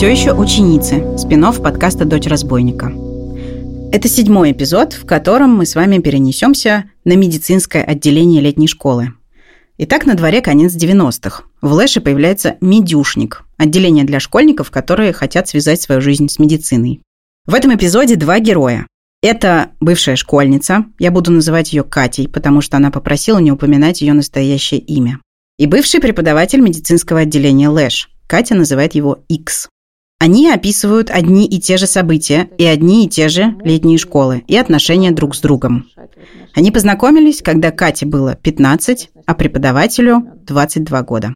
Все 0.00 0.10
еще 0.10 0.32
ученицы, 0.32 1.18
спинов 1.18 1.62
подкаста 1.62 2.06
«Дочь 2.06 2.24
разбойника». 2.26 2.90
Это 3.92 4.08
седьмой 4.08 4.52
эпизод, 4.52 4.94
в 4.94 5.04
котором 5.04 5.54
мы 5.54 5.66
с 5.66 5.74
вами 5.74 5.98
перенесемся 5.98 6.84
на 7.04 7.16
медицинское 7.16 7.84
отделение 7.84 8.40
летней 8.40 8.66
школы. 8.66 9.12
Итак, 9.76 10.06
на 10.06 10.14
дворе 10.14 10.40
конец 10.40 10.74
90-х. 10.74 11.42
В 11.60 11.72
Лэше 11.74 12.00
появляется 12.00 12.56
«Медюшник»– 12.62 13.44
отделение 13.58 14.04
для 14.04 14.20
школьников, 14.20 14.70
которые 14.70 15.12
хотят 15.12 15.48
связать 15.48 15.82
свою 15.82 16.00
жизнь 16.00 16.30
с 16.30 16.38
медициной. 16.38 17.02
В 17.44 17.52
этом 17.52 17.74
эпизоде 17.74 18.16
два 18.16 18.38
героя. 18.38 18.86
Это 19.22 19.72
бывшая 19.80 20.16
школьница, 20.16 20.86
я 20.98 21.10
буду 21.10 21.30
называть 21.30 21.74
ее 21.74 21.84
Катей, 21.84 22.26
потому 22.26 22.62
что 22.62 22.78
она 22.78 22.90
попросила 22.90 23.36
не 23.36 23.52
упоминать 23.52 24.00
ее 24.00 24.14
настоящее 24.14 24.80
имя. 24.80 25.20
И 25.58 25.66
бывший 25.66 26.00
преподаватель 26.00 26.62
медицинского 26.62 27.20
отделения 27.20 27.68
Лэш. 27.68 28.08
Катя 28.26 28.54
называет 28.54 28.94
его 28.94 29.22
X. 29.28 29.68
Они 30.22 30.50
описывают 30.50 31.08
одни 31.10 31.46
и 31.46 31.58
те 31.58 31.78
же 31.78 31.86
события 31.86 32.50
и 32.58 32.66
одни 32.66 33.06
и 33.06 33.08
те 33.08 33.30
же 33.30 33.56
летние 33.62 33.96
школы 33.96 34.44
и 34.46 34.54
отношения 34.54 35.12
друг 35.12 35.34
с 35.34 35.40
другом. 35.40 35.88
Они 36.54 36.70
познакомились, 36.70 37.40
когда 37.40 37.70
Кате 37.70 38.04
было 38.04 38.34
15, 38.34 39.10
а 39.24 39.34
преподавателю 39.34 40.22
22 40.46 41.02
года. 41.04 41.34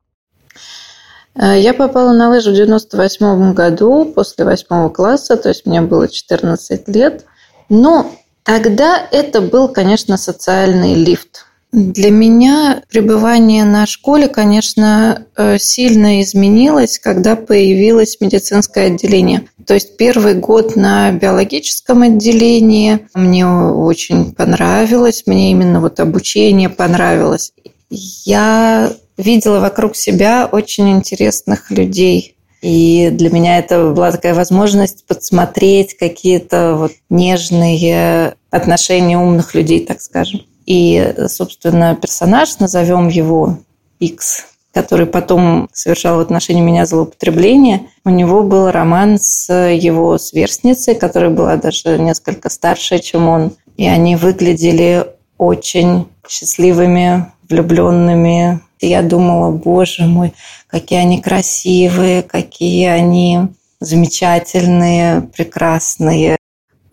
Э, 1.34 1.58
я 1.58 1.72
попала 1.72 2.12
на 2.12 2.28
лыжи 2.28 2.50
в 2.50 2.54
98 2.54 3.54
году, 3.54 4.12
после 4.14 4.44
8 4.44 4.90
класса, 4.90 5.38
то 5.38 5.48
есть 5.48 5.64
мне 5.64 5.80
было 5.80 6.06
14 6.06 6.86
лет. 6.88 7.24
Но 7.70 8.12
тогда 8.42 8.98
это 9.10 9.40
был, 9.40 9.68
конечно, 9.68 10.18
социальный 10.18 10.92
лифт. 10.92 11.46
Для 11.74 12.12
меня 12.12 12.84
пребывание 12.88 13.64
на 13.64 13.84
школе, 13.86 14.28
конечно, 14.28 15.26
э, 15.36 15.58
сильно 15.58 16.22
изменилось, 16.22 17.00
когда 17.00 17.34
появилось 17.34 18.18
медицинское 18.20 18.92
отделение. 18.92 19.48
То 19.66 19.74
есть 19.74 19.96
первый 19.96 20.34
год 20.34 20.76
на 20.76 21.10
биологическом 21.10 22.02
отделении 22.02 23.08
мне 23.14 23.44
очень 23.44 24.32
понравилось, 24.32 25.24
мне 25.26 25.50
именно 25.50 25.80
вот 25.80 25.98
обучение 25.98 26.68
понравилось. 26.68 27.52
Я 27.90 28.92
видела 29.16 29.58
вокруг 29.58 29.96
себя 29.96 30.48
очень 30.50 30.92
интересных 30.92 31.72
людей. 31.72 32.36
И 32.62 33.10
для 33.10 33.30
меня 33.30 33.58
это 33.58 33.90
была 33.90 34.12
такая 34.12 34.34
возможность 34.34 35.04
подсмотреть 35.06 35.96
какие-то 35.96 36.76
вот 36.76 36.92
нежные 37.10 38.36
отношения 38.50 39.18
умных 39.18 39.56
людей, 39.56 39.84
так 39.84 40.00
скажем. 40.00 40.42
И, 40.66 41.14
собственно, 41.28 41.94
персонаж, 41.94 42.58
назовем 42.58 43.08
его 43.08 43.58
X, 44.00 44.46
который 44.72 45.06
потом 45.06 45.68
совершал 45.72 46.16
в 46.16 46.20
отношении 46.20 46.62
меня 46.62 46.86
злоупотребление, 46.86 47.88
у 48.04 48.10
него 48.10 48.42
был 48.42 48.70
роман 48.70 49.18
с 49.18 49.52
его 49.52 50.18
сверстницей, 50.18 50.94
которая 50.94 51.30
была 51.30 51.56
даже 51.56 51.98
несколько 51.98 52.50
старше, 52.50 52.98
чем 52.98 53.28
он. 53.28 53.52
И 53.76 53.86
они 53.86 54.16
выглядели 54.16 55.06
очень 55.38 56.06
счастливыми, 56.28 57.32
влюбленными. 57.48 58.60
И 58.80 58.88
я 58.88 59.02
думала, 59.02 59.50
боже 59.50 60.04
мой, 60.04 60.34
какие 60.66 60.98
они 60.98 61.20
красивые, 61.20 62.22
какие 62.22 62.86
они 62.86 63.48
замечательные, 63.80 65.22
прекрасные. 65.22 66.36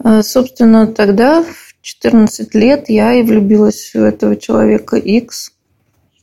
А, 0.03 0.23
собственно, 0.23 0.87
тогда 0.87 1.43
в 1.43 1.70
14 1.81 2.53
лет 2.53 2.89
я 2.89 3.13
и 3.13 3.23
влюбилась 3.23 3.91
в 3.93 4.03
этого 4.03 4.35
человека 4.35 4.97
X. 4.97 5.51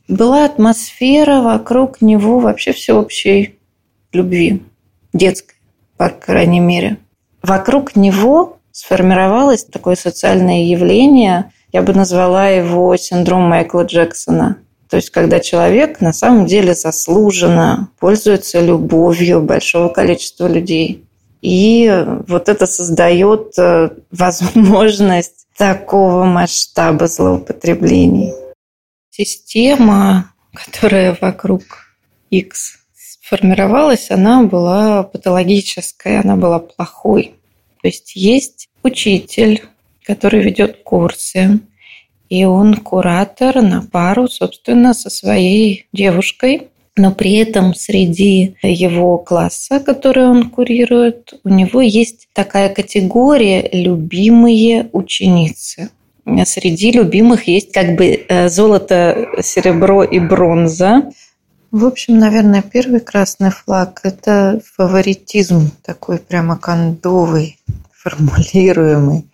Была 0.07 0.45
атмосфера 0.45 1.41
вокруг 1.41 2.01
него 2.01 2.39
вообще 2.39 2.71
всеобщей 2.71 3.59
любви, 4.13 4.63
детской, 5.13 5.55
по 5.97 6.09
крайней 6.09 6.61
мере. 6.61 6.97
Вокруг 7.43 7.95
него 7.95 8.57
сформировалось 8.71 9.65
такое 9.65 9.95
социальное 9.95 10.63
явление, 10.63 11.51
я 11.71 11.81
бы 11.81 11.93
назвала 11.93 12.47
его 12.47 12.95
синдром 12.97 13.43
Майкла 13.43 13.83
Джексона. 13.83 14.57
То 14.89 14.95
есть, 14.95 15.11
когда 15.11 15.39
человек 15.39 16.01
на 16.01 16.13
самом 16.13 16.47
деле 16.47 16.73
заслуженно 16.73 17.89
пользуется 17.99 18.59
любовью 18.59 19.41
большого 19.41 19.89
количества 19.89 20.47
людей. 20.47 21.05
И 21.41 22.05
вот 22.27 22.49
это 22.49 22.65
создает 22.65 23.53
э, 23.57 23.91
возможность 24.11 25.47
такого 25.59 26.23
масштаба 26.23 27.07
злоупотреблений. 27.07 28.33
Система, 29.09 30.33
которая 30.53 31.17
вокруг 31.19 31.63
X 32.29 32.79
сформировалась, 32.95 34.09
она 34.09 34.43
была 34.43 35.03
патологической, 35.03 36.17
она 36.21 36.37
была 36.37 36.59
плохой. 36.59 37.35
То 37.81 37.89
есть 37.89 38.15
есть 38.15 38.69
учитель, 38.83 39.65
который 40.05 40.41
ведет 40.41 40.81
курсы, 40.83 41.59
и 42.29 42.45
он 42.45 42.75
куратор 42.75 43.61
на 43.61 43.81
пару, 43.81 44.29
собственно, 44.29 44.93
со 44.93 45.09
своей 45.09 45.87
девушкой 45.91 46.69
но 46.99 47.11
при 47.11 47.37
этом 47.37 47.73
среди 47.73 48.57
его 48.61 49.17
класса, 49.17 49.79
который 49.79 50.25
он 50.27 50.49
курирует, 50.49 51.33
у 51.43 51.49
него 51.49 51.81
есть 51.81 52.27
такая 52.33 52.69
категория 52.69 53.69
«любимые 53.71 54.89
ученицы». 54.91 55.89
Среди 56.45 56.91
любимых 56.91 57.47
есть 57.47 57.71
как 57.71 57.95
бы 57.95 58.05
э, 58.05 58.49
золото, 58.49 59.29
серебро 59.41 60.03
и 60.03 60.19
бронза. 60.19 61.09
В 61.71 61.85
общем, 61.85 62.19
наверное, 62.19 62.61
первый 62.61 62.99
красный 62.99 63.49
флаг– 63.49 64.01
это 64.03 64.61
фаворитизм 64.75 65.71
такой 65.83 66.19
прямо 66.19 66.57
кондовый, 66.57 67.57
формулируемый. 67.91 69.25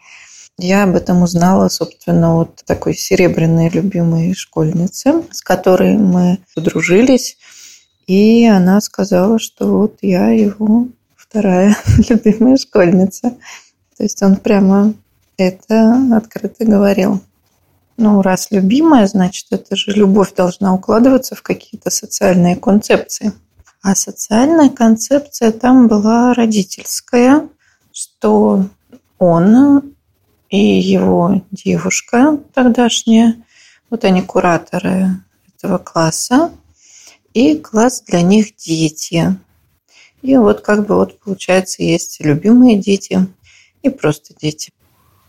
Я 0.57 0.83
об 0.83 0.95
этом 0.95 1.21
узнала, 1.21 1.67
собственно, 1.67 2.39
от 2.39 2.63
такой 2.65 2.93
серебряной 2.93 3.69
любимой 3.69 4.33
школьницы, 4.33 5.23
с 5.31 5.41
которой 5.41 5.97
мы 5.97 6.39
подружились. 6.55 7.37
И 8.07 8.45
она 8.45 8.81
сказала, 8.81 9.39
что 9.39 9.79
вот 9.79 9.97
я 10.01 10.29
его 10.29 10.87
вторая 11.15 11.75
любимая 12.09 12.57
школьница. 12.57 13.31
То 13.97 14.03
есть 14.03 14.21
он 14.21 14.35
прямо 14.37 14.93
это 15.37 15.97
открыто 16.15 16.65
говорил. 16.65 17.21
Ну, 17.97 18.21
раз 18.21 18.51
любимая, 18.51 19.07
значит, 19.07 19.47
это 19.51 19.75
же 19.75 19.91
любовь 19.91 20.33
должна 20.33 20.73
укладываться 20.73 21.35
в 21.35 21.41
какие-то 21.41 21.89
социальные 21.89 22.57
концепции. 22.57 23.31
А 23.81 23.95
социальная 23.95 24.69
концепция 24.69 25.51
там 25.51 25.87
была 25.87 26.33
родительская, 26.33 27.47
что 27.91 28.65
он 29.17 29.95
и 30.49 30.79
его 30.79 31.41
девушка 31.51 32.37
тогдашняя, 32.53 33.35
вот 33.89 34.03
они 34.03 34.21
кураторы 34.21 35.09
этого 35.55 35.77
класса, 35.77 36.51
и 37.35 37.57
класс 37.57 38.01
для 38.07 38.21
них 38.21 38.55
дети. 38.55 39.37
И 40.21 40.37
вот 40.37 40.61
как 40.61 40.87
бы 40.87 40.95
вот 40.95 41.19
получается 41.19 41.83
есть 41.83 42.17
любимые 42.21 42.77
дети 42.77 43.27
и 43.83 43.89
просто 43.89 44.33
дети. 44.41 44.71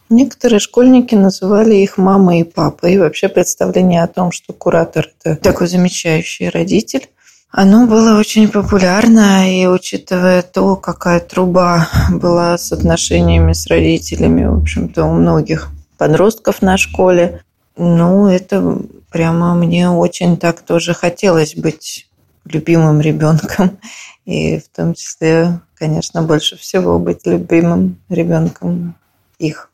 Некоторые 0.08 0.60
школьники 0.60 1.16
называли 1.16 1.74
их 1.74 1.98
мамой 1.98 2.40
и 2.40 2.44
папой. 2.44 2.94
И 2.94 2.98
вообще 2.98 3.28
представление 3.28 4.04
о 4.04 4.06
том, 4.06 4.30
что 4.30 4.52
куратор– 4.52 5.10
это 5.20 5.34
такой 5.34 5.66
замечающий 5.66 6.48
родитель, 6.48 7.08
оно 7.50 7.86
было 7.86 8.18
очень 8.18 8.48
популярно, 8.48 9.50
и 9.50 9.66
учитывая 9.66 10.42
то, 10.42 10.76
какая 10.76 11.20
труба 11.20 11.88
была 12.10 12.56
с 12.56 12.70
отношениями 12.70 13.52
с 13.52 13.66
родителями, 13.66 14.44
в 14.44 14.58
общем-то, 14.58 15.04
у 15.04 15.14
многих 15.14 15.70
подростков 15.96 16.62
на 16.62 16.76
школе, 16.76 17.42
ну, 17.76 18.26
это 18.26 18.78
прямо 19.10 19.54
мне 19.54 19.90
очень 19.90 20.36
так 20.36 20.62
тоже 20.62 20.94
хотелось 20.94 21.54
быть 21.54 22.08
любимым 22.44 23.00
ребенком. 23.00 23.78
И 24.24 24.58
в 24.58 24.68
том 24.68 24.94
числе, 24.94 25.60
конечно, 25.74 26.22
больше 26.22 26.56
всего 26.56 26.98
быть 26.98 27.26
любимым 27.26 27.98
ребенком 28.08 28.96
их. 29.38 29.70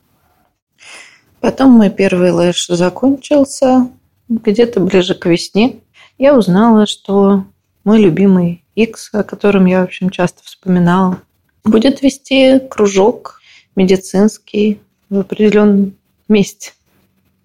Потом 1.40 1.70
мой 1.70 1.90
первый 1.90 2.31
лэш 2.31 2.66
закончился 2.69 3.88
где-то 4.28 4.81
ближе 4.81 5.14
к 5.14 5.26
весне. 5.26 5.81
Я 6.19 6.37
узнала, 6.37 6.87
что 6.87 7.44
мой 7.84 8.00
любимый 8.00 8.64
X, 8.75 9.10
о 9.12 9.22
котором 9.25 9.66
я, 9.66 9.81
в 9.81 9.84
общем, 9.84 10.10
часто 10.10 10.43
вспоминала, 10.44 11.20
будет 11.64 12.02
вести 12.02 12.58
кружок 12.58 13.40
медицинский 13.75 14.81
в 15.08 15.20
определенном 15.20 15.94
месте. 16.28 16.72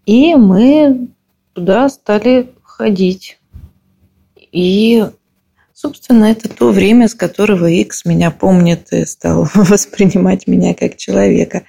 И 0.07 0.35
мы 0.35 1.09
туда 1.53 1.89
стали 1.89 2.49
ходить. 2.63 3.39
И, 4.53 5.05
собственно, 5.73 6.25
это 6.25 6.47
то 6.47 6.71
время, 6.71 7.09
с 7.09 7.13
которого 7.13 7.65
X 7.69 8.05
меня 8.05 8.31
помнит 8.31 8.93
и 8.93 9.05
стал 9.05 9.49
воспринимать 9.53 10.47
меня 10.47 10.73
как 10.73 10.95
человека. 10.95 11.63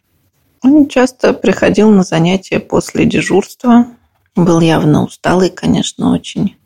Он 0.62 0.86
часто 0.86 1.34
приходил 1.34 1.90
на 1.90 2.04
занятия 2.04 2.60
после 2.60 3.06
дежурства. 3.06 3.88
Был 4.36 4.60
явно 4.60 5.02
усталый, 5.02 5.50
конечно, 5.50 6.12
очень. 6.12 6.56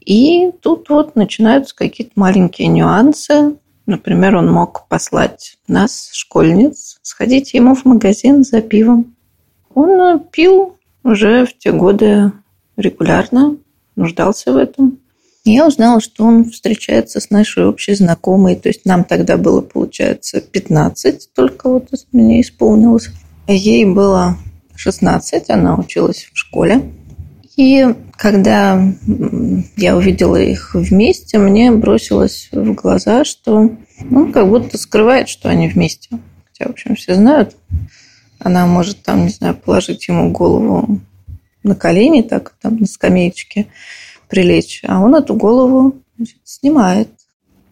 И 0.00 0.50
тут 0.60 0.90
вот 0.90 1.16
начинаются 1.16 1.74
какие-то 1.74 2.12
маленькие 2.16 2.68
нюансы. 2.68 3.56
Например, 3.86 4.36
он 4.36 4.52
мог 4.52 4.86
послать 4.86 5.56
нас, 5.66 6.10
школьниц, 6.12 6.98
сходить 7.00 7.54
ему 7.54 7.74
в 7.74 7.86
магазин 7.86 8.44
за 8.44 8.60
пивом. 8.60 9.16
Он 9.74 10.20
пил 10.30 10.76
уже 11.04 11.46
в 11.46 11.56
те 11.58 11.72
годы 11.72 12.32
регулярно, 12.76 13.56
нуждался 13.96 14.52
в 14.52 14.56
этом. 14.56 14.98
Я 15.44 15.66
узнала, 15.66 16.00
что 16.00 16.24
он 16.24 16.50
встречается 16.50 17.18
с 17.20 17.30
нашей 17.30 17.66
общей 17.66 17.94
знакомой. 17.94 18.54
То 18.54 18.68
есть 18.68 18.84
нам 18.84 19.02
тогда 19.02 19.36
было, 19.36 19.60
получается, 19.60 20.40
15, 20.40 21.34
только 21.34 21.68
вот 21.68 21.88
мне 22.12 22.40
исполнилось. 22.40 23.08
Ей 23.48 23.84
было 23.84 24.36
16, 24.76 25.50
она 25.50 25.76
училась 25.76 26.28
в 26.32 26.38
школе. 26.38 26.82
И 27.56 27.86
когда 28.16 28.80
я 29.76 29.96
увидела 29.96 30.36
их 30.36 30.74
вместе, 30.74 31.38
мне 31.38 31.72
бросилось 31.72 32.48
в 32.52 32.72
глаза, 32.74 33.24
что 33.24 33.70
он 34.10 34.32
как 34.32 34.48
будто 34.48 34.78
скрывает, 34.78 35.28
что 35.28 35.48
они 35.48 35.68
вместе. 35.68 36.08
Хотя, 36.46 36.68
в 36.68 36.70
общем, 36.70 36.94
все 36.94 37.16
знают. 37.16 37.56
Она 38.44 38.66
может 38.66 39.02
там, 39.02 39.24
не 39.24 39.30
знаю, 39.30 39.54
положить 39.54 40.08
ему 40.08 40.32
голову 40.32 41.00
на 41.62 41.74
колени, 41.74 42.22
так 42.22 42.54
там 42.60 42.78
на 42.78 42.86
скамеечке 42.86 43.68
прилечь, 44.28 44.82
а 44.86 45.00
он 45.00 45.14
эту 45.14 45.34
голову 45.34 45.94
значит, 46.16 46.38
снимает. 46.44 47.08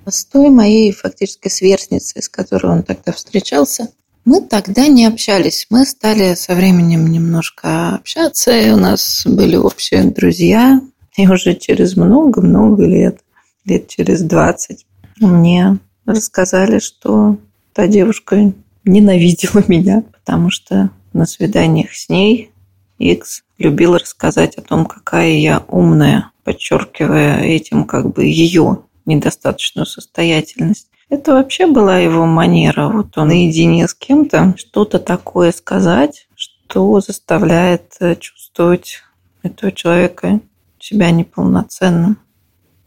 С 0.06 0.24
той 0.24 0.48
моей 0.48 0.92
фактически 0.92 1.48
сверстницей, 1.48 2.22
с 2.22 2.28
которой 2.28 2.72
он 2.72 2.82
тогда 2.82 3.12
встречался, 3.12 3.88
мы 4.24 4.42
тогда 4.42 4.86
не 4.86 5.06
общались. 5.06 5.66
Мы 5.70 5.84
стали 5.84 6.34
со 6.34 6.54
временем 6.54 7.10
немножко 7.10 7.94
общаться, 7.96 8.52
и 8.52 8.70
у 8.70 8.76
нас 8.76 9.22
были 9.26 9.56
общие 9.56 10.04
друзья. 10.04 10.80
И 11.16 11.26
уже 11.26 11.54
через 11.54 11.96
много-много 11.96 12.84
лет, 12.84 13.20
лет 13.64 13.88
через 13.88 14.22
20, 14.22 14.86
мне 15.20 15.78
рассказали, 16.06 16.78
что 16.78 17.38
та 17.72 17.86
девушка 17.86 18.52
ненавидела 18.84 19.64
меня, 19.68 20.04
потому 20.30 20.50
что 20.50 20.90
на 21.12 21.26
свиданиях 21.26 21.92
с 21.92 22.08
ней 22.08 22.52
Икс 22.98 23.42
любил 23.58 23.96
рассказать 23.96 24.54
о 24.54 24.62
том, 24.62 24.86
какая 24.86 25.32
я 25.32 25.64
умная, 25.66 26.30
подчеркивая 26.44 27.40
этим 27.40 27.82
как 27.82 28.12
бы 28.12 28.24
ее 28.26 28.84
недостаточную 29.06 29.86
состоятельность. 29.86 30.86
Это 31.08 31.32
вообще 31.32 31.66
была 31.66 31.98
его 31.98 32.26
манера. 32.26 32.86
Вот 32.86 33.18
он 33.18 33.26
наедине 33.26 33.88
с 33.88 33.94
кем-то 33.94 34.54
что-то 34.56 35.00
такое 35.00 35.50
сказать, 35.50 36.28
что 36.36 37.00
заставляет 37.00 37.96
э, 37.98 38.14
чувствовать 38.14 39.02
этого 39.42 39.72
человека 39.72 40.38
себя 40.78 41.10
неполноценным. 41.10 42.18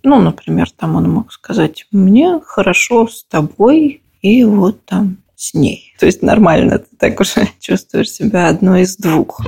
Ну, 0.01 0.21
например, 0.21 0.71
там 0.71 0.95
он 0.95 1.09
мог 1.09 1.33
сказать, 1.33 1.87
мне 1.91 2.39
хорошо 2.39 3.05
с 3.07 3.25
тобой 3.25 4.01
и 4.21 4.45
вот 4.45 4.85
там 4.85 5.17
с 5.43 5.53
ней. 5.53 5.93
То 5.99 6.05
есть 6.05 6.21
нормально, 6.21 6.79
ты 6.79 6.95
так 6.97 7.19
уже 7.19 7.49
чувствуешь 7.59 8.11
себя 8.11 8.47
одной 8.47 8.83
из 8.83 8.95
двух. 8.95 9.41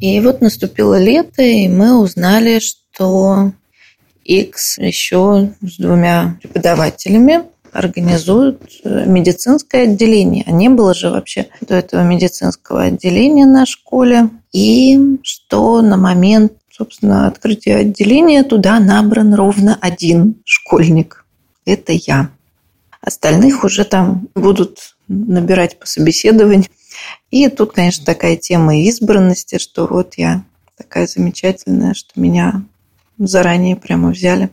И 0.00 0.18
вот 0.20 0.40
наступило 0.40 0.98
лето, 1.00 1.42
и 1.42 1.68
мы 1.68 2.00
узнали, 2.00 2.58
что 2.58 3.52
X 4.24 4.78
еще 4.78 5.52
с 5.60 5.76
двумя 5.76 6.38
преподавателями 6.40 7.42
организуют 7.70 8.62
э, 8.84 9.04
медицинское 9.06 9.82
отделение. 9.84 10.44
А 10.46 10.50
не 10.50 10.70
было 10.70 10.94
же 10.94 11.10
вообще 11.10 11.48
до 11.60 11.74
этого 11.74 12.02
медицинского 12.02 12.84
отделения 12.84 13.46
на 13.46 13.66
школе. 13.66 14.30
И 14.52 14.98
что 15.22 15.82
на 15.82 15.96
момент, 15.96 16.52
собственно, 16.70 17.26
открытия 17.26 17.76
отделения 17.76 18.42
туда 18.42 18.80
набран 18.80 19.34
ровно 19.34 19.78
один 19.80 20.36
школьник. 20.44 21.24
Это 21.64 21.92
я. 21.92 22.30
Остальных 23.02 23.64
уже 23.64 23.84
там 23.84 24.28
будут 24.34 24.96
набирать 25.08 25.78
по 25.78 25.86
собеседованию. 25.86 26.68
И 27.30 27.48
тут, 27.48 27.72
конечно, 27.72 28.04
такая 28.06 28.36
тема 28.36 28.78
избранности, 28.80 29.58
что 29.58 29.86
вот 29.86 30.14
я 30.14 30.44
такая 30.76 31.06
замечательная, 31.06 31.94
что 31.94 32.20
меня 32.20 32.64
заранее 33.18 33.76
прямо 33.76 34.10
взяли. 34.10 34.50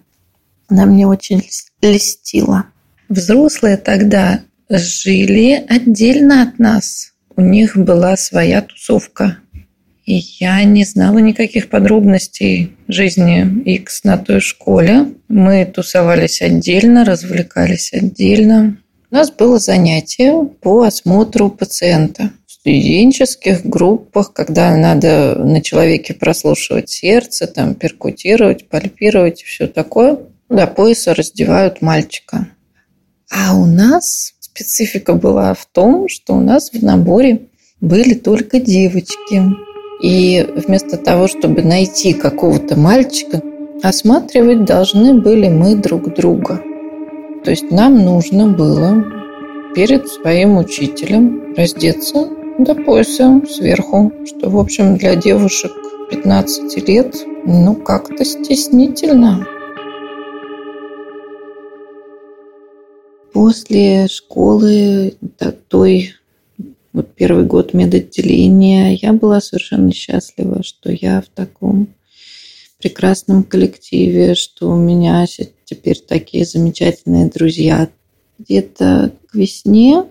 Она 0.68 0.86
мне 0.86 1.07
очень 1.07 1.44
льстила. 1.81 2.66
Взрослые 3.07 3.78
тогда 3.78 4.42
жили 4.69 5.63
отдельно 5.68 6.44
от 6.44 6.60
нас. 6.60 7.13
У 7.36 7.42
них 7.42 7.78
была 7.78 8.18
своя 8.18 8.62
тусовка. 8.62 9.38
И 10.10 10.24
я 10.40 10.64
не 10.64 10.86
знала 10.86 11.20
никаких 11.20 11.70
подробностей 11.70 12.76
жизни 12.88 13.62
X 13.76 14.04
на 14.06 14.18
той 14.18 14.40
школе. 14.40 15.14
Мы 15.28 15.66
тусовались 15.66 16.42
отдельно, 16.42 17.06
развлекались 17.06 17.94
отдельно. 17.94 18.80
У 19.12 19.16
нас 19.16 19.30
было 19.30 19.60
занятие 19.60 20.48
по 20.62 20.82
осмотру 20.82 21.52
пациента 21.52 22.32
студенческих 22.48 23.64
группах, 23.64 24.34
когда 24.34 24.76
надо 24.76 25.36
на 25.36 25.62
человеке 25.62 26.16
прослушивать 26.16 26.90
сердце, 26.90 27.46
там, 27.46 27.76
перкутировать, 27.76 28.68
пальпировать 28.68 29.44
и 29.44 29.46
все 29.46 29.68
такое, 29.68 30.18
до 30.50 30.66
пояса 30.66 31.14
раздевают 31.14 31.84
мальчика. 31.84 32.48
А 33.30 33.56
у 33.56 33.68
нас 33.68 34.34
специфика 34.40 35.14
была 35.14 35.54
в 35.54 35.68
том, 35.68 36.08
что 36.10 36.34
у 36.34 36.40
нас 36.40 36.72
в 36.72 36.84
наборе 36.84 37.42
были 37.80 38.16
только 38.16 38.60
девочки. 38.60 39.69
И 40.01 40.46
вместо 40.56 40.98
того, 40.98 41.28
чтобы 41.28 41.62
найти 41.62 42.13
какого-то 42.13 42.80
мальчика, 42.80 43.42
осматривать 43.84 44.66
должны 44.66 45.22
были 45.22 45.50
мы 45.50 45.75
друг 45.75 46.13
друга. 46.13 46.62
То 47.44 47.51
есть 47.51 47.72
нам 47.72 48.04
нужно 48.04 48.48
было 48.48 49.04
перед 49.75 50.07
своим 50.07 50.57
учителем 50.57 51.54
раздеться 51.56 52.28
до 52.57 52.75
пояса 52.75 53.42
сверху, 53.50 54.12
что, 54.25 54.50
в 54.50 54.57
общем, 54.57 54.98
для 54.98 55.16
девушек 55.16 55.72
15 56.10 56.88
лет, 56.88 57.16
ну, 57.45 57.75
как-то 57.75 58.25
стеснительно. 58.25 59.45
После 63.31 64.07
школы, 64.07 65.14
той 65.69 66.14
вот 66.94 67.14
первый 67.16 67.46
год 67.46 67.74
медотделения, 67.74 68.98
я 69.02 69.14
была 69.14 69.42
совершенно 69.42 69.92
счастлива, 69.94 70.64
что 70.64 70.92
я 70.92 71.22
в 71.22 71.28
таком 71.28 71.90
прекрасном 72.80 73.44
коллективе, 73.44 74.36
что 74.36 74.69
у 74.72 74.76
меня 74.76 75.26
теперь 75.66 76.00
такие 76.00 76.46
замечательные 76.46 77.30
друзья. 77.30 77.90
Где-то 78.40 79.12
к 79.30 79.36
весне 79.36 80.06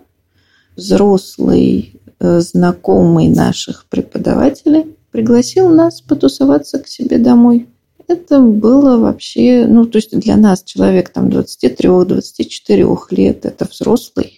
взрослый 0.76 1.98
Э, 2.20 2.40
знакомый 2.40 3.28
наших 3.28 3.86
преподавателей 3.86 4.96
пригласил 5.12 5.68
нас 5.68 6.00
потусоваться 6.00 6.80
к 6.80 6.88
себе 6.88 7.18
домой. 7.18 7.68
Это 8.08 8.40
было 8.40 8.98
вообще, 8.98 9.66
ну, 9.68 9.86
то 9.86 9.98
есть 9.98 10.18
для 10.18 10.36
нас 10.36 10.64
человек 10.64 11.10
там 11.10 11.28
23-24 11.28 12.98
лет, 13.10 13.46
это 13.46 13.68
взрослый. 13.70 14.37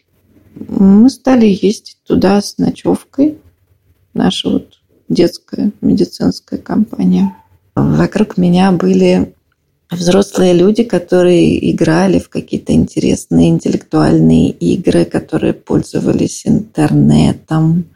Мы 0.54 1.10
стали 1.10 1.46
ездить 1.46 1.98
туда 2.06 2.40
с 2.40 2.58
ночевкой. 2.58 3.38
Наша 4.14 4.50
вот 4.50 4.80
детская 5.08 5.72
медицинская 5.80 6.58
компания. 6.58 7.36
Вокруг 7.74 8.36
меня 8.36 8.72
были 8.72 9.34
взрослые 9.90 10.52
люди, 10.52 10.84
которые 10.84 11.70
играли 11.70 12.18
в 12.18 12.28
какие-то 12.28 12.72
интересные 12.72 13.50
интеллектуальные 13.50 14.50
игры, 14.50 15.04
которые 15.04 15.52
пользовались 15.52 16.46
интернетом, 16.46 17.86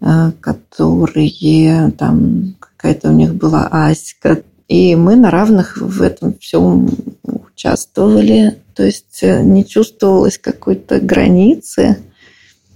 э, 0.00 0.32
которые 0.40 1.92
там 1.98 2.56
какая-то 2.58 3.10
у 3.10 3.12
них 3.12 3.34
была 3.34 3.68
аська. 3.70 4.42
И 4.68 4.96
мы 4.96 5.16
на 5.16 5.30
равных 5.30 5.76
в 5.76 6.02
этом 6.02 6.36
всем 6.38 6.90
участвовали. 7.22 8.58
То 8.76 8.84
есть 8.84 9.20
э, 9.22 9.42
не 9.42 9.64
чувствовалось 9.64 10.38
какой-то 10.38 11.00
границы 11.00 11.96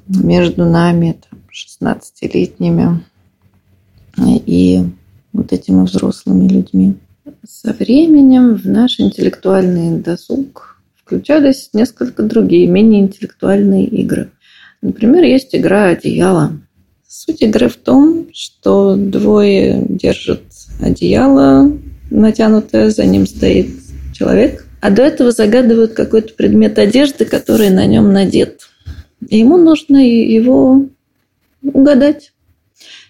между 0.09 0.65
нами, 0.65 1.21
там, 1.29 1.41
16-летними, 1.53 3.05
и 4.47 4.83
вот 5.33 5.53
этими 5.53 5.85
взрослыми 5.85 6.49
людьми. 6.49 6.97
Со 7.47 7.73
временем 7.73 8.57
в 8.57 8.67
наш 8.67 8.99
интеллектуальный 8.99 10.01
досуг 10.01 10.81
включались 10.97 11.71
несколько 11.73 12.23
другие, 12.23 12.67
менее 12.67 13.03
интеллектуальные 13.03 13.87
игры. 13.87 14.31
Например, 14.83 15.23
есть 15.23 15.55
игра 15.55 15.89
«Одеяло». 15.89 16.53
Суть 17.07 17.43
игры 17.43 17.69
в 17.69 17.77
том, 17.77 18.29
что 18.33 18.97
двое 18.97 19.85
держат 19.89 20.43
одеяло 20.81 21.71
натянутое, 22.11 22.91
за 22.91 23.05
ним 23.05 23.27
стоит 23.27 23.69
человек, 24.13 24.67
а 24.81 24.91
до 24.91 25.03
этого 25.03 25.31
загадывают 25.31 25.93
какой-то 25.93 26.35
предмет 26.35 26.79
одежды, 26.79 27.25
который 27.25 27.71
на 27.71 27.87
нем 27.87 28.13
надет. 28.13 28.69
И 29.29 29.39
ему 29.39 29.59
нужно 29.59 29.99
его 29.99 30.87
угадать. 31.63 32.33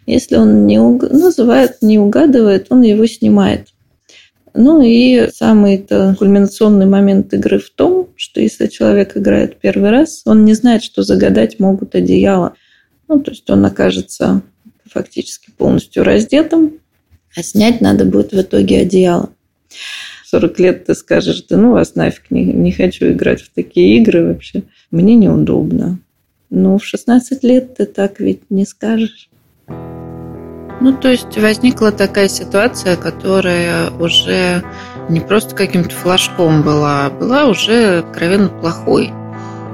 Если 0.07 0.37
он 0.37 0.67
не 0.67 0.79
уг... 0.79 1.03
называет, 1.11 1.79
не 1.83 1.99
угадывает, 1.99 2.67
он 2.71 2.83
его 2.83 3.07
снимает. 3.07 3.69
Ну 4.53 4.83
и 4.83 5.29
самый 5.33 5.77
-то 5.77 6.17
кульминационный 6.17 6.87
момент 6.87 7.33
игры 7.33 7.61
в 7.61 7.71
том, 7.71 8.09
что 8.17 8.41
если 8.41 8.67
человек 8.67 9.17
играет 9.17 9.61
первый 9.61 9.91
раз, 9.91 10.23
он 10.25 10.45
не 10.45 10.55
знает, 10.55 10.83
что 10.83 11.05
загадать 11.05 11.61
могут 11.61 11.95
одеяло. 11.95 12.55
Ну, 13.07 13.21
то 13.21 13.31
есть 13.31 13.49
он 13.49 13.65
окажется 13.65 14.43
фактически 14.85 15.53
полностью 15.53 16.03
раздетым, 16.03 16.81
а 17.37 17.43
снять 17.45 17.81
надо 17.81 18.05
будет 18.05 18.33
в 18.33 18.41
итоге 18.41 18.81
одеяло. 18.81 19.31
40 20.31 20.61
лет 20.61 20.87
ты 20.87 20.95
скажешь, 20.95 21.43
да 21.49 21.57
ну 21.57 21.73
вас 21.73 21.97
нафиг, 21.97 22.31
не, 22.31 22.45
не 22.45 22.71
хочу 22.71 23.07
играть 23.07 23.43
в 23.43 23.53
такие 23.53 23.99
игры 23.99 24.29
вообще. 24.29 24.63
Мне 24.93 25.17
неудобно. 25.17 25.99
Ну, 26.51 26.79
в 26.79 26.85
16 26.85 27.43
лет 27.43 27.77
ты 27.77 27.85
так 27.85 28.21
ведь 28.21 28.43
не 28.49 28.65
скажешь. 28.65 29.29
Ну, 29.69 30.97
то 30.97 31.09
есть 31.09 31.37
возникла 31.37 31.91
такая 31.91 32.29
ситуация, 32.29 32.97
которая 32.97 33.91
уже 33.91 34.63
не 35.09 35.21
просто 35.21 35.57
каким-то 35.57 35.91
флажком 35.91 36.63
была, 36.63 37.07
а 37.07 37.11
была 37.11 37.47
уже 37.47 37.99
откровенно 37.99 38.49
плохой. 38.49 39.11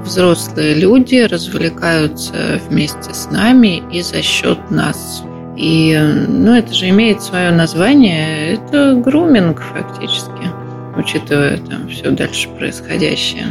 Взрослые 0.03 0.73
люди 0.73 1.17
развлекаются 1.17 2.59
вместе 2.67 3.13
с 3.13 3.29
нами 3.29 3.83
и 3.93 4.01
за 4.01 4.23
счет 4.23 4.71
нас. 4.71 5.23
И, 5.57 5.97
ну, 6.27 6.55
это 6.55 6.71
же 6.71 6.89
имеет 6.89 7.23
свое 7.23 7.49
название, 7.49 8.53
это 8.53 8.93
груминг 8.93 9.59
фактически, 9.59 10.51
учитывая 10.95 11.57
там 11.57 11.87
все 11.89 12.11
дальше 12.11 12.47
происходящее. 12.49 13.47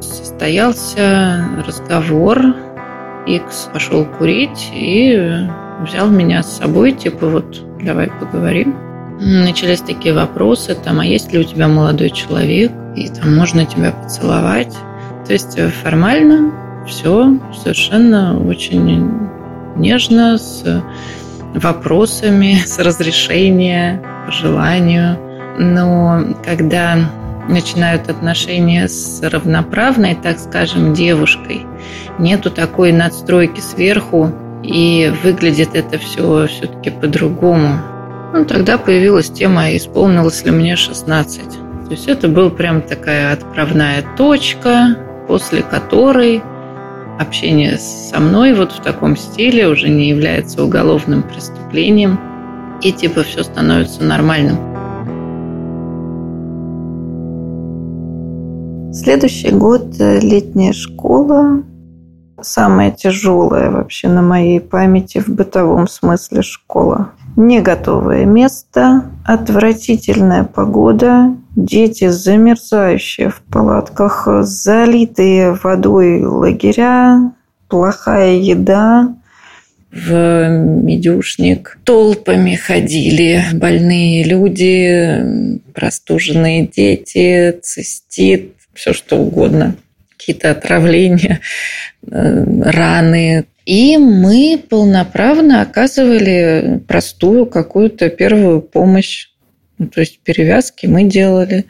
Состоялся 0.00 1.44
разговор, 1.64 2.40
Икс 3.28 3.68
пошел 3.72 4.04
курить 4.04 4.72
и 4.74 5.46
взял 5.80 6.08
меня 6.08 6.42
с 6.42 6.56
собой, 6.56 6.90
типа 6.90 7.28
вот 7.28 7.62
давай 7.80 8.10
поговорим. 8.10 8.74
Начались 9.20 9.80
такие 9.80 10.12
вопросы, 10.12 10.74
там, 10.74 10.98
а 10.98 11.06
есть 11.06 11.32
ли 11.32 11.38
у 11.38 11.44
тебя 11.44 11.68
молодой 11.68 12.10
человек, 12.10 12.72
и 12.96 13.08
там 13.08 13.36
можно 13.36 13.64
тебя 13.64 13.92
поцеловать. 13.92 14.74
То 15.24 15.32
есть 15.32 15.56
формально 15.82 16.52
все 16.84 17.38
совершенно 17.62 18.36
очень 18.44 19.30
нежно, 19.76 20.38
с 20.38 20.82
вопросами, 21.54 22.58
с 22.66 22.78
разрешения, 22.78 24.02
по 24.26 24.32
желанию. 24.32 25.18
Но 25.58 26.36
когда 26.44 26.96
начинают 27.48 28.08
отношения 28.08 28.88
с 28.88 29.20
равноправной, 29.22 30.14
так 30.14 30.38
скажем, 30.38 30.94
девушкой, 30.94 31.66
нету 32.18 32.50
такой 32.50 32.92
надстройки 32.92 33.60
сверху, 33.60 34.32
и 34.64 35.12
выглядит 35.22 35.74
это 35.74 35.98
все 35.98 36.46
все-таки 36.46 36.90
по-другому. 36.90 37.80
Ну, 38.32 38.44
тогда 38.44 38.78
появилась 38.78 39.30
тема, 39.30 39.76
исполнилось 39.76 40.44
ли 40.44 40.50
мне 40.50 40.74
16. 40.74 41.50
То 41.50 41.90
есть 41.90 42.08
это 42.08 42.28
была 42.28 42.50
прям 42.50 42.80
такая 42.80 43.32
отправная 43.32 44.02
точка, 44.16 44.96
после 45.28 45.62
которой 45.62 46.42
общение 47.18 47.78
со 47.78 48.20
мной 48.20 48.54
вот 48.54 48.72
в 48.72 48.82
таком 48.82 49.16
стиле 49.16 49.68
уже 49.68 49.88
не 49.88 50.08
является 50.08 50.62
уголовным 50.62 51.22
преступлением, 51.22 52.18
и 52.82 52.92
типа 52.92 53.22
все 53.22 53.42
становится 53.42 54.02
нормальным. 54.04 54.56
Следующий 58.92 59.50
год 59.50 60.00
э, 60.00 60.20
летняя 60.20 60.72
школа, 60.72 61.62
самая 62.40 62.92
тяжелая 62.92 63.70
вообще 63.70 64.08
на 64.08 64.22
моей 64.22 64.60
памяти 64.60 65.18
в 65.18 65.28
бытовом 65.28 65.88
смысле 65.88 66.42
школа. 66.42 67.10
Не 67.36 67.60
готовое 67.60 68.24
место, 68.24 69.04
отвратительная 69.24 70.44
погода, 70.44 71.34
дети 71.56 72.08
замерзающие 72.08 73.30
в 73.30 73.40
палатках, 73.42 74.26
залитые 74.42 75.52
водой 75.54 76.24
лагеря, 76.24 77.32
плохая 77.68 78.36
еда, 78.36 79.14
в 79.90 80.48
медюшник 80.48 81.78
толпами 81.84 82.56
ходили 82.56 83.44
больные 83.52 84.24
люди, 84.24 85.24
простуженные 85.72 86.66
дети, 86.66 87.56
цистит, 87.62 88.54
все 88.74 88.92
что 88.92 89.18
угодно 89.18 89.76
какие-то 90.16 90.50
отравления, 90.50 91.40
э, 92.10 92.44
раны. 92.64 93.44
И 93.66 93.96
мы 93.96 94.60
полноправно 94.68 95.62
оказывали 95.62 96.82
простую 96.88 97.46
какую-то 97.46 98.10
первую 98.10 98.62
помощь. 98.62 99.28
Ну, 99.84 99.90
то 99.90 100.00
есть 100.00 100.20
перевязки 100.20 100.86
мы 100.86 101.04
делали. 101.04 101.66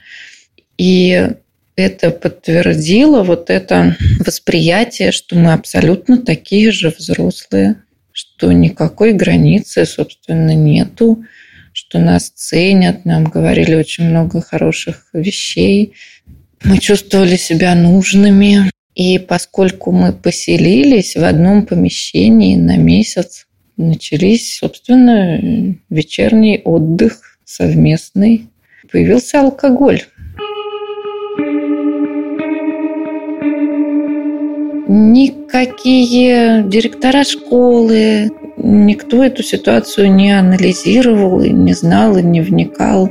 И 0.79 1.31
это 1.75 2.11
подтвердило 2.11 3.25
вот 3.25 3.51
это 3.51 3.97
восприятие, 4.21 5.11
что 5.11 5.35
мы 5.37 5.53
абсолютно 5.53 6.19
такие 6.19 6.71
же 6.71 6.95
взрослые, 6.97 7.83
что 8.13 8.53
никакой 8.53 9.15
границы, 9.15 9.85
собственно, 9.85 10.55
нету, 10.55 11.25
что 11.73 11.99
нас 11.99 12.31
ценят, 12.31 13.05
нам 13.05 13.25
говорили 13.25 13.75
очень 13.75 14.05
много 14.05 14.41
хороших 14.41 15.09
вещей, 15.13 15.95
мы 16.63 16.79
чувствовали 16.79 17.37
себя 17.37 17.75
нужными. 17.75 18.71
И 18.95 19.19
поскольку 19.19 19.91
мы 19.91 20.13
поселились 20.13 21.17
в 21.17 21.25
одном 21.25 21.67
помещении 21.67 22.55
на 22.55 22.77
месяц, 22.77 23.49
начались, 23.77 24.59
собственно, 24.59 25.75
вечерний 25.91 26.63
отдых 26.65 27.34
совместный. 27.45 28.49
Появился 28.91 29.41
алкоголь. 29.41 30.03
Никакие 34.87 36.63
директора 36.65 37.25
школы, 37.25 38.31
никто 38.59 39.25
эту 39.25 39.43
ситуацию 39.43 40.13
не 40.13 40.31
анализировал, 40.31 41.43
и 41.43 41.51
не 41.51 41.73
знал 41.73 42.17
и 42.17 42.23
не 42.23 42.41
вникал. 42.41 43.11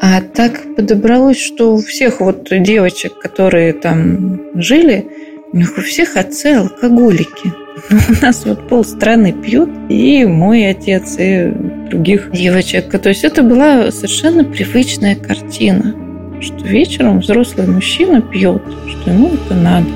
А 0.00 0.20
так 0.20 0.74
подобралось, 0.74 1.38
что 1.38 1.74
у 1.74 1.78
всех 1.78 2.20
вот 2.20 2.48
девочек, 2.50 3.18
которые 3.20 3.72
там 3.72 4.40
жили, 4.54 5.06
у 5.52 5.56
них 5.56 5.76
у 5.76 5.82
всех 5.82 6.16
отцы 6.16 6.46
алкоголики. 6.46 7.61
У 7.90 8.24
нас 8.24 8.44
вот 8.44 8.68
полстраны 8.68 9.32
пьют, 9.32 9.70
и 9.88 10.24
мой 10.24 10.68
отец, 10.68 11.16
и 11.18 11.52
других 11.90 12.30
девочек. 12.32 12.90
То 13.00 13.08
есть 13.08 13.24
это 13.24 13.42
была 13.42 13.90
совершенно 13.90 14.44
привычная 14.44 15.16
картина, 15.16 15.94
что 16.40 16.64
вечером 16.64 17.20
взрослый 17.20 17.66
мужчина 17.66 18.20
пьет, 18.20 18.62
что 18.88 19.10
ему 19.10 19.30
это 19.34 19.54
надо. 19.54 19.86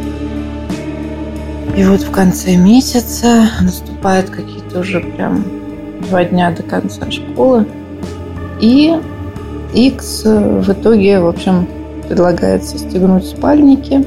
И 1.77 1.85
вот 1.85 2.01
в 2.01 2.11
конце 2.11 2.57
месяца 2.57 3.51
наступают 3.61 4.31
какие-то 4.31 4.81
уже 4.81 5.01
прям 5.01 5.45
два 6.09 6.25
дня 6.25 6.51
до 6.51 6.63
конца 6.63 7.11
школы. 7.11 7.67
И 8.61 8.95
X 9.75 10.23
в 10.25 10.73
итоге, 10.73 11.21
в 11.21 11.27
общем, 11.27 11.69
предлагает 12.09 12.65
состегнуть 12.65 13.27
спальники. 13.27 14.05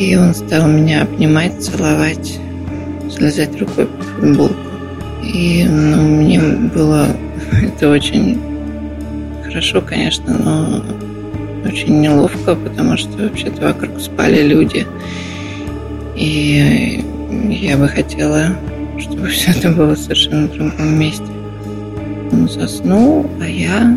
И 0.00 0.16
он 0.16 0.34
стал 0.34 0.66
меня 0.66 1.02
обнимать, 1.02 1.62
целовать, 1.62 2.40
слезать 3.14 3.58
рукой 3.60 3.86
по 3.86 4.02
футболку. 4.02 4.54
И 5.22 5.64
ну, 5.68 6.02
мне 6.02 6.40
было 6.40 7.06
это 7.62 7.90
очень 7.90 8.38
хорошо, 9.44 9.80
конечно, 9.80 10.36
но 10.38 10.84
очень 11.64 12.00
неловко, 12.00 12.54
потому 12.54 12.96
что 12.96 13.10
вообще-то 13.22 13.68
вокруг 13.68 14.00
спали 14.00 14.42
люди. 14.42 14.86
И 16.16 17.04
я 17.50 17.76
бы 17.76 17.88
хотела, 17.88 18.48
чтобы 18.98 19.28
все 19.28 19.50
это 19.52 19.70
было 19.70 19.94
совершенно 19.94 20.46
в 20.46 20.52
другом 20.52 20.98
месте. 20.98 21.24
Он 22.32 22.48
заснул, 22.48 23.30
а 23.40 23.46
я 23.46 23.96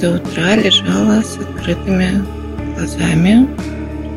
до 0.00 0.16
утра 0.16 0.56
лежала 0.56 1.22
с 1.22 1.36
открытыми 1.36 2.24
глазами. 2.76 3.48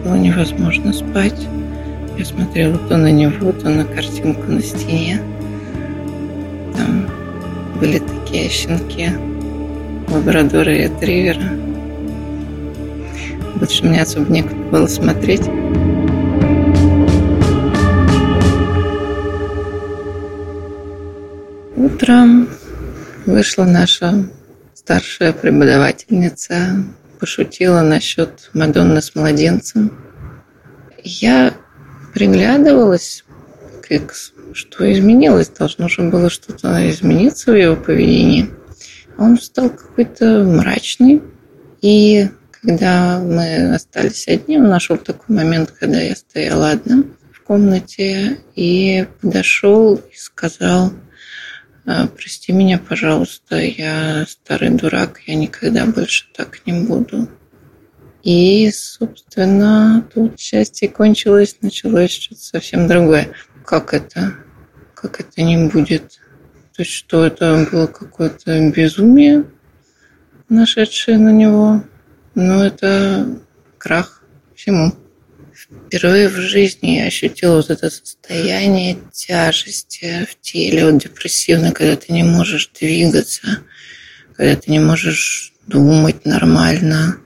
Было 0.03 0.15
невозможно 0.15 0.93
спать. 0.93 1.47
Я 2.17 2.25
смотрела 2.25 2.77
то 2.77 2.97
на 2.97 3.11
него, 3.11 3.51
то 3.51 3.69
на 3.69 3.85
картинку 3.85 4.51
на 4.51 4.61
стене. 4.61 5.21
Там 6.75 7.09
были 7.79 7.99
такие 7.99 8.49
щенки, 8.49 9.09
лабрадоры 10.09 10.77
и 10.77 10.81
ретривера. 10.83 11.51
Больше 13.55 13.85
мне 13.85 14.01
особо 14.01 14.31
некуда 14.31 14.55
было 14.71 14.87
смотреть. 14.87 15.47
Утром 21.75 22.49
вышла 23.25 23.65
наша 23.65 24.25
старшая 24.85 25.33
преподавательница 25.33 26.83
пошутила 27.19 27.81
насчет 27.81 28.51
Мадонны 28.53 29.01
с 29.01 29.15
младенцем. 29.15 29.91
Я 31.03 31.55
приглядывалась 32.15 33.25
к 33.83 33.91
Икс, 33.91 34.31
что 34.53 34.91
изменилось, 34.91 35.49
должно 35.49 35.89
же 35.89 36.01
было 36.03 36.29
что-то 36.29 36.89
измениться 36.89 37.51
в 37.51 37.55
его 37.55 37.75
поведении. 37.75 38.49
он 39.17 39.37
стал 39.37 39.69
какой-то 39.69 40.43
мрачный. 40.43 41.21
И 41.81 42.29
когда 42.51 43.19
мы 43.19 43.75
остались 43.75 44.27
одни, 44.29 44.57
он 44.57 44.69
нашел 44.69 44.97
такой 44.97 45.35
момент, 45.35 45.71
когда 45.77 45.99
я 45.99 46.15
стояла 46.15 46.71
одна 46.71 47.03
в 47.33 47.41
комнате, 47.41 48.39
и 48.55 49.05
подошел 49.21 49.95
и 49.95 50.15
сказал, 50.15 50.93
«А, 51.85 52.07
прости 52.07 52.53
меня, 52.53 52.79
пожалуйста, 52.79 53.57
я 53.57 54.25
старый 54.27 54.69
дурак, 54.69 55.19
я 55.27 55.35
никогда 55.35 55.85
больше 55.85 56.27
так 56.33 56.61
не 56.65 56.73
буду. 56.73 57.27
И, 58.25 58.71
собственно, 58.71 60.03
тут 60.11 60.39
счастье 60.39 60.89
кончилось, 60.89 61.57
началось 61.61 62.09
что-то 62.09 62.41
совсем 62.41 62.87
другое. 62.87 63.29
Как 63.63 63.93
это? 63.93 64.33
Как 64.95 65.19
это 65.19 65.43
не 65.43 65.69
будет? 65.69 66.19
То 66.75 66.81
есть 66.81 66.91
что 66.91 67.23
это 67.23 67.67
было 67.71 67.85
какое-то 67.85 68.71
безумие, 68.71 69.45
нашедшее 70.49 71.19
на 71.19 71.29
него? 71.31 71.83
Но 72.33 72.65
это 72.65 73.41
крах 73.77 74.23
всему. 74.55 74.95
Впервые 75.85 76.27
в 76.27 76.35
жизни 76.35 76.97
я 76.97 77.05
ощутила 77.05 77.57
вот 77.57 77.69
это 77.69 77.91
состояние 77.91 78.97
тяжести 79.13 80.25
в 80.27 80.41
теле, 80.41 80.91
вот 80.91 81.03
депрессивно, 81.03 81.71
когда 81.71 81.95
ты 81.95 82.11
не 82.11 82.23
можешь 82.23 82.71
двигаться, 82.79 83.59
когда 84.35 84.55
ты 84.55 84.71
не 84.71 84.79
можешь 84.79 85.53
думать 85.67 86.25
нормально, 86.25 87.19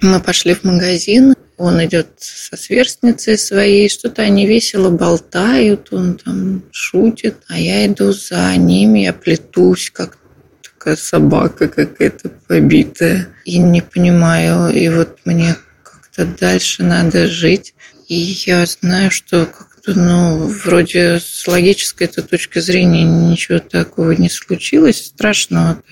мы 0.00 0.20
пошли 0.20 0.54
в 0.54 0.64
магазин, 0.64 1.34
он 1.56 1.84
идет 1.84 2.08
со 2.18 2.56
сверстницей 2.56 3.36
своей, 3.36 3.88
что-то 3.88 4.22
они 4.22 4.46
весело 4.46 4.90
болтают, 4.90 5.92
он 5.92 6.16
там 6.16 6.62
шутит, 6.70 7.36
а 7.48 7.58
я 7.58 7.86
иду 7.86 8.12
за 8.12 8.56
ними, 8.56 9.00
я 9.00 9.12
плетусь, 9.12 9.90
как 9.90 10.18
такая 10.62 10.96
собака 10.96 11.66
какая-то 11.68 12.30
побитая. 12.46 13.28
И 13.44 13.58
не 13.58 13.82
понимаю, 13.82 14.72
и 14.72 14.88
вот 14.88 15.18
мне 15.24 15.56
как-то 15.82 16.24
дальше 16.24 16.84
надо 16.84 17.26
жить. 17.26 17.74
И 18.06 18.14
я 18.14 18.64
знаю, 18.64 19.10
что 19.10 19.44
как-то, 19.46 19.98
ну, 19.98 20.46
вроде 20.46 21.18
с 21.20 21.46
логической 21.48 22.06
-то 22.06 22.22
точки 22.22 22.60
зрения 22.60 23.04
ничего 23.04 23.58
такого 23.58 24.12
не 24.12 24.30
случилось 24.30 25.06
страшного. 25.06 25.82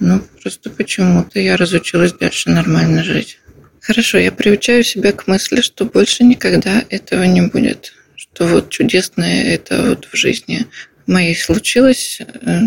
Ну, 0.00 0.22
просто 0.42 0.70
почему-то 0.70 1.38
я 1.38 1.58
разучилась 1.58 2.14
дальше 2.14 2.48
нормально 2.48 3.04
жить. 3.04 3.38
Хорошо, 3.82 4.18
я 4.18 4.32
приучаю 4.32 4.82
себя 4.82 5.12
к 5.12 5.26
мысли, 5.26 5.60
что 5.60 5.84
больше 5.84 6.24
никогда 6.24 6.82
этого 6.88 7.24
не 7.24 7.42
будет. 7.42 7.92
Что 8.16 8.46
вот 8.46 8.70
чудесное 8.70 9.44
это 9.44 9.90
вот 9.90 10.08
в 10.10 10.16
жизни 10.16 10.66
моей 11.06 11.36
случилось. 11.36 12.20
Э, 12.42 12.60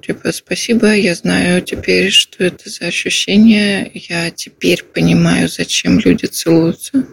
типа, 0.00 0.32
спасибо, 0.32 0.94
я 0.94 1.14
знаю 1.14 1.60
теперь, 1.60 2.10
что 2.10 2.42
это 2.44 2.70
за 2.70 2.86
ощущение. 2.86 3.90
Я 3.92 4.30
теперь 4.30 4.82
понимаю, 4.82 5.48
зачем 5.48 5.98
люди 5.98 6.24
целуются 6.24 7.06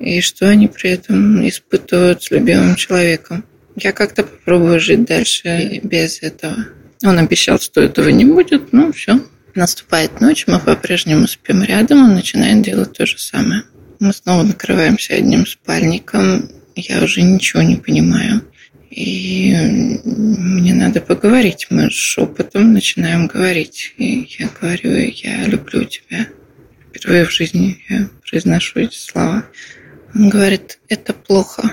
и 0.00 0.22
что 0.22 0.48
они 0.48 0.68
при 0.68 0.90
этом 0.90 1.46
испытывают 1.46 2.22
с 2.22 2.30
любимым 2.30 2.76
человеком. 2.76 3.44
Я 3.76 3.92
как-то 3.92 4.22
попробую 4.22 4.80
жить 4.80 5.04
дальше 5.04 5.80
без 5.82 6.22
этого. 6.22 6.56
Он 7.02 7.18
обещал, 7.18 7.58
что 7.58 7.80
этого 7.80 8.08
не 8.08 8.24
будет, 8.24 8.72
ну 8.72 8.92
все. 8.92 9.20
Наступает 9.54 10.20
ночь, 10.20 10.46
мы 10.46 10.58
по-прежнему 10.58 11.26
спим 11.28 11.62
рядом, 11.62 12.04
он 12.04 12.14
начинает 12.14 12.62
делать 12.62 12.92
то 12.92 13.06
же 13.06 13.18
самое. 13.18 13.62
Мы 14.00 14.12
снова 14.12 14.42
накрываемся 14.42 15.14
одним 15.14 15.46
спальником, 15.46 16.50
я 16.74 17.02
уже 17.02 17.22
ничего 17.22 17.62
не 17.62 17.76
понимаю. 17.76 18.42
И 18.90 19.52
мне 20.04 20.72
надо 20.72 21.00
поговорить. 21.00 21.66
Мы 21.70 21.90
шепотом 21.90 22.72
начинаем 22.72 23.26
говорить. 23.26 23.92
И 23.96 24.28
я 24.38 24.48
говорю, 24.60 24.96
я 24.96 25.44
люблю 25.46 25.84
тебя. 25.84 26.28
Впервые 26.90 27.24
в 27.24 27.32
жизни 27.32 27.82
я 27.88 28.08
произношу 28.28 28.80
эти 28.80 28.96
слова. 28.96 29.46
Он 30.14 30.28
говорит, 30.28 30.78
это 30.88 31.12
плохо, 31.12 31.72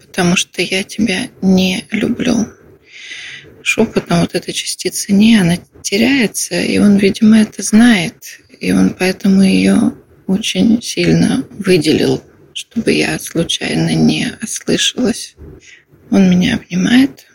потому 0.00 0.34
что 0.36 0.62
я 0.62 0.82
тебя 0.82 1.28
не 1.42 1.84
люблю 1.90 2.46
шепотом 3.62 4.20
вот 4.20 4.34
эта 4.34 4.52
частица 4.52 5.12
«не», 5.12 5.36
она 5.36 5.58
теряется, 5.82 6.60
и 6.60 6.78
он, 6.78 6.96
видимо, 6.96 7.38
это 7.38 7.62
знает, 7.62 8.40
и 8.60 8.72
он 8.72 8.90
поэтому 8.90 9.42
ее 9.42 9.94
очень 10.26 10.80
сильно 10.82 11.44
выделил, 11.50 12.22
чтобы 12.54 12.92
я 12.92 13.18
случайно 13.18 13.94
не 13.94 14.32
ослышалась. 14.42 15.34
Он 16.10 16.30
меня 16.30 16.56
обнимает 16.56 17.26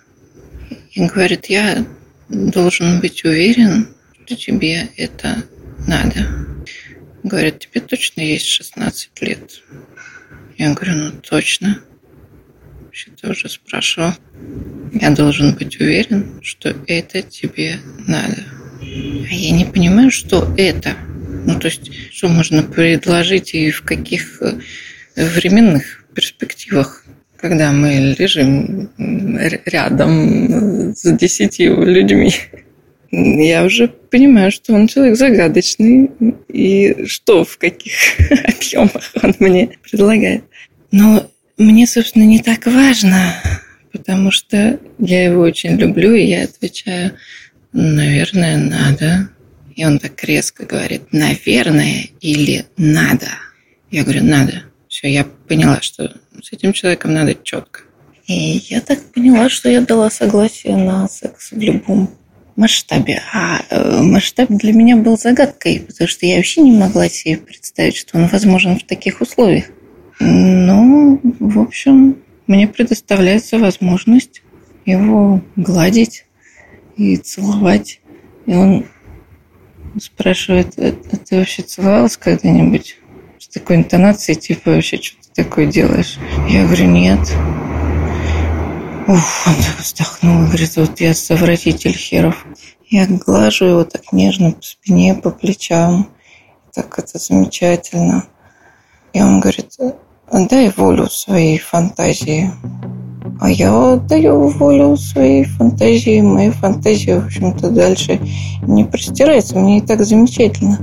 и 0.93 1.05
говорит, 1.05 1.47
я 1.47 1.85
должен 2.29 2.99
быть 2.99 3.23
уверен, 3.23 3.87
что 4.25 4.35
тебе 4.35 4.89
это 4.97 5.43
надо. 5.87 6.45
Говорит, 7.23 7.59
тебе 7.59 7.81
точно 7.81 8.21
есть 8.21 8.45
16 8.45 9.09
лет? 9.21 9.61
Я 10.57 10.73
говорю, 10.73 10.95
ну 10.95 11.11
точно. 11.21 11.81
Вообще-то 12.95 13.31
уже 13.31 13.49
спрашивал. 13.49 14.11
Я 14.93 15.09
должен 15.09 15.53
быть 15.53 15.81
уверен, 15.81 16.39
что 16.41 16.73
это 16.87 17.21
тебе 17.21 17.75
надо. 18.07 18.37
А 18.79 19.33
я 19.33 19.51
не 19.51 19.65
понимаю, 19.65 20.09
что 20.11 20.47
это. 20.55 20.95
Ну, 21.45 21.59
то 21.59 21.67
есть, 21.67 21.91
что 22.13 22.29
можно 22.29 22.63
предложить 22.63 23.53
и 23.53 23.69
в 23.69 23.81
каких 23.81 24.41
э, 24.41 24.53
временных 25.17 26.05
перспективах, 26.15 27.03
когда 27.35 27.73
мы 27.73 28.15
лежим 28.17 28.89
рядом 29.65 30.95
с 30.95 31.17
десятью 31.17 31.83
людьми. 31.83 32.33
Я 33.11 33.65
уже 33.65 33.89
понимаю, 33.89 34.53
что 34.53 34.73
он 34.73 34.87
человек 34.87 35.17
загадочный, 35.17 36.11
и 36.47 37.05
что, 37.07 37.43
в 37.43 37.57
каких 37.57 37.91
объемах 38.29 39.11
он 39.21 39.35
мне 39.39 39.71
предлагает. 39.83 40.45
Но 40.91 41.29
мне, 41.57 41.87
собственно, 41.87 42.23
не 42.23 42.39
так 42.39 42.65
важно, 42.65 43.33
потому 43.91 44.31
что 44.31 44.79
я 44.99 45.25
его 45.25 45.41
очень 45.41 45.77
люблю, 45.77 46.13
и 46.13 46.25
я 46.25 46.43
отвечаю, 46.43 47.13
наверное, 47.71 48.57
надо. 48.57 49.29
И 49.75 49.85
он 49.85 49.99
так 49.99 50.23
резко 50.23 50.65
говорит, 50.65 51.11
наверное 51.11 52.07
или 52.21 52.65
надо. 52.77 53.27
Я 53.91 54.03
говорю, 54.03 54.23
надо. 54.23 54.63
Все, 54.87 55.09
я 55.09 55.25
поняла, 55.47 55.81
что 55.81 56.13
с 56.41 56.51
этим 56.53 56.73
человеком 56.73 57.13
надо 57.13 57.35
четко. 57.35 57.81
И 58.27 58.63
я 58.69 58.81
так 58.81 58.99
поняла, 59.13 59.49
что 59.49 59.69
я 59.69 59.81
дала 59.81 60.09
согласие 60.09 60.75
на 60.77 61.07
секс 61.07 61.51
в 61.51 61.59
любом 61.59 62.09
масштабе. 62.55 63.21
А 63.33 63.61
э, 63.69 64.01
масштаб 64.01 64.49
для 64.49 64.73
меня 64.73 64.95
был 64.95 65.17
загадкой, 65.17 65.81
потому 65.81 66.07
что 66.07 66.25
я 66.25 66.37
вообще 66.37 66.61
не 66.61 66.71
могла 66.71 67.09
себе 67.09 67.37
представить, 67.37 67.97
что 67.97 68.17
он 68.17 68.27
возможен 68.27 68.79
в 68.79 68.83
таких 68.85 69.21
условиях. 69.21 69.65
Ну, 70.19 71.19
в 71.39 71.59
общем, 71.59 72.17
мне 72.47 72.67
предоставляется 72.67 73.57
возможность 73.59 74.41
его 74.85 75.41
гладить 75.55 76.25
и 76.95 77.17
целовать. 77.17 77.99
И 78.45 78.53
он 78.53 78.85
спрашивает, 79.99 80.77
а, 80.77 80.95
а 81.11 81.17
ты 81.17 81.37
вообще 81.37 81.63
целовалась 81.63 82.17
когда-нибудь? 82.17 82.97
С 83.39 83.47
такой 83.47 83.77
интонацией, 83.77 84.39
типа, 84.39 84.71
вообще, 84.71 84.97
что 85.01 85.17
ты 85.21 85.43
такое 85.43 85.65
делаешь? 85.65 86.17
Я 86.49 86.65
говорю, 86.65 86.85
нет. 86.87 87.19
Уф, 89.07 89.47
он 89.47 89.53
вздохнул 89.79 90.43
и 90.43 90.47
говорит, 90.47 90.75
вот 90.77 90.99
я 90.99 91.13
совратитель 91.13 91.93
херов. 91.93 92.45
Я 92.87 93.07
глажу 93.07 93.65
его 93.65 93.83
так 93.83 94.11
нежно 94.11 94.51
по 94.51 94.61
спине, 94.61 95.15
по 95.15 95.31
плечам. 95.31 96.09
Так 96.73 96.97
это 96.99 97.17
замечательно. 97.17 98.27
И 99.13 99.21
он 99.21 99.39
говорит, 99.39 99.77
Дай 100.31 100.71
волю 100.75 101.07
своей 101.09 101.59
фантазии. 101.59 102.51
А 103.39 103.49
я 103.49 103.97
даю 103.97 104.47
волю 104.47 104.97
своей 104.97 105.43
фантазии. 105.43 106.21
Моя 106.21 106.51
фантазия, 106.51 107.19
в 107.19 107.25
общем-то, 107.27 107.69
дальше 107.69 108.19
не 108.63 108.85
простирается. 108.85 109.57
Мне 109.57 109.77
и 109.77 109.81
так 109.81 110.03
замечательно. 110.03 110.79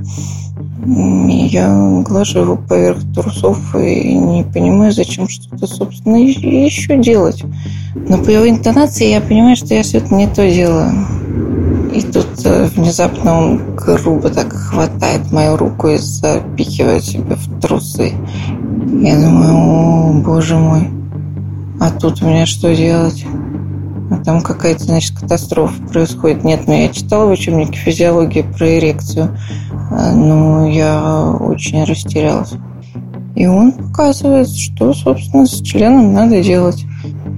Я 0.84 2.02
глажу 2.04 2.40
его 2.40 2.56
поверх 2.56 2.98
трусов 3.14 3.58
и 3.76 4.14
не 4.14 4.44
понимаю, 4.44 4.92
зачем 4.92 5.28
что-то, 5.28 5.66
собственно, 5.66 6.16
еще 6.16 6.96
делать. 6.96 7.42
Но 7.94 8.18
по 8.18 8.30
его 8.30 8.48
интонации 8.48 9.10
я 9.10 9.20
понимаю, 9.20 9.56
что 9.56 9.74
я 9.74 9.82
все-таки 9.82 10.14
не 10.14 10.28
то 10.28 10.48
делаю. 10.48 10.92
И 11.92 12.00
тут 12.00 12.26
э, 12.44 12.68
внезапно 12.74 13.38
он 13.38 13.76
грубо 13.76 14.30
так 14.30 14.52
хватает 14.52 15.30
мою 15.30 15.56
руку 15.56 15.88
и 15.88 15.98
запихивает 15.98 17.04
себе 17.04 17.34
в 17.34 17.60
трусы. 17.60 18.12
Я 19.02 19.20
думаю, 19.20 19.54
о, 19.54 20.12
боже 20.24 20.56
мой, 20.56 20.88
а 21.80 21.90
тут 21.90 22.22
у 22.22 22.26
меня 22.26 22.46
что 22.46 22.74
делать? 22.74 23.26
А 24.10 24.16
там 24.24 24.40
какая-то, 24.40 24.84
значит, 24.84 25.18
катастрофа 25.18 25.82
происходит. 25.82 26.44
Нет, 26.44 26.62
ну 26.66 26.74
я 26.74 26.88
читала 26.88 27.26
в 27.26 27.32
учебнике 27.32 27.76
физиологии 27.76 28.42
про 28.56 28.78
эрекцию, 28.78 29.36
э, 29.90 30.14
но 30.14 30.66
я 30.66 31.36
очень 31.40 31.84
растерялась. 31.84 32.52
И 33.34 33.46
он 33.46 33.72
показывает, 33.72 34.48
что, 34.48 34.94
собственно, 34.94 35.46
с 35.46 35.60
членом 35.60 36.12
надо 36.12 36.42
делать. 36.42 36.84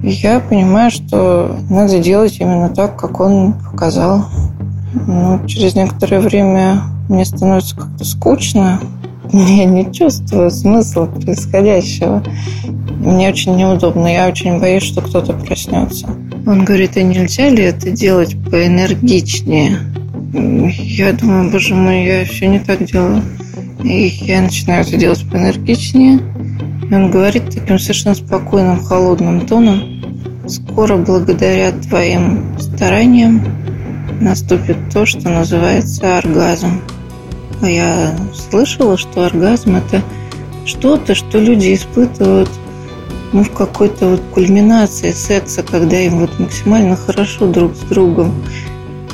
Я 0.07 0.39
понимаю, 0.39 0.91
что 0.91 1.57
надо 1.67 1.97
делать 1.97 2.37
именно 2.39 2.69
так, 2.69 2.95
как 2.95 3.19
он 3.19 3.53
показал. 3.53 4.25
но 4.93 5.41
через 5.47 5.73
некоторое 5.73 6.19
время 6.19 6.81
мне 7.09 7.25
становится 7.25 7.75
как-то 7.75 8.05
скучно. 8.05 8.79
Я 9.31 9.65
не 9.65 9.91
чувствую 9.91 10.51
смысла 10.51 11.07
происходящего. 11.07 12.23
Мне 12.99 13.29
очень 13.29 13.55
неудобно. 13.55 14.05
Я 14.05 14.27
очень 14.27 14.59
боюсь, 14.59 14.83
что 14.83 15.01
кто-то 15.01 15.33
проснется. 15.33 16.07
Он 16.45 16.63
говорит, 16.63 16.97
а 16.97 17.01
нельзя 17.01 17.49
ли 17.49 17.63
это 17.63 17.89
делать 17.89 18.37
поэнергичнее? 18.51 19.79
Я 20.33 21.13
думаю, 21.13 21.51
боже 21.51 21.73
мой, 21.73 22.05
я 22.05 22.25
все 22.25 22.47
не 22.47 22.59
так 22.59 22.85
делаю. 22.85 23.23
И 23.83 24.13
я 24.21 24.43
начинаю 24.43 24.85
это 24.85 24.97
делать 24.97 25.25
поэнергичнее. 25.31 26.19
И 26.91 26.93
он 26.93 27.09
говорит 27.09 27.49
таким 27.49 27.79
совершенно 27.79 28.13
спокойным, 28.13 28.83
холодным 28.83 29.47
тоном. 29.47 29.94
Скоро, 30.47 30.97
благодаря 30.97 31.71
твоим 31.71 32.55
стараниям, 32.59 33.41
наступит 34.21 34.77
то, 34.93 35.05
что 35.05 35.29
называется 35.29 36.17
оргазм. 36.17 36.81
А 37.61 37.69
я 37.69 38.15
слышала, 38.33 38.97
что 38.97 39.25
оргазм– 39.25 39.75
это 39.77 40.03
что-то, 40.65 41.15
что 41.15 41.39
люди 41.39 41.73
испытывают 41.73 42.49
ну, 43.33 43.43
в 43.43 43.51
какой-то 43.51 44.09
вот 44.09 44.21
кульминации 44.33 45.11
секса, 45.11 45.63
когда 45.63 45.99
им 45.99 46.19
вот 46.19 46.39
максимально 46.39 46.95
хорошо 46.95 47.47
друг 47.47 47.75
с 47.75 47.79
другом. 47.79 48.33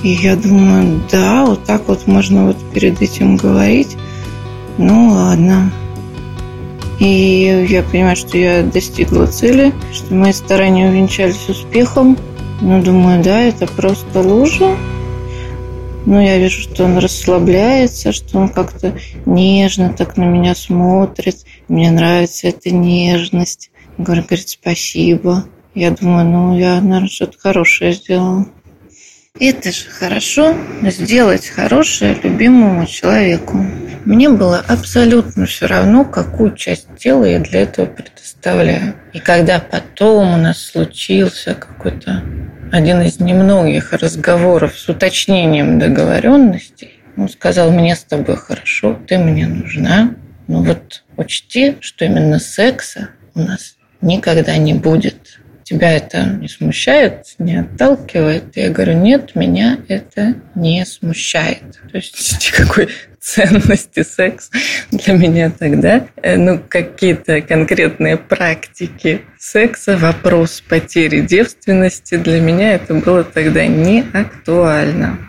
И 0.04 0.10
я 0.10 0.36
думаю, 0.36 1.02
да, 1.12 1.46
вот 1.46 1.64
так 1.64 1.88
вот 1.88 2.08
можно 2.08 2.48
вот 2.48 2.58
перед 2.74 3.02
этим 3.02 3.38
говорить. 3.38 3.96
Ну, 4.78 5.10
ладно. 5.10 5.72
И 7.02 7.66
я 7.68 7.82
понимаю, 7.82 8.16
что 8.16 8.38
я 8.38 8.62
достигла 8.62 9.26
цели, 9.26 9.74
что 9.92 10.14
мои 10.14 10.32
старания 10.32 10.88
увенчались 10.88 11.50
успехом. 11.50 12.16
Ну, 12.62 12.80
думаю, 12.84 13.24
да, 13.24 13.42
это 13.42 13.66
просто 13.66 14.22
лужа. 14.22 14.78
Но 16.06 16.22
я 16.22 16.38
вижу, 16.38 16.62
что 16.62 16.84
он 16.84 17.00
расслабляется, 17.00 18.12
что 18.12 18.38
он 18.38 18.50
как-то 18.50 18.94
нежно 19.26 19.92
так 19.92 20.16
на 20.16 20.26
меня 20.26 20.54
смотрит. 20.54 21.38
Мне 21.68 21.90
нравится 21.90 22.50
эта 22.50 22.70
нежность. 22.70 23.72
Он 23.98 24.04
говорит, 24.04 24.50
спасибо. 24.50 25.46
Я 25.74 25.90
думаю, 25.90 26.26
ну, 26.30 26.56
я, 26.56 26.82
наверное, 26.82 27.08
что-то 27.08 27.40
хорошее 27.40 27.94
сделала. 27.94 28.46
Это 29.42 29.72
же 29.72 29.90
хорошо 29.90 30.56
сделать 30.84 31.48
хорошее 31.48 32.16
любимому 32.22 32.86
человеку. 32.86 33.58
Мне 34.06 34.30
было 34.30 34.60
абсолютно 34.60 35.48
все 35.48 35.66
равно, 35.66 36.06
какую 36.06 36.56
часть 36.56 36.88
тела 36.98 37.26
я 37.26 37.40
для 37.40 37.62
этого 37.62 37.88
предоставляю. 37.88 38.94
И 39.14 39.20
когда 39.20 39.60
потом 39.60 40.36
у 40.36 40.38
нас 40.38 40.62
случился 40.62 41.56
какой-то 41.56 42.24
один 42.72 43.02
из 43.02 43.20
немногих 43.20 43.94
разговоров 43.94 44.78
с 44.78 44.88
уточнением 44.88 45.80
договоренностей, 45.80 47.00
он 47.18 47.28
сказал, 47.28 47.72
мне 47.72 47.96
с 47.96 48.04
тобой 48.04 48.36
хорошо, 48.36 49.00
ты 49.08 49.18
мне 49.18 49.48
нужна. 49.48 50.14
Но 50.46 50.62
вот 50.62 51.04
учти, 51.18 51.78
что 51.80 52.06
именно 52.06 52.38
секса 52.38 53.10
у 53.34 53.40
нас 53.40 53.76
никогда 54.02 54.58
не 54.58 54.76
будет 54.76 55.41
тебя 55.72 55.94
это 55.94 56.26
не 56.26 56.48
смущает, 56.48 57.36
не 57.40 57.62
отталкивает? 57.62 58.56
Я 58.56 58.70
говорю, 58.70 58.94
нет, 58.94 59.36
меня 59.36 59.80
это 59.88 60.36
не 60.54 60.86
смущает. 60.86 61.80
То 61.92 61.98
есть 61.98 62.52
никакой 62.52 62.90
ценности 63.20 64.04
секс 64.04 64.50
для 64.92 65.14
меня 65.14 65.52
тогда, 65.52 66.08
э, 66.22 66.36
ну, 66.36 66.60
какие-то 66.68 67.42
конкретные 67.42 68.18
практики 68.18 69.22
секса, 69.40 69.98
вопрос 69.98 70.62
потери 70.68 71.22
девственности, 71.22 72.18
для 72.18 72.42
меня 72.42 72.74
это 72.74 72.96
было 72.96 73.24
тогда 73.24 73.66
не 73.66 74.04
актуально. 74.14 75.20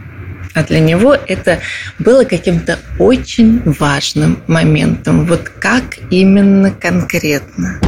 А 0.55 0.65
для 0.65 0.81
него 0.81 1.15
это 1.15 1.61
было 1.99 2.25
каким-то 2.25 2.79
очень 2.99 3.63
важным 3.65 4.43
моментом. 4.47 5.25
Вот 5.25 5.49
как 5.49 5.99
именно 6.11 6.71
конкретно. 6.71 7.81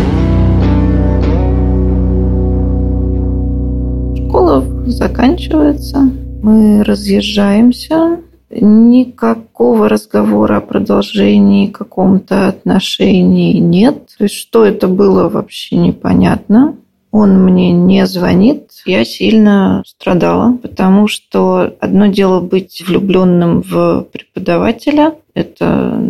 Заканчивается, 4.91 5.99
мы 6.43 6.85
разъезжаемся, 6.85 8.19
никакого 8.51 9.89
разговора 9.89 10.59
о 10.59 10.61
продолжении 10.61 11.67
каком-то 11.67 12.49
отношении 12.49 13.59
нет. 13.59 14.09
То 14.19 14.25
есть, 14.25 14.37
что 14.37 14.65
это 14.65 14.89
было, 14.89 15.29
вообще 15.29 15.77
непонятно. 15.77 16.77
Он 17.11 17.45
мне 17.45 17.71
не 17.73 18.07
звонит. 18.07 18.71
Я 18.87 19.05
сильно 19.05 19.83
страдала, 19.87 20.57
потому 20.57 21.07
что 21.07 21.75
одно 21.81 22.07
дело 22.07 22.41
быть 22.41 22.83
влюбленным 22.87 23.63
в 23.63 24.07
преподавателя, 24.13 25.15
это 25.35 26.01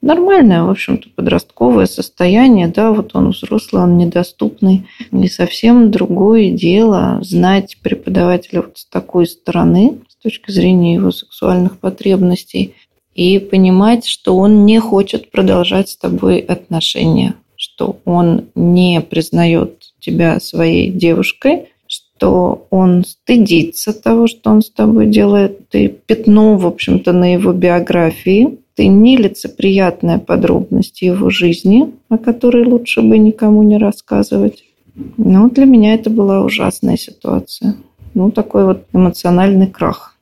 нормальное, 0.00 0.64
в 0.64 0.70
общем-то, 0.70 1.08
подростковое 1.14 1.86
состояние, 1.86 2.66
да, 2.66 2.90
вот 2.92 3.12
он 3.14 3.30
взрослый, 3.30 3.84
он 3.84 3.96
недоступный. 3.96 4.86
И 5.12 5.28
совсем 5.28 5.90
другое 5.90 6.50
дело 6.50 7.20
знать 7.22 7.78
преподавателя 7.80 8.62
вот 8.62 8.78
с 8.78 8.84
такой 8.84 9.26
стороны, 9.26 10.00
с 10.08 10.16
точки 10.16 10.50
зрения 10.50 10.94
его 10.94 11.12
сексуальных 11.12 11.78
потребностей, 11.78 12.74
и 13.14 13.38
понимать, 13.38 14.06
что 14.06 14.36
он 14.36 14.64
не 14.64 14.80
хочет 14.80 15.30
продолжать 15.30 15.90
с 15.90 15.96
тобой 15.96 16.38
отношения, 16.38 17.34
что 17.56 18.00
он 18.04 18.46
не 18.54 19.00
признает 19.00 19.92
тебя 20.00 20.40
своей 20.40 20.90
девушкой, 20.90 21.68
что 21.86 22.66
он 22.70 23.04
стыдится 23.04 23.92
того, 23.92 24.26
что 24.26 24.50
он 24.50 24.62
с 24.62 24.70
тобой 24.70 25.06
делает. 25.06 25.68
Ты 25.68 25.88
пятно, 25.88 26.56
в 26.56 26.66
общем-то, 26.66 27.12
на 27.12 27.34
его 27.34 27.52
биографии, 27.52 28.58
ты 28.74 28.86
нелицеприятная 28.86 30.18
подробность 30.18 31.02
его 31.02 31.30
жизни, 31.30 31.92
о 32.08 32.18
которой 32.18 32.64
лучше 32.64 33.02
бы 33.02 33.18
никому 33.18 33.62
не 33.62 33.78
рассказывать. 33.78 34.64
Ну, 34.94 35.50
для 35.50 35.64
меня 35.64 35.94
это 35.94 36.10
была 36.10 36.42
ужасная 36.42 36.96
ситуация. 36.96 37.76
Ну, 38.14 38.30
такой 38.30 38.64
вот 38.64 38.86
эмоциональный 38.92 39.66
крах. 39.66 40.16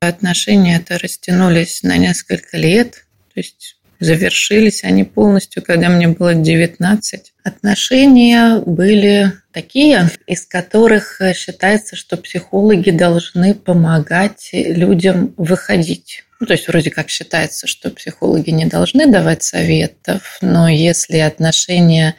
Отношения 0.00 0.76
это 0.76 0.98
растянулись 0.98 1.82
на 1.82 1.96
несколько 1.96 2.58
лет. 2.58 3.06
То 3.34 3.40
есть 3.40 3.76
завершились 3.98 4.84
они 4.84 5.04
полностью, 5.04 5.62
когда 5.62 5.88
мне 5.88 6.08
было 6.08 6.34
19. 6.34 7.32
Отношения 7.42 8.58
были 8.58 9.32
такие, 9.52 10.10
из 10.26 10.44
которых 10.44 11.20
считается, 11.34 11.96
что 11.96 12.18
психологи 12.18 12.90
должны 12.90 13.54
помогать 13.54 14.50
людям 14.52 15.32
выходить 15.38 16.25
ну, 16.40 16.46
то 16.46 16.52
есть 16.52 16.68
вроде 16.68 16.90
как 16.90 17.08
считается, 17.08 17.66
что 17.66 17.90
психологи 17.90 18.50
не 18.50 18.66
должны 18.66 19.06
давать 19.06 19.42
советов, 19.42 20.38
но 20.42 20.68
если 20.68 21.18
отношения 21.18 22.16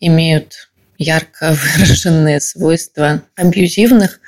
имеют 0.00 0.70
ярко 0.98 1.56
выраженные 1.76 2.40
свойства 2.40 3.22
абьюзивных, 3.36 4.20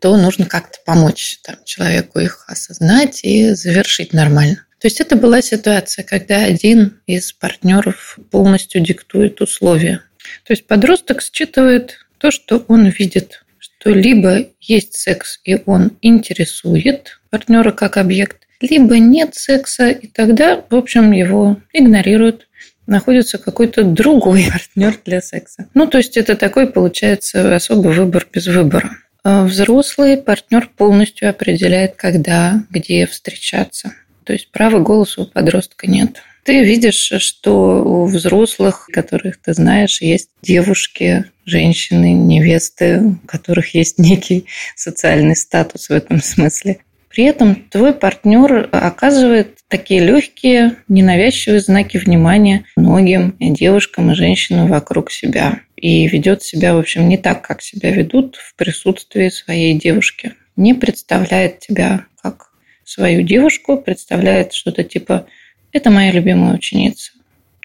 то 0.00 0.16
нужно 0.16 0.46
как-то 0.46 0.78
помочь 0.84 1.38
там, 1.42 1.56
человеку 1.64 2.18
их 2.18 2.44
осознать 2.48 3.20
и 3.22 3.50
завершить 3.50 4.12
нормально. 4.12 4.64
То 4.80 4.86
есть 4.86 5.00
это 5.00 5.14
была 5.14 5.40
ситуация, 5.42 6.04
когда 6.04 6.38
один 6.42 7.00
из 7.06 7.32
партнеров 7.32 8.18
полностью 8.32 8.80
диктует 8.80 9.40
условия. 9.40 10.02
То 10.44 10.52
есть 10.52 10.66
подросток 10.66 11.22
считывает 11.22 11.98
то, 12.18 12.32
что 12.32 12.64
он 12.66 12.88
видит, 12.88 13.44
что 13.60 13.90
либо 13.90 14.46
есть 14.60 14.94
секс, 14.94 15.38
и 15.44 15.60
он 15.66 15.96
интересует 16.02 17.20
партнера 17.30 17.70
как 17.70 17.96
объект, 17.96 18.48
либо 18.62 18.98
нет 18.98 19.34
секса, 19.34 19.88
и 19.88 20.06
тогда, 20.06 20.64
в 20.68 20.74
общем, 20.74 21.12
его 21.12 21.58
игнорируют 21.72 22.46
находится 22.86 23.38
какой-то 23.38 23.84
другой 23.84 24.46
партнер 24.52 24.98
для 25.04 25.20
секса. 25.20 25.68
Ну, 25.74 25.86
то 25.86 25.98
есть 25.98 26.16
это 26.16 26.36
такой, 26.36 26.66
получается, 26.66 27.54
особый 27.54 27.94
выбор 27.94 28.26
без 28.32 28.46
выбора. 28.46 28.90
А 29.24 29.44
взрослый 29.44 30.16
партнер 30.16 30.68
полностью 30.76 31.30
определяет, 31.30 31.94
когда, 31.94 32.64
где 32.70 33.06
встречаться. 33.06 33.94
То 34.24 34.32
есть 34.32 34.50
права 34.50 34.80
голоса 34.80 35.22
у 35.22 35.26
подростка 35.26 35.86
нет. 35.86 36.22
Ты 36.44 36.64
видишь, 36.64 37.12
что 37.18 37.84
у 37.84 38.06
взрослых, 38.06 38.88
которых 38.92 39.40
ты 39.40 39.54
знаешь, 39.54 40.02
есть 40.02 40.30
девушки, 40.42 41.26
женщины, 41.44 42.12
невесты, 42.12 43.00
у 43.00 43.26
которых 43.28 43.74
есть 43.74 43.98
некий 43.98 44.46
социальный 44.74 45.36
статус 45.36 45.88
в 45.88 45.92
этом 45.92 46.20
смысле. 46.20 46.78
При 47.12 47.24
этом 47.24 47.54
твой 47.54 47.92
партнер 47.92 48.70
оказывает 48.72 49.58
такие 49.68 50.00
легкие, 50.00 50.76
ненавязчивые 50.88 51.60
знаки 51.60 51.98
внимания 51.98 52.64
многим 52.74 53.36
девушкам 53.38 54.10
и 54.10 54.14
женщинам 54.14 54.68
вокруг 54.68 55.10
себя. 55.10 55.60
И 55.76 56.06
ведет 56.06 56.42
себя, 56.42 56.74
в 56.74 56.78
общем, 56.78 57.08
не 57.08 57.18
так, 57.18 57.42
как 57.42 57.60
себя 57.60 57.90
ведут 57.90 58.36
в 58.36 58.54
присутствии 58.54 59.28
своей 59.28 59.78
девушки. 59.78 60.32
Не 60.56 60.72
представляет 60.72 61.58
тебя 61.58 62.06
как 62.22 62.50
свою 62.84 63.22
девушку, 63.22 63.76
представляет 63.76 64.54
что-то 64.54 64.82
типа 64.82 65.26
«это 65.72 65.90
моя 65.90 66.12
любимая 66.12 66.54
ученица» 66.54 67.12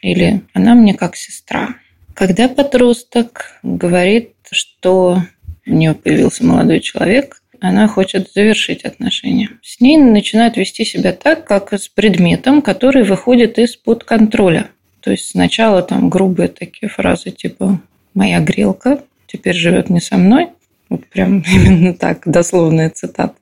или 0.02 0.42
«она 0.54 0.76
мне 0.76 0.94
как 0.94 1.16
сестра». 1.16 1.76
Когда 2.14 2.50
подросток 2.50 3.60
говорит, 3.64 4.34
что 4.52 5.22
у 5.66 5.72
нее 5.72 5.94
появился 5.94 6.44
молодой 6.44 6.80
человек, 6.80 7.42
она 7.60 7.88
хочет 7.88 8.32
завершить 8.34 8.84
отношения. 8.84 9.50
С 9.62 9.80
ней 9.80 9.98
начинает 9.98 10.58
вести 10.58 10.86
себя 10.86 11.12
так, 11.14 11.46
как 11.46 11.74
с 11.74 11.88
предметом, 11.88 12.62
который 12.62 13.04
выходит 13.04 13.58
из-под 13.58 14.04
контроля. 14.04 14.70
То 15.02 15.12
есть 15.12 15.32
сначала 15.32 15.82
там 15.82 16.10
грубые 16.10 16.50
такие 16.50 16.90
фразы 16.90 17.32
типа 17.32 17.82
«моя 18.14 18.40
грелка 18.40 19.04
теперь 19.28 19.56
живет 19.56 19.90
не 19.90 20.02
со 20.02 20.18
мной». 20.18 20.50
Вот 20.90 21.06
прям 21.08 21.40
именно 21.48 21.94
так, 21.94 22.24
дословная 22.26 22.90
цитата. 22.90 23.36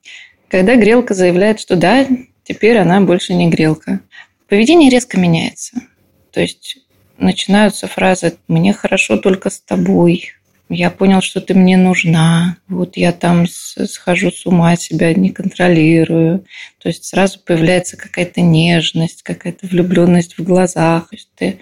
Когда 0.48 0.76
грелка 0.76 1.14
заявляет, 1.14 1.60
что 1.60 1.76
да, 1.76 2.06
теперь 2.44 2.78
она 2.78 3.00
больше 3.00 3.34
не 3.34 3.50
грелка. 3.50 4.00
Поведение 4.48 4.90
резко 4.90 5.18
меняется. 5.18 5.82
То 6.30 6.40
есть 6.40 6.78
начинаются 7.18 7.86
фразы 7.88 8.36
«мне 8.46 8.72
хорошо 8.72 9.16
только 9.16 9.50
с 9.50 9.60
тобой», 9.60 10.35
я 10.68 10.90
понял, 10.90 11.20
что 11.20 11.40
ты 11.40 11.54
мне 11.54 11.76
нужна. 11.76 12.56
Вот 12.68 12.96
я 12.96 13.12
там 13.12 13.46
схожу 13.46 14.30
с 14.30 14.46
ума, 14.46 14.76
себя 14.76 15.14
не 15.14 15.30
контролирую. 15.30 16.44
То 16.82 16.88
есть 16.88 17.04
сразу 17.04 17.38
появляется 17.38 17.96
какая-то 17.96 18.40
нежность, 18.40 19.22
какая-то 19.22 19.66
влюбленность 19.66 20.38
в 20.38 20.42
глазах. 20.42 21.10
То 21.10 21.16
есть 21.16 21.28
ты 21.36 21.58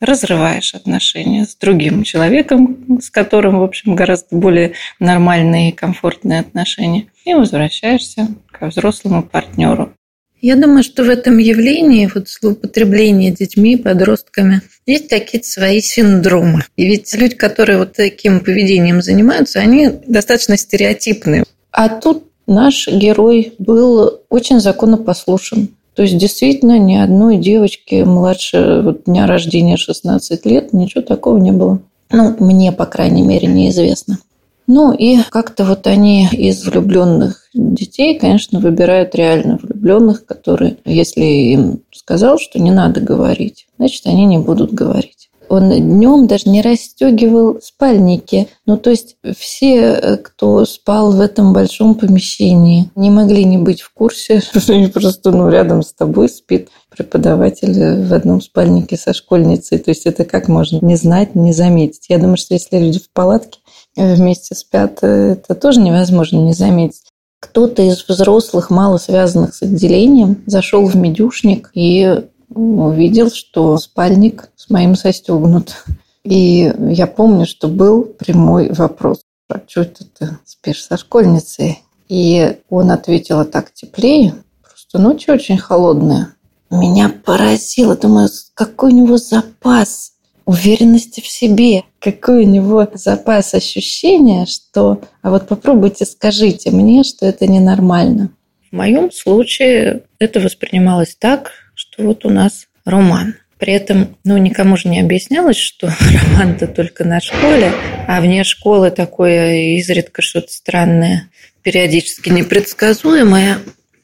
разрываешь 0.00 0.74
отношения 0.74 1.46
с 1.46 1.54
другим 1.54 2.02
человеком, 2.02 3.00
с 3.00 3.08
которым, 3.08 3.60
в 3.60 3.62
общем, 3.62 3.94
гораздо 3.94 4.36
более 4.36 4.72
нормальные 4.98 5.70
и 5.70 5.74
комфортные 5.74 6.40
отношения, 6.40 7.06
и 7.24 7.34
возвращаешься 7.34 8.28
к 8.50 8.66
взрослому 8.66 9.22
партнеру. 9.22 9.92
Я 10.40 10.56
думаю, 10.56 10.82
что 10.82 11.04
в 11.04 11.08
этом 11.08 11.38
явлении 11.38 12.10
вот 12.12 12.28
злоупотребления 12.28 13.30
детьми, 13.30 13.76
подростками, 13.76 14.60
есть 14.86 15.08
какие-то 15.08 15.46
свои 15.46 15.80
синдромы. 15.80 16.64
И 16.76 16.86
ведь 16.86 17.14
люди, 17.14 17.34
которые 17.34 17.78
вот 17.78 17.92
таким 17.92 18.40
поведением 18.40 19.02
занимаются, 19.02 19.60
они 19.60 19.90
достаточно 20.06 20.56
стереотипные. 20.56 21.44
А 21.70 21.88
тут 21.88 22.24
наш 22.46 22.88
герой 22.88 23.54
был 23.58 24.20
очень 24.28 24.60
законопослушен. 24.60 25.68
То 25.94 26.02
есть 26.02 26.16
действительно 26.16 26.78
ни 26.78 26.96
одной 26.96 27.36
девочки 27.36 28.02
младше 28.02 28.96
дня 29.06 29.26
рождения 29.26 29.76
16 29.76 30.46
лет 30.46 30.72
ничего 30.72 31.02
такого 31.02 31.38
не 31.38 31.52
было. 31.52 31.80
Ну, 32.10 32.34
мне, 32.38 32.72
по 32.72 32.86
крайней 32.86 33.22
мере, 33.22 33.46
неизвестно. 33.46 34.18
Ну 34.66 34.92
и 34.92 35.18
как-то 35.30 35.64
вот 35.64 35.86
они 35.86 36.28
из 36.30 36.64
влюбленных 36.64 37.48
детей, 37.52 38.18
конечно, 38.18 38.60
выбирают 38.60 39.14
реально 39.14 39.58
влюбленных, 39.60 40.24
которые, 40.24 40.76
если 40.84 41.24
им 41.24 41.80
сказал, 42.02 42.38
что 42.38 42.58
не 42.58 42.70
надо 42.70 43.00
говорить, 43.00 43.66
значит, 43.78 44.06
они 44.06 44.24
не 44.26 44.38
будут 44.38 44.72
говорить. 44.72 45.30
Он 45.48 45.70
днем 45.70 46.26
даже 46.26 46.48
не 46.48 46.62
расстегивал 46.62 47.60
спальники. 47.60 48.48
Ну, 48.64 48.78
то 48.78 48.88
есть 48.88 49.16
все, 49.36 50.18
кто 50.22 50.64
спал 50.64 51.12
в 51.12 51.20
этом 51.20 51.52
большом 51.52 51.94
помещении, 51.94 52.90
не 52.96 53.10
могли 53.10 53.44
не 53.44 53.58
быть 53.58 53.82
в 53.82 53.92
курсе, 53.92 54.40
что 54.56 54.88
просто 54.88 55.30
ну, 55.30 55.50
рядом 55.50 55.82
с 55.82 55.92
тобой 55.92 56.30
спит 56.30 56.70
преподаватель 56.88 58.06
в 58.06 58.14
одном 58.14 58.40
спальнике 58.40 58.96
со 58.96 59.12
школьницей. 59.12 59.78
То 59.78 59.90
есть 59.90 60.06
это 60.06 60.24
как 60.24 60.48
можно 60.48 60.78
не 60.80 60.96
знать, 60.96 61.34
не 61.34 61.52
заметить. 61.52 62.06
Я 62.08 62.16
думаю, 62.16 62.38
что 62.38 62.54
если 62.54 62.78
люди 62.78 62.98
в 62.98 63.10
палатке 63.12 63.58
вместе 63.94 64.54
спят, 64.54 65.02
это 65.02 65.54
тоже 65.54 65.80
невозможно 65.80 66.38
не 66.38 66.54
заметить. 66.54 67.11
Кто-то 67.42 67.82
из 67.82 68.08
взрослых, 68.08 68.70
мало 68.70 68.98
связанных 68.98 69.52
с 69.52 69.62
отделением, 69.62 70.44
зашел 70.46 70.86
в 70.86 70.94
медюшник 70.94 71.70
и 71.74 72.22
увидел, 72.48 73.30
что 73.32 73.76
спальник 73.78 74.48
с 74.54 74.70
моим 74.70 74.94
застегнут. 74.94 75.84
И 76.22 76.72
я 76.78 77.08
помню, 77.08 77.44
что 77.44 77.66
был 77.66 78.04
прямой 78.04 78.72
вопрос. 78.72 79.22
А 79.48 79.60
что 79.66 79.80
это 79.80 80.04
ты 80.04 80.38
спишь 80.46 80.84
со 80.84 80.96
школьницей? 80.96 81.80
И 82.08 82.58
он 82.70 82.92
ответил, 82.92 83.40
а 83.40 83.44
так 83.44 83.74
теплее. 83.74 84.34
Просто 84.62 85.00
ночь 85.00 85.28
очень 85.28 85.58
холодная. 85.58 86.36
Меня 86.70 87.12
поразило. 87.24 87.96
Думаю, 87.96 88.28
какой 88.54 88.92
у 88.92 88.96
него 88.96 89.16
запас 89.18 90.11
уверенности 90.44 91.20
в 91.20 91.26
себе, 91.26 91.84
какой 91.98 92.44
у 92.44 92.48
него 92.48 92.88
запас 92.94 93.54
ощущения, 93.54 94.46
что 94.46 95.00
а 95.22 95.30
вот 95.30 95.48
попробуйте 95.48 96.04
скажите 96.04 96.70
мне, 96.70 97.04
что 97.04 97.26
это 97.26 97.46
ненормально. 97.46 98.30
В 98.70 98.76
моем 98.76 99.12
случае 99.12 100.02
это 100.18 100.40
воспринималось 100.40 101.14
так, 101.18 101.52
что 101.74 102.02
вот 102.02 102.24
у 102.24 102.30
нас 102.30 102.68
роман. 102.84 103.34
При 103.58 103.74
этом, 103.74 104.16
ну, 104.24 104.36
никому 104.38 104.76
же 104.76 104.88
не 104.88 105.00
объяснялось, 105.00 105.56
что 105.56 105.92
роман-то 106.32 106.66
только 106.66 107.04
на 107.04 107.20
школе, 107.20 107.72
а 108.08 108.20
вне 108.20 108.42
школы 108.42 108.90
такое 108.90 109.76
изредка 109.76 110.22
что-то 110.22 110.52
странное, 110.52 111.30
периодически 111.62 112.28
непредсказуемое. 112.30 113.58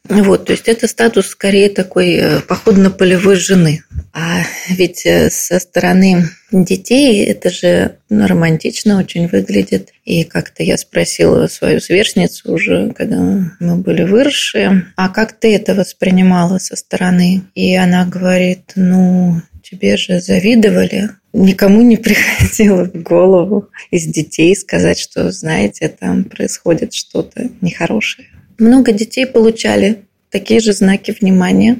Вот, 0.08 0.46
то 0.46 0.52
есть 0.52 0.68
это 0.68 0.88
статус 0.88 1.26
скорее 1.26 1.68
такой 1.68 2.14
э, 2.14 2.40
походно-полевой 2.40 3.36
жены. 3.36 3.82
А 4.14 4.42
ведь 4.70 5.04
э, 5.04 5.28
со 5.28 5.58
стороны 5.60 6.30
детей 6.50 7.26
это 7.26 7.50
же 7.50 7.96
ну, 8.08 8.26
романтично 8.26 8.98
очень 8.98 9.28
выглядит. 9.28 9.90
И 10.06 10.24
как-то 10.24 10.62
я 10.62 10.78
спросила 10.78 11.46
свою 11.46 11.80
сверстницу 11.80 12.52
уже, 12.54 12.92
когда 12.96 13.18
мы 13.60 13.76
были 13.76 14.04
выросшие, 14.04 14.86
а 14.96 15.10
как 15.10 15.32
ты 15.32 15.54
это 15.54 15.74
воспринимала 15.74 16.58
со 16.58 16.74
стороны? 16.74 17.42
И 17.54 17.76
она 17.76 18.06
говорит, 18.06 18.72
ну, 18.76 19.42
тебе 19.62 19.98
же 19.98 20.20
завидовали. 20.20 21.10
Никому 21.34 21.82
не 21.82 21.96
приходило 21.98 22.84
в 22.84 23.02
голову 23.02 23.68
из 23.90 24.06
детей 24.06 24.56
сказать, 24.56 24.98
что, 24.98 25.30
знаете, 25.32 25.88
там 25.88 26.24
происходит 26.24 26.94
что-то 26.94 27.50
нехорошее. 27.60 28.28
Много 28.58 28.90
детей 28.90 29.24
получали 29.24 30.06
такие 30.30 30.58
же 30.58 30.72
знаки 30.72 31.16
внимания. 31.20 31.78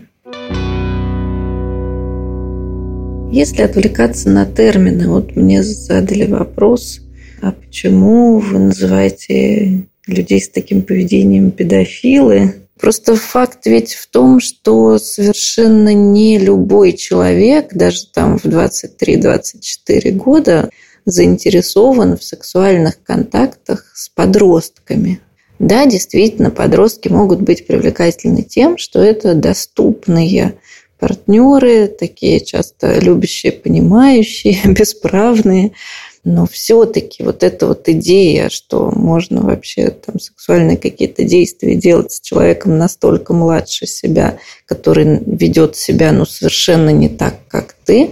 Если 3.33 3.63
отвлекаться 3.63 4.31
на 4.31 4.47
термины, 4.47 5.09
вот 5.09 5.35
мне 5.35 5.65
задали 5.65 6.25
вопрос, 6.25 7.01
а 7.43 7.51
почему 7.51 8.39
вы 8.39 8.61
называете 8.61 9.87
людей 10.07 10.41
с 10.41 10.49
таким 10.51 10.83
поведением 10.83 11.51
педофилы? 11.51 12.55
Просто 12.81 13.17
факт 13.17 13.67
ведь 13.67 13.95
в 13.95 14.07
том, 14.07 14.39
что 14.39 14.99
совершенно 14.99 15.93
не 15.93 16.39
любой 16.39 16.93
человек, 16.93 17.75
даже 17.75 18.07
там 18.07 18.39
в 18.39 18.45
23-24 18.45 20.13
года, 20.13 20.71
заинтересован 21.05 22.17
в 22.17 22.23
сексуальных 22.23 23.03
контактах 23.03 23.91
с 23.97 24.09
подростками. 24.09 25.21
Да, 25.59 25.87
действительно, 25.87 26.51
подростки 26.51 27.09
могут 27.09 27.41
быть 27.41 27.67
привлекательны 27.67 28.43
тем, 28.43 28.79
что 28.79 29.01
это 29.01 29.35
доступные 29.35 30.55
партнеры, 30.99 31.89
такие 31.89 32.41
часто 32.41 32.99
любящие, 32.99 33.53
понимающие, 33.53 34.61
бесправные. 34.65 35.73
Но 36.25 36.47
все-таки 36.47 37.23
вот 37.23 37.43
эта 37.43 37.67
вот 37.67 37.89
идея, 37.89 38.51
что 38.51 38.91
можно 38.91 39.43
вообще 39.43 39.91
там 39.91 40.21
сексуальные 40.21 40.77
какие-то 40.77 41.25
действия 41.25 41.75
делать 41.75 42.13
с 42.13 42.21
человеком 42.21 42.77
настолько 42.77 43.33
младше 43.33 43.87
себя, 43.87 44.39
который 44.67 45.21
ведет 45.25 45.77
себя 45.77 46.13
ну, 46.13 46.27
совершенно 46.27 46.91
не 46.91 47.09
так, 47.09 47.37
как 47.49 47.75
ты, 47.85 48.11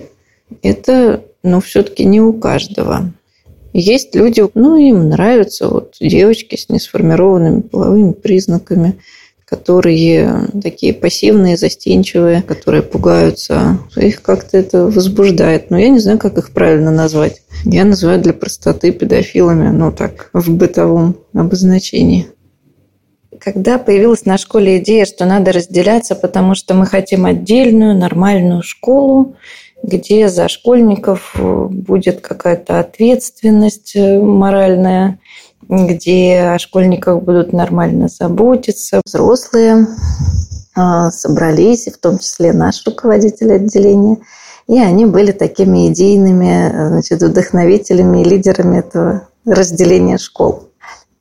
это 0.62 1.24
ну, 1.42 1.60
все-таки 1.60 2.04
не 2.04 2.20
у 2.20 2.32
каждого. 2.32 3.12
Есть 3.78 4.14
люди, 4.14 4.42
ну, 4.54 4.76
им 4.76 5.10
нравятся 5.10 5.68
вот 5.68 5.96
девочки 6.00 6.56
с 6.56 6.70
несформированными 6.70 7.60
половыми 7.60 8.12
признаками, 8.12 8.94
которые 9.44 10.48
такие 10.62 10.94
пассивные, 10.94 11.58
застенчивые, 11.58 12.40
которые 12.40 12.82
пугаются. 12.82 13.78
Их 13.94 14.22
как-то 14.22 14.56
это 14.56 14.86
возбуждает. 14.86 15.70
Но 15.70 15.78
я 15.78 15.90
не 15.90 15.98
знаю, 15.98 16.18
как 16.18 16.38
их 16.38 16.52
правильно 16.52 16.90
назвать. 16.90 17.42
Я 17.64 17.84
называю 17.84 18.18
для 18.22 18.32
простоты 18.32 18.92
педофилами, 18.92 19.68
ну 19.68 19.92
так, 19.92 20.30
в 20.32 20.50
бытовом 20.54 21.18
обозначении. 21.34 22.28
Когда 23.38 23.76
появилась 23.76 24.24
на 24.24 24.38
школе 24.38 24.78
идея, 24.78 25.04
что 25.04 25.26
надо 25.26 25.52
разделяться, 25.52 26.14
потому 26.14 26.54
что 26.54 26.72
мы 26.72 26.86
хотим 26.86 27.26
отдельную, 27.26 27.94
нормальную 27.94 28.62
школу, 28.62 29.36
где 29.82 30.28
за 30.28 30.48
школьников 30.48 31.34
э, 31.36 31.66
будет 31.70 32.20
какая-то 32.20 32.80
ответственность 32.80 33.94
э, 33.94 34.20
моральная, 34.20 35.18
где 35.68 36.52
о 36.54 36.58
школьниках 36.58 37.22
будут 37.22 37.52
нормально 37.52 38.08
заботиться. 38.08 39.00
Взрослые 39.04 39.86
э, 40.76 41.10
собрались, 41.10 41.86
в 41.86 41.98
том 41.98 42.18
числе 42.18 42.52
наш 42.52 42.84
руководитель 42.86 43.52
отделения, 43.52 44.18
и 44.66 44.78
они 44.78 45.06
были 45.06 45.32
такими 45.32 45.88
идейными 45.88 46.88
значит, 46.88 47.22
вдохновителями 47.22 48.22
и 48.22 48.24
лидерами 48.24 48.78
этого 48.78 49.28
разделения 49.44 50.18
школ. 50.18 50.64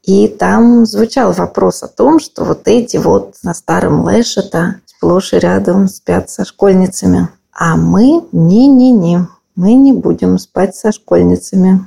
И 0.04 0.28
там 0.28 0.86
звучал 0.86 1.32
вопрос 1.32 1.82
о 1.84 1.88
том, 1.88 2.20
что 2.20 2.44
вот 2.44 2.68
эти 2.68 2.98
вот 2.98 3.36
на 3.44 3.54
старом 3.54 4.04
Лэшета 4.04 4.82
сплошь 4.86 5.34
и 5.34 5.40
рядом 5.40 5.88
спят 5.88 6.30
со 6.30 6.46
школьницами. 6.46 7.30
А 7.58 7.78
мы 7.78 8.26
не-не-не, 8.34 9.28
мы 9.56 9.76
не 9.76 9.94
будем 9.94 10.38
спать 10.38 10.76
со 10.76 10.92
школьницами. 10.92 11.86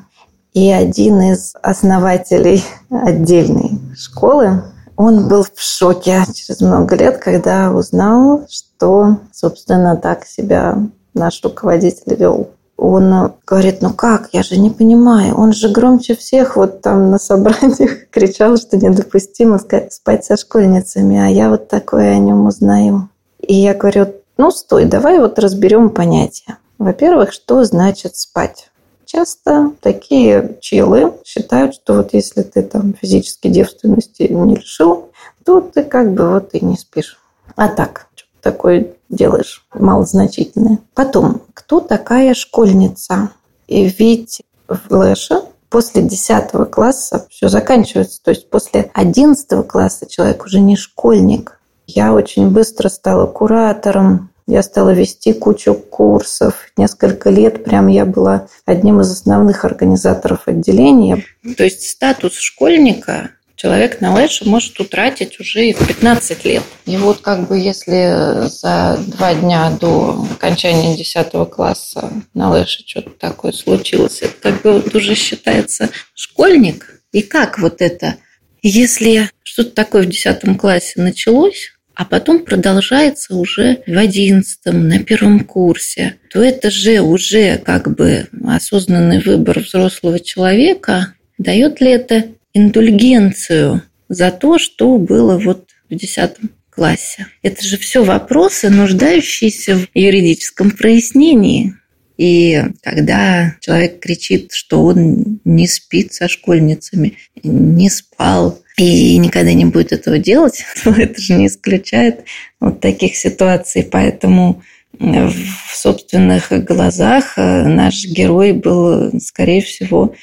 И 0.55 0.71
один 0.71 1.21
из 1.21 1.53
основателей 1.63 2.65
отдельной 2.91 3.79
школы 3.95 4.63
Он 4.97 5.29
был 5.29 5.45
в 5.45 5.61
шоке 5.61 6.25
через 6.33 6.63
много 6.63 6.97
лет, 6.97 7.19
когда 7.19 7.71
узнал, 7.71 8.47
что, 8.49 9.19
собственно, 9.31 9.95
так 9.97 10.25
себя 10.25 10.79
наш 11.13 11.43
руководитель 11.45 12.15
вел. 12.17 12.49
Он 12.79 13.33
говорит, 13.47 13.83
ну 13.83 13.93
как, 13.93 14.31
я 14.33 14.43
же 14.43 14.57
не 14.57 14.71
понимаю, 14.71 15.37
он 15.37 15.53
же 15.53 15.69
громче 15.69 16.17
всех 16.17 16.57
вот 16.57 16.81
там 16.81 17.11
на 17.11 17.19
собраниях 17.19 18.09
кричал, 18.11 18.57
что 18.57 18.77
недопустимо 18.77 19.59
спать 19.59 20.25
со 20.25 20.37
школьницами, 20.37 21.19
а 21.19 21.27
я 21.27 21.51
вот 21.51 21.69
такое 21.69 22.13
о 22.13 22.19
нем 22.19 22.47
узнаю. 22.47 23.09
И 23.41 23.55
я 23.55 23.75
говорю, 23.75 24.07
ну 24.39 24.51
стой, 24.51 24.85
давай 24.87 25.19
вот 25.19 25.39
разберем 25.39 25.91
понятия. 25.91 26.59
Во-первых, 26.79 27.33
что 27.33 27.65
значит 27.65 28.17
спать? 28.17 28.71
Часто 29.05 29.73
такие 29.81 30.59
челы 30.61 31.15
считают, 31.25 31.75
что 31.75 31.95
вот 31.95 32.15
если 32.15 32.43
ты 32.43 32.63
там 32.63 32.95
физически 32.95 33.49
девственности 33.49 34.23
не 34.31 34.57
лишил, 34.57 35.11
то 35.45 35.61
ты 35.61 35.83
как 35.83 36.13
бы 36.13 36.31
вот 36.31 36.55
и 36.55 36.65
не 36.65 36.77
спишь. 36.77 37.19
А 37.57 37.69
так, 37.69 38.07
что 38.15 38.29
такое 38.43 38.93
делаешь 39.09 39.67
малозначительное. 39.75 40.79
Потом, 40.95 41.43
кто 41.55 41.81
такая 41.81 42.35
школьница? 42.35 43.31
И 43.67 43.89
ведь 43.89 44.43
в 44.69 44.95
Лэше 44.95 45.43
после 45.71 46.03
10 46.03 46.71
класса 46.71 47.27
все 47.31 47.49
заканчивается. 47.49 48.23
То 48.23 48.31
есть 48.31 48.51
после 48.51 48.91
11 48.95 49.67
класса 49.67 50.07
человек 50.07 50.45
уже 50.45 50.61
не 50.61 50.77
школьник. 50.77 51.59
Я 51.87 52.13
очень 52.13 52.51
быстро 52.51 52.91
стала 52.91 53.27
куратором, 53.27 54.28
я 54.49 54.63
стала 54.63 54.91
вести 54.91 55.35
кучу 55.35 55.75
курсов. 55.75 56.55
Несколько 56.79 57.29
лет 57.29 57.65
прям 57.65 57.87
я 57.89 58.07
была 58.07 58.49
одним 58.65 59.01
из 59.03 59.13
основных 59.13 59.67
организаторов 59.67 60.43
отделения. 60.47 61.23
То 61.57 61.65
есть 61.65 61.87
статус 61.87 62.33
школьника 62.33 63.31
человек 63.57 64.01
на 64.01 64.15
лэше 64.15 64.49
может 64.49 64.81
утратить 64.81 65.39
уже 65.39 65.67
и 65.67 65.75
в 65.75 65.87
15 65.87 66.45
лет. 66.47 66.63
И 66.87 66.97
вот 66.97 67.21
как 67.21 67.47
бы 67.47 67.59
если 67.59 68.49
за 68.49 68.99
два 69.07 69.35
дня 69.35 69.71
до 69.79 70.27
окончания 70.33 70.97
10 70.97 71.51
класса 71.51 72.11
на 72.33 72.51
лэше 72.51 72.85
что-то 72.87 73.11
такое 73.11 73.53
случилось, 73.53 74.23
это 74.23 74.35
как 74.41 74.63
бы 74.63 74.73
вот 74.73 74.95
уже 74.95 75.15
считается 75.15 75.91
школьник. 76.15 77.03
И 77.13 77.21
как 77.21 77.59
вот 77.59 77.83
это, 77.83 78.17
если 78.63 79.31
что-то 79.43 79.73
такое 79.73 80.05
в 80.05 80.07
10 80.07 80.59
классе 80.59 81.03
началось, 81.03 81.73
а 81.99 82.05
потом 82.05 82.45
продолжается 82.45 83.35
уже 83.35 83.83
в 83.85 83.99
одиннадцатом, 83.99 84.87
на 84.87 85.01
первом 85.01 85.41
курсе, 85.41 86.15
то 86.31 86.41
это 86.41 86.71
же 86.71 87.01
уже 87.01 87.59
как 87.59 87.93
бы 87.97 88.29
осознанный 88.45 89.21
выбор 89.21 89.59
взрослого 89.59 90.21
человека. 90.21 91.15
Дает 91.39 91.81
ли 91.81 91.91
это 91.91 92.27
индульгенцию 92.55 93.83
за 94.09 94.31
то, 94.31 94.59
что 94.59 94.97
было 94.97 95.39
вот 95.39 95.71
в 95.91 95.97
десятом 95.97 96.51
классе? 96.71 97.27
Это 97.43 97.65
же 97.65 97.77
все 97.77 98.05
вопросы, 98.05 98.71
нуждающиеся 98.71 99.75
в 99.75 99.89
юридическом 99.93 100.71
прояснении. 100.71 101.75
И 102.17 102.63
когда 102.81 103.57
человек 103.59 103.99
кричит, 103.99 104.53
что 104.53 104.85
он 104.85 105.41
не 105.45 105.67
спит 105.67 106.13
со 106.13 106.29
школьницами, 106.29 107.19
не 107.43 107.91
спал, 107.91 108.61
и 108.79 109.19
никогда 109.19 109.53
не 109.53 109.65
будет 109.65 109.93
этого 109.93 110.19
делать, 110.19 110.65
то 110.85 110.91
это 110.91 111.21
же 111.21 111.35
не 111.35 111.47
исключает 111.47 112.25
вот 112.61 112.81
таких 112.81 113.17
ситуаций. 113.17 113.87
Поэтому 113.91 114.63
в 114.99 115.75
собственных 115.75 116.51
глазах 116.65 117.35
э, 117.37 117.65
наш 117.65 118.05
герой 118.05 118.53
был, 118.53 119.21
скорее 119.21 119.61
всего, 119.61 120.15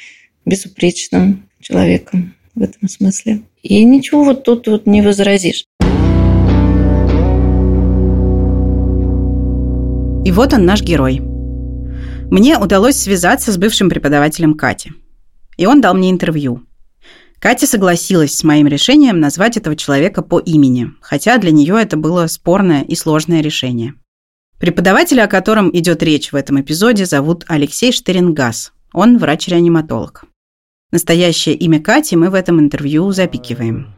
безупречным 0.45 1.47
человеком 1.61 2.33
в 2.55 2.63
этом 2.63 2.89
смысле. 2.89 3.41
И 3.61 3.83
ничего 3.83 4.23
вот 4.23 4.43
тут 4.43 4.67
вот 4.67 4.85
не 4.85 5.01
возразишь. 5.01 5.65
И 10.25 10.31
вот 10.31 10.53
он, 10.53 10.65
наш 10.65 10.81
герой. 10.81 11.21
Мне 12.31 12.57
удалось 12.57 12.97
связаться 12.97 13.51
с 13.51 13.57
бывшим 13.57 13.89
преподавателем 13.89 14.55
Кати. 14.55 14.91
И 15.57 15.65
он 15.65 15.79
дал 15.81 15.93
мне 15.93 16.09
интервью– 16.09 16.63
Катя 17.39 17.67
согласилась 17.67 18.35
с 18.35 18.43
моим 18.43 18.67
решением 18.67 19.19
назвать 19.19 19.57
этого 19.57 19.75
человека 19.75 20.21
по 20.21 20.39
имени, 20.39 20.91
хотя 21.01 21.37
для 21.37 21.51
нее 21.51 21.77
это 21.81 21.97
было 21.97 22.27
спорное 22.27 22.81
и 22.81 22.95
сложное 22.95 23.41
решение. 23.41 23.93
Преподавателя, 24.59 25.25
о 25.25 25.27
котором 25.27 25.69
идет 25.73 26.01
речь 26.01 26.31
в 26.31 26.35
этом 26.35 26.61
эпизоде, 26.61 27.05
зовут 27.05 27.43
Алексей 27.47 27.91
Штерингас. 27.91 28.71
Он 28.93 29.17
врач-реаниматолог. 29.17 30.23
Настоящее 30.91 31.55
имя 31.55 31.81
Кати 31.81 32.15
мы 32.15 32.29
в 32.29 32.33
этом 32.33 32.59
интервью 32.59 33.11
запикиваем. 33.11 33.93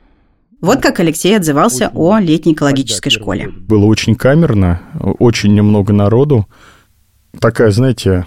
Вот 0.60 0.82
как 0.82 1.00
Алексей 1.00 1.38
отзывался 1.38 1.91
о 1.93 2.17
летней 2.17 2.54
экологической 2.54 3.12
школе. 3.12 3.50
Было 3.50 3.86
очень 3.86 4.15
камерно, 4.15 4.82
очень 5.19 5.54
немного 5.54 5.93
народу. 5.93 6.47
Такая, 7.39 7.69
знаете, 7.69 8.26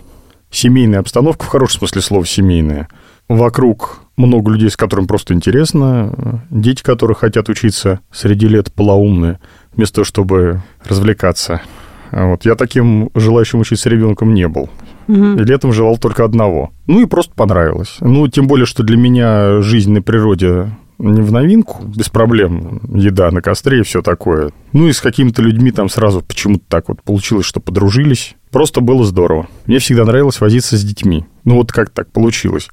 семейная 0.52 1.00
обстановка, 1.00 1.44
в 1.44 1.48
хорошем 1.48 1.80
смысле 1.80 2.02
слова 2.02 2.24
семейная. 2.24 2.88
Вокруг 3.30 4.00
много 4.16 4.50
людей, 4.50 4.68
с 4.70 4.76
которыми 4.76 5.06
просто 5.06 5.34
интересно, 5.34 6.42
дети, 6.50 6.82
которые 6.82 7.14
хотят 7.14 7.48
учиться 7.48 8.00
среди 8.10 8.48
лет 8.48 8.72
полоумные, 8.72 9.38
вместо 9.72 9.94
того, 9.96 10.04
чтобы 10.04 10.62
развлекаться. 10.84 11.62
Вот. 12.10 12.44
Я 12.44 12.56
таким 12.56 13.10
желающим 13.14 13.60
учиться 13.60 13.88
ребенком 13.88 14.34
не 14.34 14.48
был. 14.48 14.68
Угу. 15.06 15.34
И 15.34 15.44
летом 15.44 15.72
желал 15.72 15.96
только 15.96 16.24
одного. 16.24 16.72
Ну 16.88 17.02
и 17.02 17.06
просто 17.06 17.32
понравилось. 17.32 17.98
Ну, 18.00 18.26
тем 18.26 18.48
более, 18.48 18.66
что 18.66 18.82
для 18.82 18.96
меня 18.96 19.62
жизнь 19.62 19.92
на 19.92 20.02
природе 20.02 20.72
не 20.98 21.22
в 21.22 21.30
новинку, 21.30 21.84
без 21.84 22.08
проблем, 22.08 22.80
еда 22.92 23.30
на 23.30 23.42
костре 23.42 23.78
и 23.78 23.84
все 23.84 24.02
такое. 24.02 24.50
Ну 24.72 24.88
и 24.88 24.92
с 24.92 25.00
какими-то 25.00 25.40
людьми 25.40 25.70
там 25.70 25.88
сразу 25.88 26.20
почему-то 26.20 26.64
так 26.68 26.88
вот 26.88 27.00
получилось, 27.02 27.46
что 27.46 27.60
подружились. 27.60 28.34
Просто 28.50 28.80
было 28.80 29.04
здорово. 29.04 29.46
Мне 29.66 29.78
всегда 29.78 30.04
нравилось 30.04 30.40
возиться 30.40 30.76
с 30.76 30.82
детьми. 30.82 31.26
Ну 31.44 31.54
вот 31.54 31.70
как 31.70 31.90
так 31.90 32.10
получилось. 32.10 32.68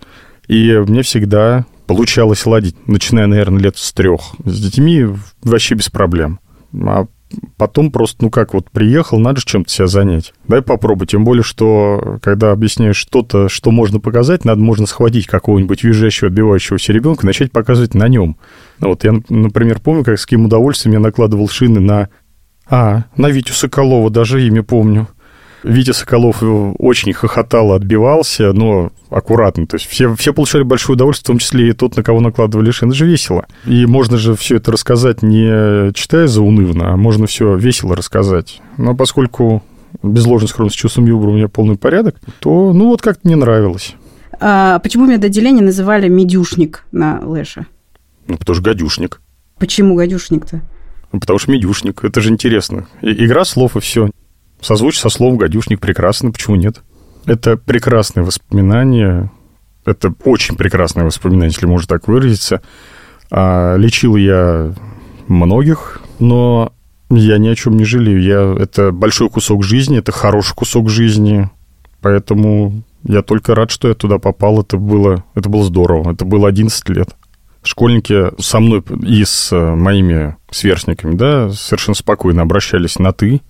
И 0.48 0.74
мне 0.88 1.02
всегда 1.02 1.66
получалось 1.88 2.46
ладить, 2.46 2.76
начиная, 2.88 3.28
наверное, 3.28 3.62
лет 3.62 3.78
с 3.78 3.94
трех. 3.94 4.22
С 4.44 4.60
детьми 4.60 5.06
вообще 5.44 5.76
без 5.76 5.90
проблем. 5.90 6.40
А 6.74 7.08
потом 7.58 7.92
просто, 7.92 8.24
ну 8.24 8.30
как, 8.30 8.54
вот 8.54 8.70
приехал, 8.72 9.20
надо 9.20 9.40
же 9.40 9.46
чем-то 9.46 9.70
себя 9.70 9.88
занять. 9.88 10.34
Дай 10.48 10.62
попробуй. 10.62 11.08
Тем 11.08 11.24
более, 11.24 11.44
что 11.44 12.20
когда 12.22 12.52
объясняешь 12.52 12.98
что-то, 12.98 13.50
что 13.50 13.72
можно 13.72 14.00
показать, 14.00 14.46
надо 14.46 14.62
можно 14.62 14.86
схватить 14.86 15.28
какого-нибудь 15.28 15.84
визжащего, 15.84 16.28
отбивающегося 16.28 16.94
ребенка 16.94 17.24
и 17.24 17.26
начать 17.28 17.52
показывать 17.52 17.94
на 17.94 18.08
нем. 18.08 18.38
Вот 18.80 19.04
я, 19.04 19.14
например, 19.30 19.80
помню, 19.80 20.04
как 20.04 20.20
с 20.20 20.26
каким 20.26 20.46
удовольствием 20.46 20.94
я 20.94 21.00
накладывал 21.00 21.50
шины 21.50 21.80
на... 21.80 22.10
А, 22.70 23.06
на 23.16 23.30
Витю 23.30 23.54
Соколова, 23.54 24.10
даже 24.10 24.46
имя 24.46 24.62
помню. 24.62 25.08
Витя 25.64 25.92
Соколов 25.92 26.38
очень 26.42 27.14
хохотал, 27.14 27.74
отбивался, 27.74 28.54
но 28.54 28.92
аккуратно. 29.10 29.68
То 29.68 29.76
есть 29.76 29.88
все, 29.88 30.16
все 30.16 30.34
получали 30.34 30.64
большое 30.64 30.96
удовольствие, 30.96 31.26
в 31.26 31.28
том 31.28 31.40
числе 31.40 31.70
и 31.70 31.74
тот, 31.74 31.96
на 31.98 32.04
кого 32.04 32.20
накладывали 32.20 32.72
шин. 32.72 32.90
Это 32.90 32.98
же 32.98 33.06
весело. 33.06 33.46
И 33.66 33.86
можно 33.86 34.18
же 34.18 34.36
все 34.36 34.58
это 34.58 34.72
рассказать 34.72 35.22
не 35.24 35.94
читая 35.94 36.28
заунывно, 36.28 36.94
а 36.94 36.98
можно 36.98 37.28
все 37.28 37.56
весело 37.56 37.96
рассказать. 37.96 38.62
Но 38.78 38.96
поскольку 38.96 39.64
без 40.04 40.26
ложной 40.26 40.50
скромности, 40.50 40.78
чувством 40.80 41.06
юмора 41.06 41.30
у 41.30 41.34
меня 41.34 41.48
полный 41.48 41.78
порядок, 41.78 42.16
то, 42.40 42.74
ну, 42.74 42.88
вот 42.88 43.02
как-то 43.02 43.28
не 43.28 43.36
нравилось. 43.36 43.96
А 44.40 44.80
почему 44.80 45.08
медотделение 45.08 45.64
называли 45.64 46.08
«медюшник» 46.08 46.86
на 46.92 47.22
Лэше? 47.24 47.66
Ну, 48.28 48.38
потому 48.38 48.56
что 48.56 48.64
гадюшник. 48.64 49.22
Почему 49.58 49.96
гадюшник-то? 49.96 50.62
Ну, 51.12 51.20
потому 51.20 51.40
что 51.40 51.52
медюшник. 51.52 52.04
Это 52.04 52.22
же 52.22 52.30
интересно. 52.30 52.88
И, 53.02 53.26
игра 53.26 53.46
слов 53.46 53.76
и 53.76 53.80
все. 53.80 54.12
Созвучие 54.62 55.02
со 55.02 55.10
словом 55.10 55.38
«гадюшник» 55.38 55.80
прекрасно, 55.80 56.32
почему 56.32 56.56
нет? 56.56 56.82
Это 57.26 57.58
прекрасное 57.58 58.24
воспоминание, 58.24 59.32
это 59.86 60.14
очень 60.24 60.56
прекрасное 60.56 61.06
воспоминание, 61.06 61.50
если 61.50 61.66
можно 61.66 61.88
так 61.88 62.08
выразиться. 62.08 62.62
А, 63.30 63.76
лечил 63.76 64.16
я 64.16 64.74
многих, 65.28 66.02
но 66.20 66.74
я 67.10 67.38
ни 67.38 67.48
о 67.48 67.56
чем 67.56 67.78
не 67.78 67.86
жалею. 67.86 68.22
Я, 68.22 68.56
это 68.62 68.92
большой 68.92 69.30
кусок 69.30 69.64
жизни, 69.64 70.00
это 70.00 70.12
хороший 70.12 70.56
кусок 70.56 70.90
жизни, 70.90 71.50
поэтому 72.02 72.84
я 73.04 73.22
только 73.22 73.56
рад, 73.56 73.72
что 73.72 73.88
я 73.88 73.94
туда 73.94 74.18
попал. 74.18 74.62
Это 74.62 74.78
было, 74.78 75.24
это 75.36 75.50
было 75.50 75.64
здорово. 75.64 76.12
Это 76.12 76.26
было 76.26 76.50
11 76.50 76.90
лет. 76.90 77.16
Школьники 77.64 78.32
со 78.42 78.60
мной 78.60 78.84
и 79.04 79.24
с 79.26 79.54
моими 79.56 80.36
сверстниками, 80.52 81.16
да, 81.16 81.50
совершенно 81.52 81.96
спокойно 81.96 82.42
обращались 82.42 83.00
на 83.00 83.12
«ты», 83.12 83.42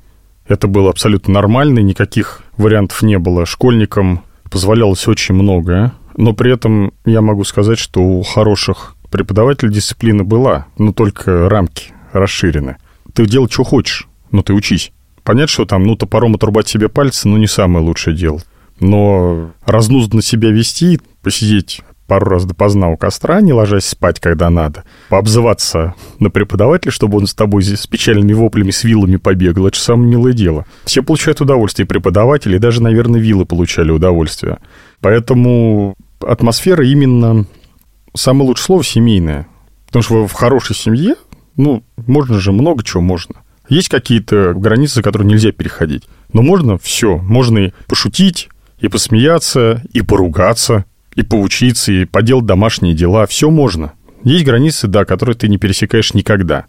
это 0.47 0.67
было 0.67 0.89
абсолютно 0.89 1.33
нормально, 1.33 1.79
никаких 1.79 2.41
вариантов 2.57 3.01
не 3.01 3.19
было. 3.19 3.45
Школьникам 3.45 4.23
позволялось 4.49 5.07
очень 5.07 5.35
многое, 5.35 5.93
но 6.15 6.33
при 6.33 6.51
этом 6.53 6.93
я 7.05 7.21
могу 7.21 7.43
сказать, 7.43 7.79
что 7.79 8.01
у 8.01 8.23
хороших 8.23 8.95
преподавателей 9.11 9.73
дисциплина 9.73 10.23
была, 10.23 10.67
но 10.77 10.93
только 10.93 11.49
рамки 11.49 11.93
расширены. 12.11 12.77
Ты 13.13 13.25
делай, 13.25 13.49
что 13.49 13.63
хочешь, 13.63 14.07
но 14.31 14.41
ты 14.41 14.53
учись. 14.53 14.91
Понятно, 15.23 15.47
что 15.47 15.65
там, 15.65 15.83
ну, 15.83 15.95
топором 15.95 16.35
отрубать 16.35 16.67
себе 16.67 16.87
пальцы, 16.87 17.27
ну, 17.27 17.37
не 17.37 17.47
самое 17.47 17.85
лучшее 17.85 18.15
дело. 18.15 18.41
Но 18.79 19.51
разнузданно 19.65 20.21
себя 20.21 20.51
вести, 20.51 20.99
посидеть 21.21 21.81
пару 22.07 22.29
раз 22.29 22.45
допоздна 22.45 22.89
у 22.89 22.97
костра, 22.97 23.41
не 23.41 23.53
ложась 23.53 23.85
спать, 23.85 24.19
когда 24.19 24.49
надо, 24.49 24.83
пообзываться 25.09 25.93
на 26.19 26.29
преподавателя, 26.29 26.91
чтобы 26.91 27.17
он 27.17 27.27
с 27.27 27.35
тобой 27.35 27.63
с 27.63 27.85
печальными 27.85 28.33
воплями, 28.33 28.71
с 28.71 28.83
вилами 28.83 29.17
побегал, 29.17 29.67
это 29.67 29.77
же 29.77 29.83
самое 29.83 30.09
милое 30.09 30.33
дело. 30.33 30.65
Все 30.85 31.03
получают 31.03 31.41
удовольствие, 31.41 31.85
преподаватели, 31.85 32.55
и 32.55 32.59
даже, 32.59 32.81
наверное, 32.81 33.19
вилы 33.19 33.45
получали 33.45 33.91
удовольствие. 33.91 34.57
Поэтому 35.01 35.95
атмосфера 36.25 36.85
именно 36.85 37.45
самое 38.15 38.47
лучшее 38.47 38.65
слово 38.65 38.83
семейное. 38.83 39.47
Потому 39.87 40.03
что 40.03 40.27
в 40.27 40.33
хорошей 40.33 40.75
семье, 40.75 41.15
ну, 41.55 41.83
можно 41.97 42.39
же 42.39 42.51
много 42.51 42.83
чего 42.83 43.01
можно. 43.01 43.35
Есть 43.69 43.89
какие-то 43.89 44.53
границы, 44.53 45.01
которые 45.01 45.27
нельзя 45.27 45.51
переходить. 45.51 46.07
Но 46.33 46.41
можно 46.41 46.77
все. 46.77 47.17
Можно 47.17 47.57
и 47.59 47.73
пошутить, 47.87 48.49
и 48.79 48.87
посмеяться, 48.87 49.81
и 49.91 50.01
поругаться, 50.01 50.85
и 51.17 51.23
поучиться, 51.23 51.91
и 51.91 52.05
поделать 52.05 52.45
домашние 52.45 52.93
дела. 52.93 53.25
Все 53.25 53.49
можно. 53.49 53.93
Есть 54.23 54.45
границы, 54.45 54.87
да, 54.87 55.03
которые 55.03 55.35
ты 55.35 55.47
не 55.49 55.57
пересекаешь 55.57 56.13
никогда. 56.13 56.67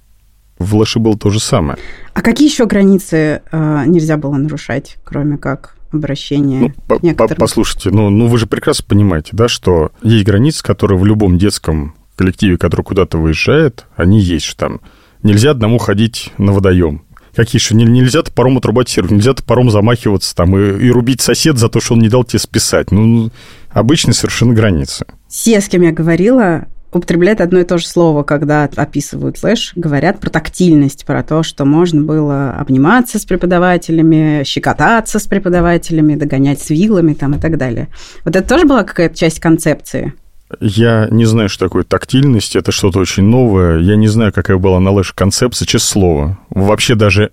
В 0.58 0.74
Лаше 0.74 0.98
было 0.98 1.16
то 1.16 1.30
же 1.30 1.38
самое. 1.38 1.78
А 2.14 2.22
какие 2.22 2.48
еще 2.48 2.66
границы 2.66 3.42
э, 3.52 3.82
нельзя 3.86 4.16
было 4.16 4.36
нарушать, 4.36 4.96
кроме 5.04 5.36
как 5.36 5.76
обращения 5.92 6.60
ну, 6.88 6.98
к 6.98 7.02
некоторым? 7.02 7.36
Послушайте, 7.36 7.90
ну, 7.90 8.08
ну 8.08 8.26
вы 8.26 8.38
же 8.38 8.46
прекрасно 8.46 8.86
понимаете, 8.88 9.30
да, 9.32 9.48
что 9.48 9.92
есть 10.02 10.24
границы, 10.24 10.64
которые 10.64 10.98
в 10.98 11.04
любом 11.04 11.36
детском 11.36 11.94
коллективе, 12.16 12.56
который 12.56 12.82
куда-то 12.82 13.18
выезжает, 13.18 13.84
они 13.96 14.18
есть, 14.18 14.46
что 14.46 14.66
там 14.66 14.80
нельзя 15.22 15.50
одному 15.50 15.76
ходить 15.76 16.32
на 16.38 16.52
водоем. 16.52 17.02
Какие 17.38 17.60
еще? 17.60 17.76
Нельзя 17.76 18.22
топором 18.22 18.58
отрубать 18.58 18.88
сервер, 18.88 19.12
нельзя 19.12 19.32
топором 19.32 19.70
замахиваться 19.70 20.34
там 20.34 20.56
и, 20.58 20.86
и 20.86 20.90
рубить 20.90 21.20
сосед 21.20 21.56
за 21.56 21.68
то, 21.68 21.78
что 21.78 21.94
он 21.94 22.00
не 22.00 22.08
дал 22.08 22.24
тебе 22.24 22.40
списать. 22.40 22.90
Ну, 22.90 23.30
обычные 23.78 24.14
совершенно 24.14 24.54
границы. 24.54 25.06
Все, 25.28 25.60
с 25.60 25.68
кем 25.68 25.82
я 25.82 25.92
говорила, 25.92 26.66
употребляют 26.92 27.40
одно 27.40 27.60
и 27.60 27.64
то 27.64 27.78
же 27.78 27.86
слово, 27.86 28.22
когда 28.22 28.64
описывают 28.64 29.38
флеш, 29.38 29.72
говорят 29.76 30.20
про 30.20 30.30
тактильность, 30.30 31.04
про 31.04 31.22
то, 31.22 31.42
что 31.42 31.64
можно 31.64 32.02
было 32.02 32.50
обниматься 32.52 33.18
с 33.18 33.24
преподавателями, 33.24 34.42
щекотаться 34.44 35.18
с 35.18 35.26
преподавателями, 35.26 36.14
догонять 36.14 36.60
с 36.60 36.70
вилами 36.70 37.14
там, 37.14 37.34
и 37.34 37.40
так 37.40 37.58
далее. 37.58 37.88
Вот 38.24 38.36
это 38.36 38.48
тоже 38.48 38.66
была 38.66 38.84
какая-то 38.84 39.16
часть 39.16 39.40
концепции? 39.40 40.14
Я 40.60 41.08
не 41.10 41.26
знаю, 41.26 41.50
что 41.50 41.66
такое 41.66 41.84
тактильность, 41.84 42.56
это 42.56 42.72
что-то 42.72 43.00
очень 43.00 43.24
новое. 43.24 43.80
Я 43.80 43.96
не 43.96 44.08
знаю, 44.08 44.32
какая 44.32 44.56
была 44.56 44.80
на 44.80 44.90
Лэш 44.90 45.12
концепция, 45.12 45.66
честное 45.66 45.92
слово. 45.92 46.38
Вообще 46.48 46.94
даже 46.94 47.30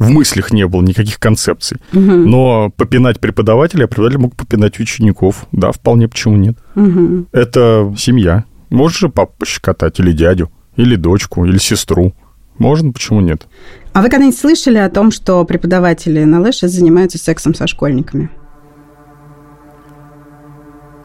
в 0.00 0.08
мыслях 0.10 0.50
не 0.50 0.66
было 0.66 0.82
никаких 0.82 1.20
концепций. 1.20 1.76
Угу. 1.92 2.00
Но 2.00 2.70
попинать 2.70 3.20
преподавателя, 3.20 3.86
преподаватель 3.86 4.18
мог 4.18 4.34
попинать 4.34 4.80
учеников. 4.80 5.46
Да, 5.52 5.70
вполне, 5.72 6.08
почему 6.08 6.36
нет. 6.36 6.56
Угу. 6.74 7.26
Это 7.32 7.94
семья. 7.96 8.44
Можешь 8.70 8.98
же 8.98 9.08
папу 9.10 9.34
пощекотать, 9.38 10.00
или 10.00 10.12
дядю, 10.12 10.50
или 10.76 10.96
дочку, 10.96 11.44
или 11.44 11.58
сестру. 11.58 12.14
Можно, 12.58 12.92
почему 12.92 13.20
нет? 13.20 13.46
А 13.92 14.00
вы 14.00 14.08
когда-нибудь 14.08 14.38
слышали 14.38 14.78
о 14.78 14.88
том, 14.88 15.10
что 15.10 15.44
преподаватели 15.44 16.24
на 16.24 16.40
Лэше 16.40 16.68
занимаются 16.68 17.18
сексом 17.18 17.54
со 17.54 17.66
школьниками? 17.66 18.30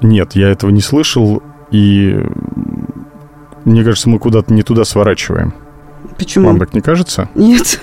Нет, 0.01 0.35
я 0.35 0.49
этого 0.49 0.69
не 0.71 0.81
слышал, 0.81 1.43
и 1.71 2.17
мне 3.65 3.83
кажется, 3.83 4.09
мы 4.09 4.19
куда-то 4.19 4.53
не 4.53 4.63
туда 4.63 4.85
сворачиваем. 4.85 5.53
Почему? 6.17 6.47
Вам 6.47 6.59
так 6.59 6.73
не 6.73 6.81
кажется? 6.81 7.29
Нет. 7.35 7.81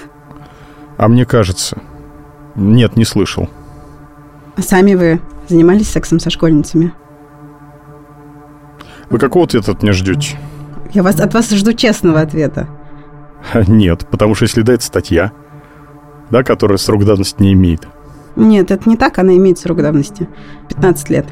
А 1.03 1.09
мне 1.09 1.27
кажется. 1.27 1.79
Нет, 2.55 2.97
не 2.97 3.05
слышал. 3.05 3.51
А 4.55 4.63
сами 4.63 4.95
вы 4.95 5.21
занимались 5.49 5.89
сексом 5.89 6.21
со 6.21 6.31
школьницами? 6.31 6.93
Вы 9.11 9.19
какого 9.19 9.47
ответа 9.47 9.73
от 9.73 9.83
меня 9.83 9.95
ждете? 9.95 10.39
Я 10.93 11.03
вас, 11.03 11.19
от 11.19 11.35
вас 11.35 11.51
жду 11.51 11.73
честного 11.73 12.21
ответа. 12.21 12.69
Нет, 13.67 14.07
потому 14.13 14.37
что 14.37 14.45
если 14.45 14.63
да, 14.63 14.75
это 14.75 14.85
статья, 14.85 15.33
да, 16.31 16.45
которая 16.45 16.79
срок 16.79 17.05
давности 17.05 17.43
не 17.43 17.55
имеет. 17.55 17.89
Нет, 18.37 18.71
это 18.71 18.89
не 18.89 18.97
так, 18.97 19.19
она 19.19 19.37
имеет 19.37 19.59
срок 19.59 19.83
давности. 19.83 20.29
15 20.69 21.11
лет. 21.11 21.27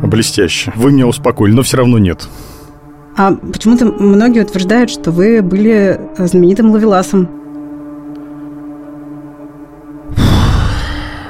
Блестяще. 0.00 0.70
Вы 0.76 0.92
меня 0.92 1.06
успокоили, 1.06 1.54
но 1.54 1.62
все 1.62 1.78
равно 1.78 1.98
нет. 1.98 2.28
А 3.16 3.32
почему-то 3.32 3.86
многие 3.86 4.42
утверждают, 4.42 4.90
что 4.90 5.12
вы 5.12 5.40
были 5.40 5.98
знаменитым 6.18 6.72
ловеласом. 6.72 7.43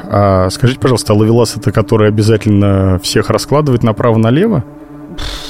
А 0.06 0.48
скажите, 0.50 0.78
пожалуйста, 0.78 1.12
а 1.12 1.16
ловелас 1.16 1.56
это 1.56 1.72
который 1.72 2.08
обязательно 2.08 3.00
всех 3.02 3.30
раскладывает 3.30 3.82
направо-налево? 3.82 4.64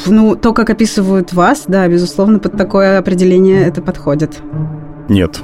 Ну, 0.06 0.36
то, 0.36 0.52
как 0.52 0.70
описывают 0.70 1.32
вас, 1.32 1.64
да, 1.66 1.88
безусловно, 1.88 2.38
под 2.38 2.56
такое 2.56 2.98
определение 2.98 3.66
это 3.66 3.82
подходит. 3.82 4.40
Нет. 5.08 5.40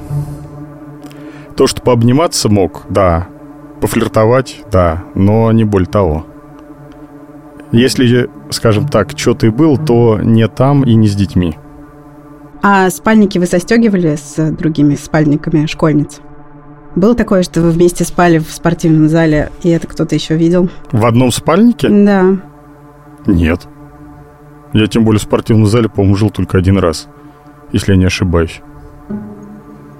То, 1.55 1.67
что 1.67 1.81
пообниматься 1.81 2.49
мог, 2.49 2.83
да. 2.89 3.27
Пофлиртовать, 3.79 4.63
да, 4.71 5.03
но 5.15 5.51
не 5.51 5.63
более 5.63 5.89
того. 5.89 6.25
Если, 7.71 8.29
скажем 8.49 8.87
так, 8.87 9.11
что 9.15 9.33
ты 9.33 9.49
был, 9.49 9.77
то 9.77 10.19
не 10.21 10.47
там 10.47 10.83
и 10.83 10.93
не 10.93 11.07
с 11.07 11.15
детьми. 11.15 11.57
А 12.61 12.89
спальники 12.89 13.39
вы 13.39 13.45
застегивали 13.45 14.15
с 14.15 14.51
другими 14.51 14.95
спальниками 14.95 15.65
школьниц? 15.65 16.21
Было 16.95 17.15
такое, 17.15 17.43
что 17.43 17.61
вы 17.61 17.71
вместе 17.71 18.03
спали 18.03 18.39
в 18.39 18.51
спортивном 18.51 19.07
зале, 19.07 19.51
и 19.63 19.69
это 19.69 19.87
кто-то 19.87 20.13
еще 20.15 20.35
видел? 20.35 20.69
В 20.91 21.05
одном 21.05 21.31
спальнике? 21.31 21.87
Да. 21.89 22.37
Нет. 23.25 23.61
Я 24.73 24.87
тем 24.87 25.05
более 25.05 25.19
в 25.19 25.23
спортивном 25.23 25.67
зале, 25.67 25.89
по-моему, 25.89 26.15
жил 26.15 26.29
только 26.29 26.57
один 26.57 26.77
раз, 26.77 27.07
если 27.71 27.93
я 27.93 27.97
не 27.97 28.05
ошибаюсь. 28.05 28.61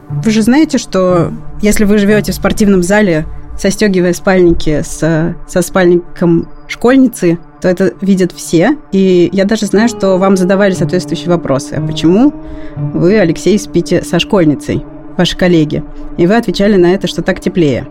Вы 0.10 0.32
же 0.32 0.42
знаете, 0.42 0.78
что 0.78 1.32
если 1.62 1.86
вы 1.86 1.98
живете 1.98 2.34
в 2.34 2.36
спортивном 2.36 2.84
зале, 2.84 3.26
состегивая 3.58 4.14
спальники 4.14 4.82
с, 4.82 5.36
со 5.48 5.62
спальником 5.62 6.50
школьницы, 6.68 7.40
то 7.62 7.70
это 7.70 7.94
видят 8.02 8.32
все. 8.32 8.78
И 8.92 9.30
я 9.32 9.46
даже 9.46 9.68
знаю, 9.68 9.88
что 9.88 10.18
вам 10.18 10.36
задавали 10.36 10.74
соответствующие 10.74 11.30
вопросы. 11.30 11.76
А 11.76 11.82
почему 11.82 12.34
вы, 12.76 13.20
Алексей, 13.20 13.58
спите 13.60 14.04
со 14.04 14.20
школьницей, 14.20 14.84
ваши 15.18 15.38
коллеги? 15.38 15.84
И 16.18 16.28
вы 16.28 16.36
отвечали 16.36 16.78
на 16.78 16.94
это, 16.94 17.08
что 17.08 17.22
так 17.22 17.40
теплее. 17.40 17.88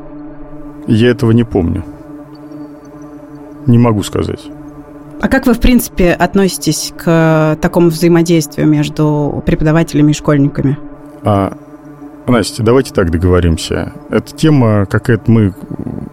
Я 0.87 1.11
этого 1.11 1.33
не 1.33 1.45
помню. 1.45 1.85
Не 3.67 3.79
могу 3.79 4.03
сказать. 4.03 4.51
А 5.21 5.29
как 5.29 5.47
вы, 5.47 5.53
в 5.53 5.61
принципе, 5.61 6.13
относитесь 6.13 6.93
к 6.97 7.59
такому 7.61 7.91
взаимодействию 7.91 8.67
между 8.67 9.43
преподавателями 9.45 10.13
и 10.13 10.15
школьниками? 10.15 10.79
А, 11.23 11.57
Настя, 12.27 12.63
давайте 12.63 12.93
так 12.95 13.11
договоримся. 13.11 13.93
Эта 14.09 14.35
тема 14.35 14.87
какая-то 14.87 15.31
мы... 15.31 15.55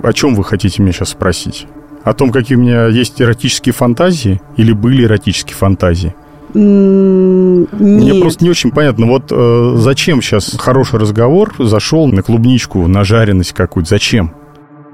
О 0.03 0.11
чем 0.13 0.35
вы 0.35 0.43
хотите 0.43 0.81
меня 0.81 0.91
сейчас 0.91 1.09
спросить? 1.09 1.67
О 2.03 2.13
том, 2.13 2.31
какие 2.31 2.57
у 2.57 2.61
меня 2.61 2.87
есть 2.87 3.21
эротические 3.21 3.73
фантазии 3.73 4.41
или 4.57 4.73
были 4.73 5.05
эротические 5.05 5.55
фантазии? 5.55 6.15
Нет. 6.53 7.73
Мне 7.73 8.21
просто 8.21 8.43
не 8.43 8.49
очень 8.49 8.71
понятно, 8.71 9.05
вот 9.05 9.31
э, 9.31 9.73
зачем 9.77 10.21
сейчас 10.21 10.55
хороший 10.57 10.99
разговор 10.99 11.53
зашел 11.59 12.07
на 12.07 12.23
клубничку, 12.23 12.87
на 12.87 13.03
жареность 13.03 13.53
какую-то, 13.53 13.89
зачем? 13.89 14.33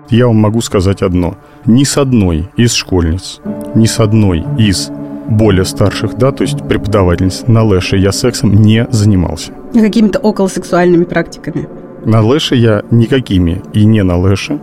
Я 0.09 0.27
вам 0.27 0.37
могу 0.37 0.61
сказать 0.61 1.01
одно. 1.01 1.37
Ни 1.65 1.83
с 1.83 1.97
одной 1.97 2.49
из 2.57 2.73
школьниц, 2.73 3.39
ни 3.75 3.85
с 3.85 3.99
одной 3.99 4.45
из 4.57 4.91
более 5.29 5.65
старших, 5.65 6.17
да, 6.17 6.31
то 6.31 6.43
есть 6.43 6.67
преподавательниц 6.67 7.45
на 7.47 7.63
Лэше 7.63 7.97
я 7.97 8.11
сексом 8.11 8.53
не 8.53 8.87
занимался. 8.91 9.53
Какими-то 9.73 10.19
околосексуальными 10.19 11.05
практиками? 11.05 11.67
На 12.05 12.21
Лэше 12.21 12.55
я 12.55 12.83
никакими 12.91 13.61
и 13.73 13.85
не 13.85 14.03
на 14.03 14.17
Лэше 14.17 14.59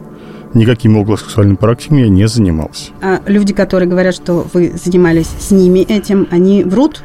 никакими 0.54 0.98
околосексуальными 0.98 1.56
практиками 1.56 2.02
я 2.02 2.08
не 2.08 2.26
занимался. 2.26 2.90
А 3.02 3.20
люди, 3.26 3.52
которые 3.52 3.88
говорят, 3.88 4.14
что 4.14 4.46
вы 4.52 4.72
занимались 4.82 5.28
с 5.38 5.50
ними 5.50 5.80
этим, 5.80 6.26
они 6.30 6.64
врут? 6.64 7.02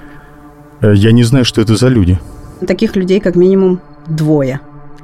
Э, 0.81 0.93
я 0.95 1.11
не 1.11 1.23
знаю, 1.23 1.45
что 1.45 1.61
это 1.61 1.75
за 1.75 1.87
люди. 1.87 2.19
Таких 2.65 2.95
людей 2.95 3.19
как 3.19 3.35
минимум 3.35 3.79
двое. 4.07 4.59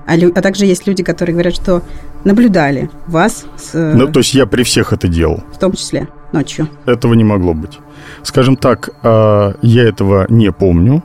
А, 0.08 0.16
лю- 0.18 0.32
а 0.36 0.42
также 0.42 0.66
есть 0.66 0.88
люди, 0.88 1.04
которые 1.04 1.34
говорят, 1.34 1.56
что 1.56 1.84
наблюдали 2.24 2.90
вас 3.08 3.46
с... 3.58 3.76
Э, 3.76 3.94
ну, 3.96 4.08
то 4.08 4.20
есть 4.20 4.34
я 4.34 4.46
при 4.46 4.64
всех 4.64 4.94
это 4.94 5.08
делал. 5.08 5.44
В 5.54 5.58
том 5.58 5.74
числе 5.74 6.08
ночью. 6.32 6.68
Этого 6.86 7.14
не 7.14 7.24
могло 7.24 7.54
быть. 7.54 7.80
Скажем 8.24 8.56
так, 8.56 8.90
а, 9.04 9.54
я 9.62 9.84
этого 9.84 10.26
не 10.30 10.52
помню. 10.52 11.04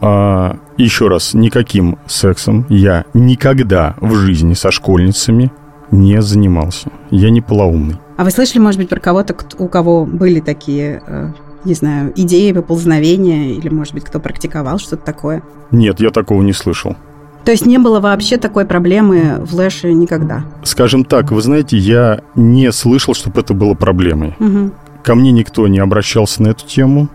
А, 0.00 0.58
еще 0.76 1.08
раз, 1.08 1.34
никаким 1.34 1.98
сексом 2.06 2.66
я 2.68 3.04
никогда 3.14 3.94
в 4.00 4.14
жизни 4.14 4.54
со 4.54 4.70
школьницами 4.70 5.52
не 5.92 6.20
занимался. 6.22 6.90
Я 7.10 7.30
не 7.30 7.40
полоумный. 7.40 7.98
А 8.16 8.24
вы 8.24 8.30
слышали, 8.30 8.58
может 8.58 8.80
быть, 8.80 8.88
про 8.88 8.98
кого-то, 8.98 9.36
у 9.58 9.68
кого 9.68 10.04
были 10.04 10.40
такие, 10.40 11.02
э, 11.06 11.32
не 11.64 11.74
знаю, 11.74 12.12
идеи 12.16 12.50
поползновения, 12.52 13.52
или, 13.52 13.68
может 13.68 13.94
быть, 13.94 14.04
кто 14.04 14.18
практиковал 14.18 14.78
что-то 14.78 15.04
такое? 15.04 15.42
Нет, 15.70 16.00
я 16.00 16.10
такого 16.10 16.42
не 16.42 16.52
слышал. 16.52 16.96
То 17.44 17.50
есть 17.50 17.66
не 17.66 17.78
было 17.78 18.00
вообще 18.00 18.36
такой 18.36 18.64
проблемы 18.64 19.44
в 19.44 19.54
Лэше 19.54 19.92
никогда? 19.92 20.44
Скажем 20.62 21.04
так, 21.04 21.32
вы 21.32 21.42
знаете, 21.42 21.76
я 21.76 22.20
не 22.34 22.70
слышал, 22.72 23.14
чтобы 23.14 23.40
это 23.40 23.52
было 23.52 23.74
проблемой. 23.74 24.36
Угу. 24.38 24.70
ко 25.02 25.14
мне 25.16 25.32
никто 25.32 25.66
не 25.66 25.80
обращался 25.80 26.42
на 26.42 26.48
эту 26.48 26.66
тему. 26.66 27.08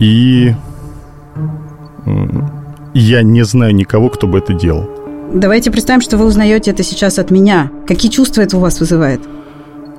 И 0.00 0.52
я 2.92 3.22
не 3.22 3.44
знаю 3.44 3.74
никого, 3.74 4.08
кто 4.08 4.26
бы 4.26 4.38
это 4.38 4.52
делал. 4.52 4.90
Давайте 5.34 5.72
представим, 5.72 6.00
что 6.00 6.16
вы 6.16 6.26
узнаете 6.26 6.70
это 6.70 6.84
сейчас 6.84 7.18
от 7.18 7.32
меня. 7.32 7.68
Какие 7.88 8.08
чувства 8.08 8.42
это 8.42 8.56
у 8.56 8.60
вас 8.60 8.78
вызывает? 8.78 9.20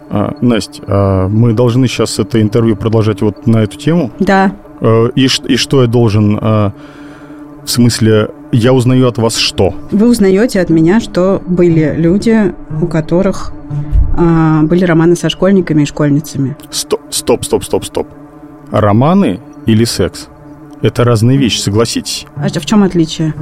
А, 0.09 0.33
Настя, 0.39 0.81
а 0.87 1.27
мы 1.27 1.51
должны 1.51 1.89
сейчас 1.89 2.17
это 2.19 2.41
интервью 2.41 2.77
продолжать 2.77 3.21
вот 3.21 3.45
на 3.45 3.57
эту 3.57 3.77
тему? 3.77 4.11
Да. 4.19 4.55
А, 4.79 5.07
и, 5.13 5.25
и 5.25 5.55
что 5.57 5.81
я 5.81 5.87
должен... 5.87 6.39
А, 6.41 6.71
в 7.65 7.69
смысле, 7.69 8.29
я 8.53 8.71
узнаю 8.71 9.09
от 9.09 9.17
вас 9.17 9.35
что? 9.35 9.75
Вы 9.91 10.07
узнаете 10.07 10.61
от 10.61 10.69
меня, 10.69 11.01
что 11.01 11.41
были 11.45 11.93
люди, 11.97 12.53
у 12.81 12.87
которых 12.87 13.51
а, 14.17 14.61
были 14.63 14.85
романы 14.85 15.17
со 15.17 15.29
школьниками 15.29 15.83
и 15.83 15.85
школьницами. 15.85 16.55
Стоп, 16.69 17.01
стоп, 17.09 17.43
стоп, 17.43 17.65
стоп, 17.65 17.83
стоп. 17.83 18.07
Романы 18.71 19.41
или 19.65 19.83
секс? 19.83 20.29
Это 20.81 21.03
разные 21.03 21.37
вещи, 21.37 21.59
согласитесь. 21.59 22.25
А 22.37 22.47
в 22.47 22.65
чем 22.65 22.83
отличие? 22.83 23.33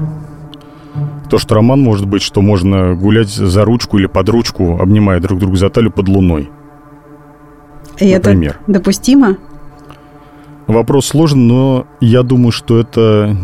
То, 1.30 1.38
что 1.38 1.56
роман 1.56 1.82
может 1.82 2.08
быть, 2.08 2.22
что 2.22 2.41
можно 2.41 2.96
гулять 2.96 3.30
за 3.30 3.66
ручку 3.66 3.98
или 3.98 4.06
под 4.06 4.30
ручку, 4.30 4.78
обнимая 4.80 5.20
друг 5.20 5.39
друга 5.39 5.56
за 5.56 5.70
талию 5.70 5.91
под 5.91 6.08
луной. 6.08 6.52
И 8.00 8.14
Например. 8.14 8.60
это 8.62 8.72
допустимо? 8.72 9.38
Вопрос 10.68 11.08
сложный, 11.08 11.44
но 11.44 11.88
я 12.00 12.24
думаю, 12.24 12.52
что 12.52 12.80
это... 12.80 13.36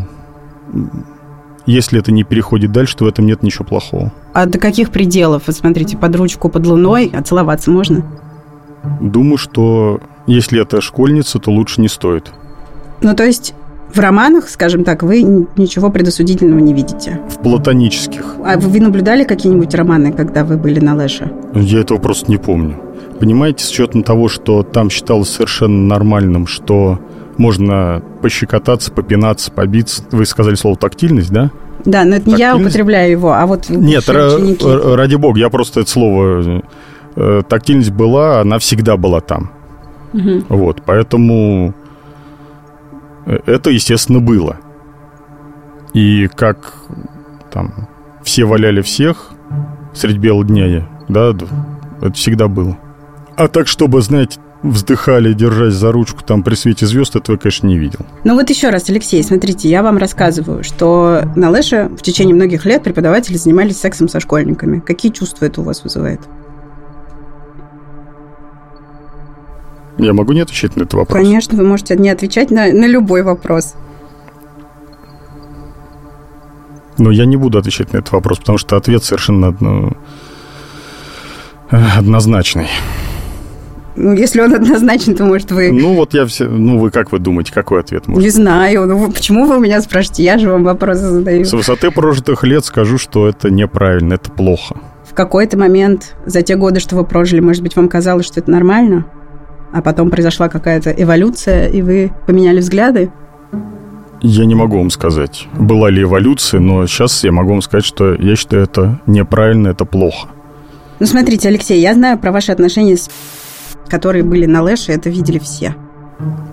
Если 1.65 1.99
это 1.99 2.11
не 2.11 2.23
переходит 2.23 2.71
дальше, 2.71 2.97
то 2.97 3.05
в 3.05 3.07
этом 3.07 3.25
нет 3.25 3.43
ничего 3.43 3.65
плохого. 3.65 4.11
А 4.33 4.45
до 4.45 4.57
каких 4.57 4.89
пределов? 4.89 5.43
Вот 5.47 5.55
смотрите, 5.55 5.97
под 5.97 6.15
ручку, 6.15 6.49
под 6.49 6.65
луной, 6.65 7.11
а 7.13 7.21
целоваться 7.21 7.69
можно? 7.69 8.03
Думаю, 8.99 9.37
что 9.37 9.99
если 10.25 10.61
это 10.61 10.81
школьница, 10.81 11.37
то 11.39 11.51
лучше 11.51 11.81
не 11.81 11.87
стоит. 11.87 12.31
Ну, 13.01 13.15
то 13.15 13.23
есть 13.23 13.53
в 13.93 13.99
романах, 13.99 14.49
скажем 14.49 14.83
так, 14.83 15.03
вы 15.03 15.21
ничего 15.21 15.89
предосудительного 15.89 16.59
не 16.59 16.73
видите? 16.73 17.19
В 17.29 17.41
платонических. 17.41 18.35
А 18.45 18.57
вы 18.57 18.79
наблюдали 18.79 19.23
какие-нибудь 19.23 19.73
романы, 19.73 20.11
когда 20.11 20.43
вы 20.43 20.57
были 20.57 20.79
на 20.79 20.95
Лэше? 20.95 21.31
Я 21.53 21.79
этого 21.79 21.97
просто 21.97 22.29
не 22.29 22.37
помню. 22.37 22.79
Понимаете, 23.19 23.65
с 23.65 23.71
учетом 23.71 24.03
того, 24.03 24.29
что 24.29 24.63
там 24.63 24.89
считалось 24.89 25.29
совершенно 25.29 25.87
нормальным, 25.87 26.47
что 26.47 26.99
можно 27.37 28.01
пощекотаться, 28.21 28.91
попинаться, 28.91 29.51
побиться. 29.51 30.03
Вы 30.11 30.25
сказали 30.25 30.55
слово 30.55 30.77
«тактильность», 30.77 31.31
да? 31.31 31.51
Да, 31.85 32.03
но 32.03 32.17
это 32.17 32.29
не 32.29 32.35
я 32.35 32.55
употребляю 32.55 33.11
его, 33.11 33.33
а 33.33 33.45
вот 33.45 33.69
Нет, 33.69 34.07
ради 34.09 35.15
бога, 35.15 35.39
я 35.39 35.49
просто 35.49 35.81
это 35.81 35.89
слово... 35.89 36.63
Э, 37.15 37.41
тактильность 37.47 37.91
была, 37.91 38.39
она 38.39 38.59
всегда 38.59 38.95
была 38.95 39.19
там. 39.19 39.51
Угу. 40.13 40.43
Вот, 40.49 40.83
поэтому 40.85 41.73
это, 43.45 43.69
естественно, 43.69 44.19
было. 44.19 44.57
И 45.93 46.27
как 46.27 46.73
там 47.51 47.87
все 48.23 48.45
валяли 48.45 48.81
всех 48.81 49.31
средь 49.93 50.17
бела 50.17 50.43
дня, 50.43 50.87
да, 51.07 51.35
это 52.01 52.13
всегда 52.13 52.47
было. 52.47 52.77
А 53.35 53.47
так, 53.47 53.67
чтобы, 53.67 54.01
знаете, 54.01 54.39
вздыхали, 54.61 55.33
держась 55.33 55.73
за 55.73 55.91
ручку 55.91 56.23
там 56.23 56.43
при 56.43 56.55
свете 56.55 56.85
звезд, 56.85 57.15
этого 57.15 57.35
я, 57.35 57.39
конечно, 57.39 57.67
не 57.67 57.77
видел. 57.77 57.99
Ну 58.23 58.35
вот 58.35 58.49
еще 58.49 58.69
раз, 58.69 58.89
Алексей, 58.89 59.23
смотрите, 59.23 59.69
я 59.69 59.81
вам 59.81 59.97
рассказываю, 59.97 60.63
что 60.63 61.23
на 61.35 61.49
Лэше 61.49 61.89
в 61.97 62.01
течение 62.01 62.35
многих 62.35 62.65
лет 62.65 62.83
преподаватели 62.83 63.37
занимались 63.37 63.77
сексом 63.77 64.09
со 64.09 64.19
школьниками. 64.19 64.79
Какие 64.79 65.11
чувства 65.11 65.45
это 65.45 65.61
у 65.61 65.63
вас 65.63 65.83
вызывает? 65.83 66.19
Я 69.99 70.13
могу 70.13 70.31
не 70.33 70.39
отвечать 70.39 70.75
на 70.75 70.83
этот 70.83 70.93
вопрос? 70.93 71.21
Конечно, 71.21 71.57
вы 71.57 71.65
можете 71.65 71.95
не 71.97 72.09
отвечать 72.09 72.51
на, 72.51 72.71
на 72.71 72.87
любой 72.87 73.21
вопрос. 73.21 73.75
Но 76.97 77.11
я 77.11 77.25
не 77.25 77.37
буду 77.37 77.57
отвечать 77.57 77.93
на 77.93 77.97
этот 77.97 78.11
вопрос, 78.13 78.39
потому 78.39 78.57
что 78.57 78.77
ответ 78.77 79.03
совершенно 79.03 79.49
одно... 79.49 79.93
однозначный. 81.69 82.67
Ну, 83.95 84.13
если 84.13 84.39
он 84.39 84.53
однозначный, 84.55 85.15
то, 85.15 85.25
может, 85.25 85.51
вы... 85.51 85.71
Ну, 85.71 85.95
вот 85.95 86.13
я 86.13 86.25
все... 86.25 86.47
Ну, 86.47 86.79
вы 86.79 86.91
как 86.91 87.11
вы 87.11 87.19
думаете, 87.19 87.51
какой 87.51 87.81
ответ 87.81 88.07
может? 88.07 88.23
Не 88.23 88.29
знаю. 88.29 88.85
Ну, 88.85 89.11
почему 89.11 89.45
вы 89.45 89.59
меня 89.59 89.81
спрашиваете? 89.81 90.23
Я 90.23 90.37
же 90.37 90.49
вам 90.49 90.63
вопросы 90.63 91.01
задаю. 91.01 91.43
С 91.43 91.51
высоты 91.51 91.91
прожитых 91.91 92.45
лет 92.45 92.63
скажу, 92.63 92.97
что 92.97 93.27
это 93.27 93.49
неправильно, 93.49 94.13
это 94.13 94.31
плохо. 94.31 94.77
В 95.03 95.13
какой-то 95.13 95.57
момент 95.57 96.15
за 96.25 96.41
те 96.41 96.55
годы, 96.55 96.79
что 96.79 96.95
вы 96.95 97.03
прожили, 97.03 97.41
может 97.41 97.61
быть, 97.61 97.75
вам 97.75 97.89
казалось, 97.89 98.25
что 98.25 98.39
это 98.39 98.49
нормально? 98.49 99.05
А 99.71 99.81
потом 99.81 100.09
произошла 100.09 100.49
какая-то 100.49 100.91
эволюция, 100.91 101.67
и 101.67 101.81
вы 101.81 102.11
поменяли 102.27 102.59
взгляды? 102.59 103.11
Я 104.21 104.45
не 104.45 104.55
могу 104.55 104.77
вам 104.77 104.89
сказать, 104.89 105.47
была 105.57 105.89
ли 105.89 106.03
эволюция, 106.03 106.59
но 106.59 106.85
сейчас 106.87 107.23
я 107.23 107.31
могу 107.31 107.51
вам 107.51 107.61
сказать, 107.61 107.85
что 107.85 108.13
я 108.15 108.35
считаю 108.35 108.63
это 108.63 108.99
неправильно, 109.05 109.69
это 109.69 109.85
плохо. 109.85 110.27
Ну, 110.99 111.05
смотрите, 111.05 111.47
Алексей, 111.47 111.79
я 111.79 111.93
знаю 111.93 112.19
про 112.19 112.31
ваши 112.31 112.51
отношения, 112.51 112.97
с... 112.97 113.09
которые 113.87 114.23
были 114.23 114.45
на 114.45 114.61
Лэше, 114.61 114.91
это 114.91 115.09
видели 115.09 115.39
все. 115.39 115.75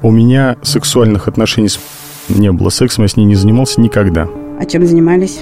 У 0.02 0.12
меня 0.12 0.56
сексуальных 0.62 1.26
отношений 1.26 1.68
с 1.68 1.80
не 2.28 2.50
было. 2.52 2.70
Сексом 2.70 3.04
я 3.04 3.08
с 3.08 3.16
ней 3.16 3.24
не 3.24 3.34
занимался 3.34 3.80
никогда. 3.80 4.28
А 4.58 4.64
чем 4.64 4.86
занимались? 4.86 5.40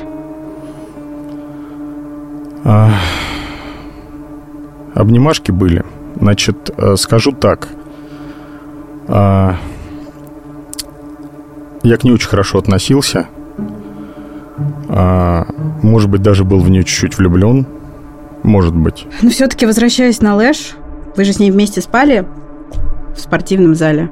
А... 2.64 2.90
Обнимашки 4.94 5.50
были. 5.50 5.84
Значит, 6.16 6.70
э, 6.76 6.96
скажу 6.96 7.32
так. 7.32 7.68
А, 9.08 9.56
я 11.82 11.96
к 11.96 12.04
ней 12.04 12.12
очень 12.12 12.28
хорошо 12.28 12.58
относился. 12.58 13.26
А, 14.88 15.46
может 15.82 16.08
быть, 16.08 16.22
даже 16.22 16.44
был 16.44 16.60
в 16.60 16.70
нее 16.70 16.84
чуть-чуть 16.84 17.18
влюблен. 17.18 17.66
Может 18.42 18.74
быть. 18.74 19.06
Но 19.22 19.30
все-таки, 19.30 19.66
возвращаясь 19.66 20.20
на 20.20 20.36
Лэш, 20.36 20.76
вы 21.16 21.24
же 21.24 21.32
с 21.32 21.38
ней 21.38 21.50
вместе 21.50 21.80
спали 21.80 22.26
в 23.14 23.20
спортивном 23.20 23.74
зале, 23.74 24.10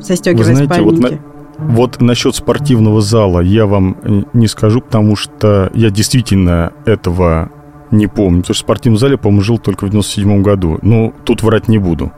застегивая 0.00 0.44
Вы 0.46 0.54
знаете, 0.54 0.74
спальники. 0.74 1.00
Вот, 1.02 1.10
на, 1.58 1.74
вот 1.74 2.00
насчет 2.00 2.34
спортивного 2.34 3.00
зала 3.00 3.40
я 3.40 3.66
вам 3.66 3.96
не 4.32 4.48
скажу, 4.48 4.80
потому 4.80 5.16
что 5.16 5.70
я 5.74 5.90
действительно 5.90 6.72
этого 6.86 7.50
не 7.90 8.06
помню. 8.06 8.40
Потому 8.40 8.54
что 8.54 8.64
в 8.64 8.66
спортивном 8.66 8.98
зале, 8.98 9.16
по-моему, 9.16 9.42
жил 9.42 9.58
только 9.58 9.86
в 9.86 9.90
97 9.90 10.42
году. 10.42 10.78
Но 10.82 11.12
тут 11.24 11.42
врать 11.42 11.68
не 11.68 11.78
буду. 11.78 12.12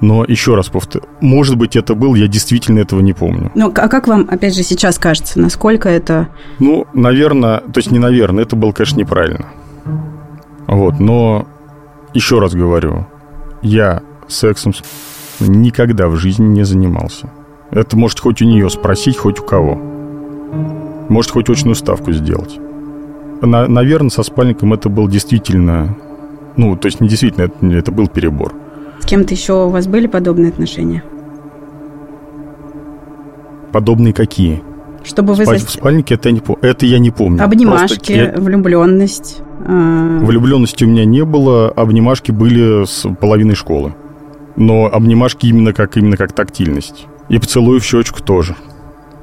Но 0.00 0.24
еще 0.24 0.56
раз 0.56 0.68
повторю, 0.68 1.04
может 1.20 1.56
быть, 1.56 1.76
это 1.76 1.94
был, 1.94 2.16
я 2.16 2.26
действительно 2.26 2.80
этого 2.80 3.00
не 3.00 3.12
помню. 3.12 3.52
Ну, 3.54 3.68
а 3.68 3.88
как 3.88 4.08
вам, 4.08 4.26
опять 4.28 4.54
же, 4.56 4.64
сейчас 4.64 4.98
кажется, 4.98 5.38
насколько 5.38 5.88
это... 5.88 6.28
Ну, 6.58 6.88
наверное, 6.92 7.58
то 7.60 7.78
есть 7.78 7.92
не 7.92 8.00
наверное, 8.00 8.42
это 8.42 8.56
было, 8.56 8.72
конечно, 8.72 8.98
неправильно. 8.98 9.46
Вот, 10.66 10.98
но 10.98 11.46
еще 12.14 12.40
раз 12.40 12.52
говорю, 12.52 13.06
я 13.62 14.02
сексом 14.26 14.72
никогда 15.38 16.08
в 16.08 16.16
жизни 16.16 16.46
не 16.46 16.64
занимался. 16.64 17.30
Это 17.70 17.96
может 17.96 18.18
хоть 18.18 18.42
у 18.42 18.44
нее 18.44 18.68
спросить, 18.70 19.16
хоть 19.16 19.38
у 19.38 19.44
кого. 19.44 19.76
Может 21.08 21.30
хоть 21.30 21.48
очную 21.48 21.76
ставку 21.76 22.10
сделать 22.10 22.58
на, 23.46 23.66
наверное, 23.66 24.10
со 24.10 24.22
спальником 24.22 24.72
это 24.72 24.88
был 24.88 25.08
действительно... 25.08 25.96
Ну, 26.56 26.76
то 26.76 26.86
есть 26.86 27.00
не 27.00 27.08
действительно, 27.08 27.44
это, 27.44 27.66
это 27.66 27.92
был 27.92 28.08
перебор. 28.08 28.54
С 29.00 29.06
кем-то 29.06 29.34
еще 29.34 29.66
у 29.66 29.68
вас 29.68 29.86
были 29.86 30.06
подобные 30.06 30.50
отношения? 30.50 31.02
Подобные 33.72 34.12
какие? 34.12 34.62
Чтобы 35.02 35.34
вы... 35.34 35.44
Спать 35.44 35.62
за... 35.62 35.66
в 35.66 35.70
спальнике, 35.70 36.14
это 36.14 36.28
я 36.28 36.34
не, 36.34 36.42
это 36.60 36.86
я 36.86 36.98
не 36.98 37.10
помню. 37.10 37.42
Обнимашки, 37.42 38.12
я... 38.12 38.32
влюбленность. 38.36 39.40
А... 39.66 40.20
Влюбленности 40.20 40.84
у 40.84 40.88
меня 40.88 41.04
не 41.04 41.24
было, 41.24 41.68
обнимашки 41.70 42.30
были 42.30 42.84
с 42.84 43.08
половиной 43.16 43.56
школы. 43.56 43.94
Но 44.54 44.86
обнимашки 44.86 45.46
именно 45.46 45.72
как, 45.72 45.96
именно 45.96 46.16
как 46.16 46.32
тактильность. 46.32 47.06
И 47.28 47.38
поцелуй 47.38 47.80
в 47.80 47.84
щечку 47.84 48.22
тоже. 48.22 48.54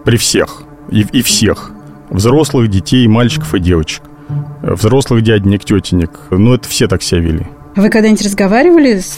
При 0.03 0.17
всех. 0.17 0.63
И, 0.89 1.05
и 1.11 1.21
всех. 1.21 1.71
Взрослых, 2.09 2.69
детей, 2.69 3.07
мальчиков 3.07 3.53
и 3.53 3.59
девочек 3.59 4.08
взрослых 4.61 5.23
дяденек, 5.23 5.63
тетенек. 5.63 6.11
Ну, 6.31 6.53
это 6.53 6.67
все 6.67 6.87
так 6.87 7.01
себя 7.03 7.21
вели. 7.21 7.47
Вы 7.75 7.89
когда-нибудь 7.89 8.25
разговаривали 8.25 8.99
с 8.99 9.17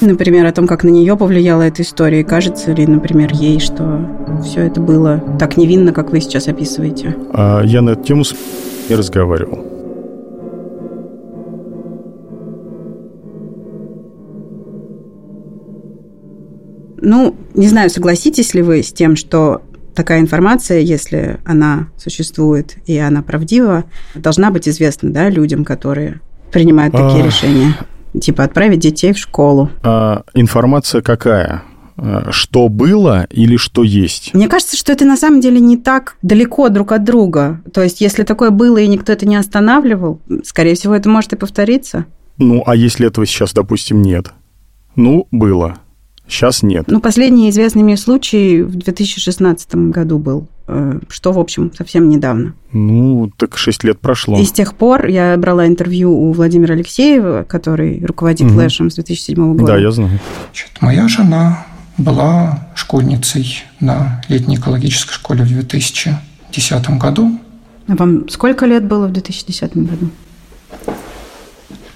например, 0.00 0.46
о 0.46 0.52
том, 0.52 0.66
как 0.66 0.82
на 0.82 0.88
нее 0.88 1.16
повлияла 1.16 1.62
эта 1.62 1.82
история, 1.82 2.20
и 2.20 2.24
кажется 2.24 2.72
ли, 2.72 2.86
например, 2.86 3.32
ей, 3.34 3.60
что 3.60 4.08
все 4.42 4.62
это 4.62 4.80
было 4.80 5.22
так 5.38 5.58
невинно, 5.58 5.92
как 5.92 6.10
вы 6.10 6.20
сейчас 6.20 6.48
описываете? 6.48 7.14
А 7.34 7.62
я 7.62 7.82
на 7.82 7.90
эту 7.90 8.02
тему 8.04 8.24
с 8.24 8.34
не 8.88 8.96
разговаривал. 8.96 9.64
Ну, 17.02 17.34
не 17.54 17.66
знаю, 17.66 17.88
согласитесь 17.88 18.52
ли 18.52 18.62
вы 18.62 18.82
с 18.82 18.92
тем, 18.92 19.16
что 19.16 19.62
такая 20.00 20.20
информация, 20.20 20.78
если 20.78 21.40
она 21.44 21.88
существует 21.98 22.76
и 22.86 22.96
она 22.96 23.20
правдива, 23.20 23.84
должна 24.14 24.50
быть 24.50 24.66
известна 24.66 25.10
да, 25.10 25.28
людям, 25.28 25.62
которые 25.62 26.22
принимают 26.50 26.94
такие 26.94 27.22
а, 27.22 27.26
решения. 27.26 27.76
Типа 28.18 28.44
отправить 28.44 28.78
детей 28.78 29.12
в 29.12 29.18
школу. 29.18 29.68
А 29.82 30.22
информация 30.32 31.02
какая? 31.02 31.64
А, 31.98 32.28
что 32.30 32.70
было 32.70 33.26
или 33.28 33.58
что 33.58 33.82
есть? 33.82 34.32
Мне 34.32 34.48
кажется, 34.48 34.74
что 34.74 34.90
это 34.90 35.04
на 35.04 35.18
самом 35.18 35.42
деле 35.42 35.60
не 35.60 35.76
так 35.76 36.16
далеко 36.22 36.70
друг 36.70 36.92
от 36.92 37.04
друга. 37.04 37.60
То 37.74 37.82
есть, 37.82 38.00
если 38.00 38.22
такое 38.22 38.48
было 38.48 38.78
и 38.78 38.88
никто 38.88 39.12
это 39.12 39.26
не 39.26 39.36
останавливал, 39.36 40.18
скорее 40.44 40.76
всего, 40.76 40.94
это 40.94 41.10
может 41.10 41.34
и 41.34 41.36
повториться. 41.36 42.06
Ну, 42.38 42.62
а 42.64 42.74
если 42.74 43.06
этого 43.06 43.26
сейчас, 43.26 43.52
допустим, 43.52 44.00
нет? 44.00 44.32
Ну, 44.96 45.28
было. 45.30 45.76
Сейчас 46.30 46.62
нет. 46.62 46.84
Ну, 46.86 47.00
последний 47.00 47.50
известный 47.50 47.82
мне 47.82 47.96
случай 47.96 48.62
в 48.62 48.76
2016 48.76 49.74
году 49.90 50.18
был, 50.18 50.46
э, 50.68 51.00
что, 51.08 51.32
в 51.32 51.38
общем, 51.40 51.72
совсем 51.76 52.08
недавно. 52.08 52.54
Ну, 52.72 53.32
так 53.36 53.58
6 53.58 53.82
лет 53.82 53.98
прошло. 53.98 54.38
И 54.38 54.44
с 54.44 54.52
тех 54.52 54.74
пор 54.74 55.06
я 55.06 55.36
брала 55.36 55.66
интервью 55.66 56.12
у 56.12 56.32
Владимира 56.32 56.74
Алексеева, 56.74 57.42
который 57.42 58.04
руководит 58.04 58.42
угу. 58.42 58.54
Флэшем 58.54 58.90
с 58.90 58.94
2007 58.94 59.54
года. 59.54 59.72
Да, 59.72 59.78
я 59.78 59.90
знаю. 59.90 60.20
Значит, 60.46 60.70
моя 60.80 61.08
жена 61.08 61.66
была 61.98 62.68
школьницей 62.76 63.64
на 63.80 64.22
летней 64.28 64.54
экологической 64.54 65.12
школе 65.12 65.42
в 65.42 65.48
2010 65.48 66.90
году. 66.98 67.38
А 67.88 67.96
вам 67.96 68.28
сколько 68.28 68.66
лет 68.66 68.84
было 68.84 69.08
в 69.08 69.12
2010 69.12 69.76
году? 69.76 70.10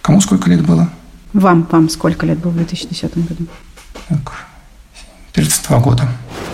Кому 0.03 0.21
сколько 0.21 0.51
лет 0.51 0.67
было? 0.67 0.91
Вам, 1.33 1.67
вам 1.71 1.89
сколько 1.89 2.27
лет 2.27 2.39
было 2.39 2.51
в 2.51 2.57
2010 2.57 3.17
году? 3.29 3.47
Так, 4.09 4.33
32 5.33 5.79
года. 5.81 6.09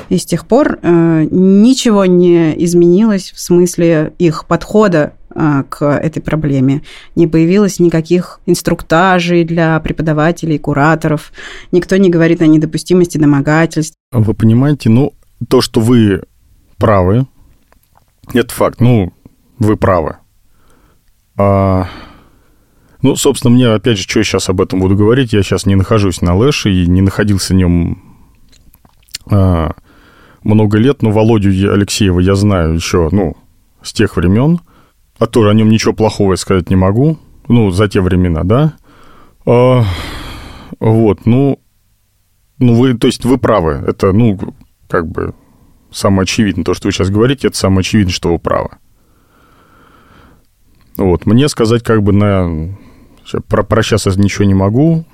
И 0.09 0.19
с 0.19 0.25
тех 0.25 0.47
пор 0.47 0.79
э, 0.83 1.29
ничего 1.31 2.05
не 2.05 2.53
изменилось 2.65 3.33
в 3.33 3.41
смысле 3.41 4.13
их 4.19 4.47
подхода 4.47 5.13
э, 5.35 5.63
к 5.69 5.85
этой 5.85 6.21
проблеме. 6.21 6.83
Не 7.15 7.27
появилось 7.27 7.79
никаких 7.79 8.41
инструктажей 8.47 9.45
для 9.45 9.79
преподавателей, 9.81 10.59
кураторов. 10.59 11.33
Никто 11.71 11.97
не 11.97 12.11
говорит 12.11 12.43
о 12.43 12.47
недопустимости 12.47 13.19
домогательств. 13.19 13.95
Вы 14.11 14.35
понимаете, 14.35 14.91
ну, 14.91 15.13
то, 15.49 15.61
что 15.61 15.81
вы 15.81 16.23
правы, 16.77 17.27
это 18.33 18.53
факт. 18.53 18.81
Ну, 18.81 19.13
вы 19.59 19.77
правы. 19.77 20.17
А, 21.37 21.87
ну, 23.03 23.17
собственно, 23.17 23.55
мне, 23.55 23.69
опять 23.69 23.97
же, 23.97 24.05
что 24.05 24.21
я 24.21 24.25
сейчас 24.25 24.49
об 24.49 24.61
этом 24.61 24.81
буду 24.81 24.97
говорить, 24.97 25.33
я 25.33 25.43
сейчас 25.43 25.67
не 25.67 25.75
нахожусь 25.75 26.21
на 26.21 26.37
Лэше 26.37 26.71
и 26.71 26.87
не 26.87 27.01
находился 27.01 27.55
в 27.55 27.57
нем 27.57 28.03
а, 29.31 29.73
много 30.43 30.79
лет, 30.79 31.03
но 31.03 31.11
Володю 31.11 31.73
Алексеева 31.73 32.21
я 32.21 32.35
знаю 32.35 32.75
еще, 32.75 33.09
ну, 33.11 33.37
с 33.83 33.93
тех 33.93 34.17
времен, 34.17 34.61
а 35.19 35.27
тоже 35.27 35.51
о 35.51 35.55
нем 35.55 35.71
ничего 35.71 35.95
плохого 35.95 36.35
сказать 36.37 36.69
не 36.69 36.77
могу, 36.77 37.19
ну, 37.49 37.71
за 37.71 37.89
те 37.89 38.01
времена, 38.01 38.45
да. 38.45 38.75
А, 39.47 39.85
вот, 40.79 41.25
ну, 41.25 41.59
ну, 42.59 42.75
вы, 42.75 42.95
то 42.95 43.07
есть 43.07 43.25
вы 43.25 43.39
правы, 43.39 43.83
это, 43.87 44.13
ну, 44.13 44.39
как 44.89 45.09
бы 45.09 45.35
самое 45.91 46.23
очевидное, 46.23 46.65
то, 46.65 46.75
что 46.75 46.89
вы 46.89 46.93
сейчас 46.93 47.09
говорите, 47.09 47.49
это 47.49 47.57
самое 47.57 47.81
очевидное, 47.81 48.13
что 48.13 48.31
вы 48.31 48.39
правы. 48.39 48.71
Вот, 50.97 51.25
мне 51.25 51.49
сказать 51.49 51.83
как 51.83 52.03
бы 52.03 52.13
на 52.13 52.77
про, 53.49 53.63
про 53.63 53.83
сейчас 53.83 54.07
я 54.07 54.13
ничего 54.15 54.45
не 54.45 54.55
могу. 54.55 55.05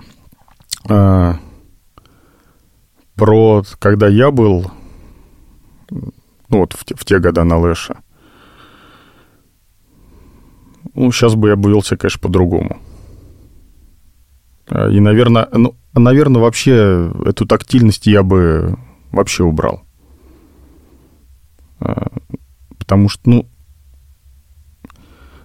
А, 0.89 1.37
про 3.15 3.65
когда 3.79 4.09
я 4.09 4.31
был, 4.31 4.71
ну 5.91 6.13
вот 6.49 6.75
в, 6.75 6.85
в 6.95 7.05
те 7.05 7.19
года 7.19 7.45
на 7.45 7.59
Лэше, 7.59 7.97
ну, 10.95 11.13
сейчас 11.13 11.35
бы 11.35 11.49
я 11.49 11.57
бы 11.57 11.71
вел 11.71 11.83
конечно, 11.83 12.21
по-другому. 12.21 12.79
А, 14.69 14.89
и, 14.89 15.01
наверное, 15.01 15.49
ну, 15.53 15.75
наверное, 15.93 16.41
вообще 16.41 17.13
эту 17.25 17.47
тактильность 17.47 18.07
я 18.07 18.23
бы 18.23 18.79
вообще 19.13 19.45
убрал. 19.45 19.83
А, 21.81 22.09
потому 22.79 23.09
что, 23.09 23.29
ну, 23.29 23.49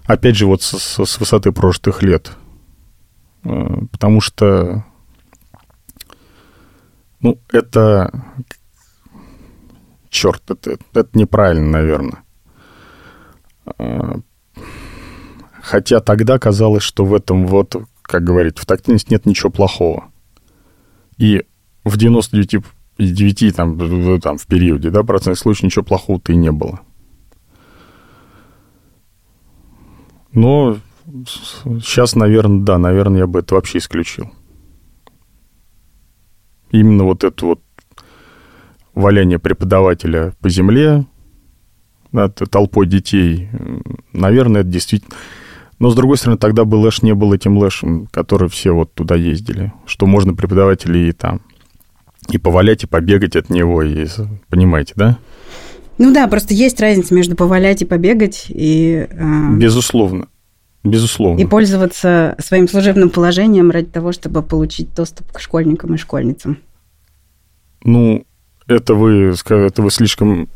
опять 0.05 0.37
же, 0.37 0.45
вот 0.45 0.61
с, 0.61 1.05
с 1.05 1.19
высоты 1.19 1.51
прошлых 1.51 2.01
лет 2.01 2.31
потому 3.43 4.21
что, 4.21 4.85
ну, 7.19 7.39
это, 7.51 8.11
черт, 10.09 10.41
это, 10.49 10.77
это 10.93 11.09
неправильно, 11.17 11.69
наверное. 11.69 12.23
Э, 13.77 14.15
хотя 15.61 15.99
тогда 15.99 16.39
казалось, 16.39 16.83
что 16.83 17.05
в 17.05 17.13
этом 17.13 17.47
вот, 17.47 17.75
как 18.01 18.23
говорить, 18.23 18.59
в 18.59 18.65
тактильности 18.65 19.11
нет 19.11 19.25
ничего 19.25 19.49
плохого. 19.49 20.11
И 21.17 21.43
в 21.83 21.97
99 21.97 22.63
9 22.97 23.55
там, 23.55 24.19
там, 24.19 24.37
в 24.37 24.45
периоде, 24.45 24.89
да, 24.89 25.03
процентных 25.03 25.39
случаев 25.39 25.63
ничего 25.63 25.83
плохого-то 25.83 26.31
и 26.33 26.35
не 26.35 26.51
было. 26.51 26.81
Но 30.33 30.77
Сейчас, 31.25 32.15
наверное, 32.15 32.61
да, 32.61 32.77
наверное, 32.77 33.19
я 33.19 33.27
бы 33.27 33.39
это 33.39 33.55
вообще 33.55 33.79
исключил. 33.79 34.31
Именно 36.71 37.03
вот 37.03 37.23
это 37.23 37.45
вот 37.45 37.61
валяние 38.93 39.39
преподавателя 39.39 40.33
по 40.39 40.49
земле 40.49 41.05
над 42.11 42.35
толпой 42.49 42.87
детей, 42.87 43.49
наверное, 44.13 44.61
это 44.61 44.69
действительно... 44.69 45.15
Но, 45.79 45.89
с 45.89 45.95
другой 45.95 46.17
стороны, 46.17 46.37
тогда 46.37 46.63
бы 46.63 46.75
Лэш 46.75 47.01
не 47.01 47.15
был 47.15 47.33
этим 47.33 47.57
Лэшем, 47.57 48.05
который 48.07 48.49
все 48.49 48.71
вот 48.71 48.93
туда 48.93 49.15
ездили, 49.15 49.73
что 49.85 50.05
можно 50.05 50.35
преподавателей 50.35 51.09
и 51.09 51.11
там 51.11 51.41
и 52.29 52.37
повалять, 52.37 52.83
и 52.83 52.87
побегать 52.87 53.35
от 53.35 53.49
него, 53.49 53.81
и, 53.81 54.07
понимаете, 54.49 54.93
да? 54.95 55.17
Ну 55.97 56.13
да, 56.13 56.27
просто 56.27 56.53
есть 56.53 56.79
разница 56.79 57.13
между 57.13 57.35
повалять 57.35 57.81
и 57.81 57.85
побегать 57.85 58.45
и... 58.49 59.07
Э... 59.09 59.55
Безусловно. 59.55 60.27
Безусловно. 60.83 61.39
И 61.39 61.45
пользоваться 61.45 62.35
своим 62.39 62.67
служебным 62.67 63.09
положением 63.09 63.69
ради 63.69 63.87
того, 63.87 64.11
чтобы 64.11 64.41
получить 64.41 64.93
доступ 64.95 65.31
к 65.31 65.39
школьникам 65.39 65.93
и 65.93 65.97
школьницам. 65.97 66.57
Ну, 67.83 68.25
это 68.67 68.95
вы, 68.95 69.35
это 69.49 69.81
вы 69.81 69.91
слишком... 69.91 70.49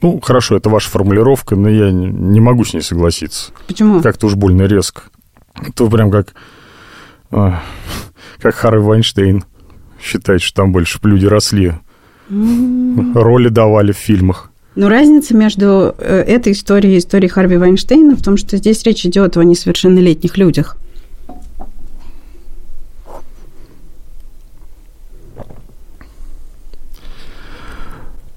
Ну, 0.00 0.20
хорошо, 0.20 0.56
это 0.56 0.70
ваша 0.70 0.88
формулировка, 0.90 1.56
но 1.56 1.68
я 1.68 1.90
не 1.90 2.40
могу 2.40 2.64
с 2.64 2.72
ней 2.72 2.82
согласиться. 2.82 3.52
Почему? 3.66 4.00
Как-то 4.00 4.26
уж 4.26 4.34
больно 4.34 4.62
резко. 4.62 5.02
Это 5.54 5.86
прям 5.86 6.10
как... 6.10 6.34
А, 7.30 7.62
как 8.38 8.54
Харви 8.54 8.82
Вайнштейн 8.82 9.44
считает, 10.00 10.40
что 10.40 10.62
там 10.62 10.72
больше 10.72 10.98
люди 11.02 11.26
росли. 11.26 11.74
Mm. 12.28 13.12
Роли 13.14 13.48
давали 13.48 13.92
в 13.92 13.96
фильмах. 13.96 14.47
Но 14.78 14.88
разница 14.88 15.34
между 15.34 15.92
э, 15.98 16.20
этой 16.20 16.52
историей 16.52 16.94
и 16.94 16.98
историей 16.98 17.28
Харви 17.28 17.56
Вайнштейна 17.56 18.14
в 18.14 18.22
том, 18.22 18.36
что 18.36 18.56
здесь 18.58 18.80
речь 18.84 19.04
идет 19.04 19.36
о 19.36 19.42
несовершеннолетних 19.42 20.38
людях. 20.38 20.76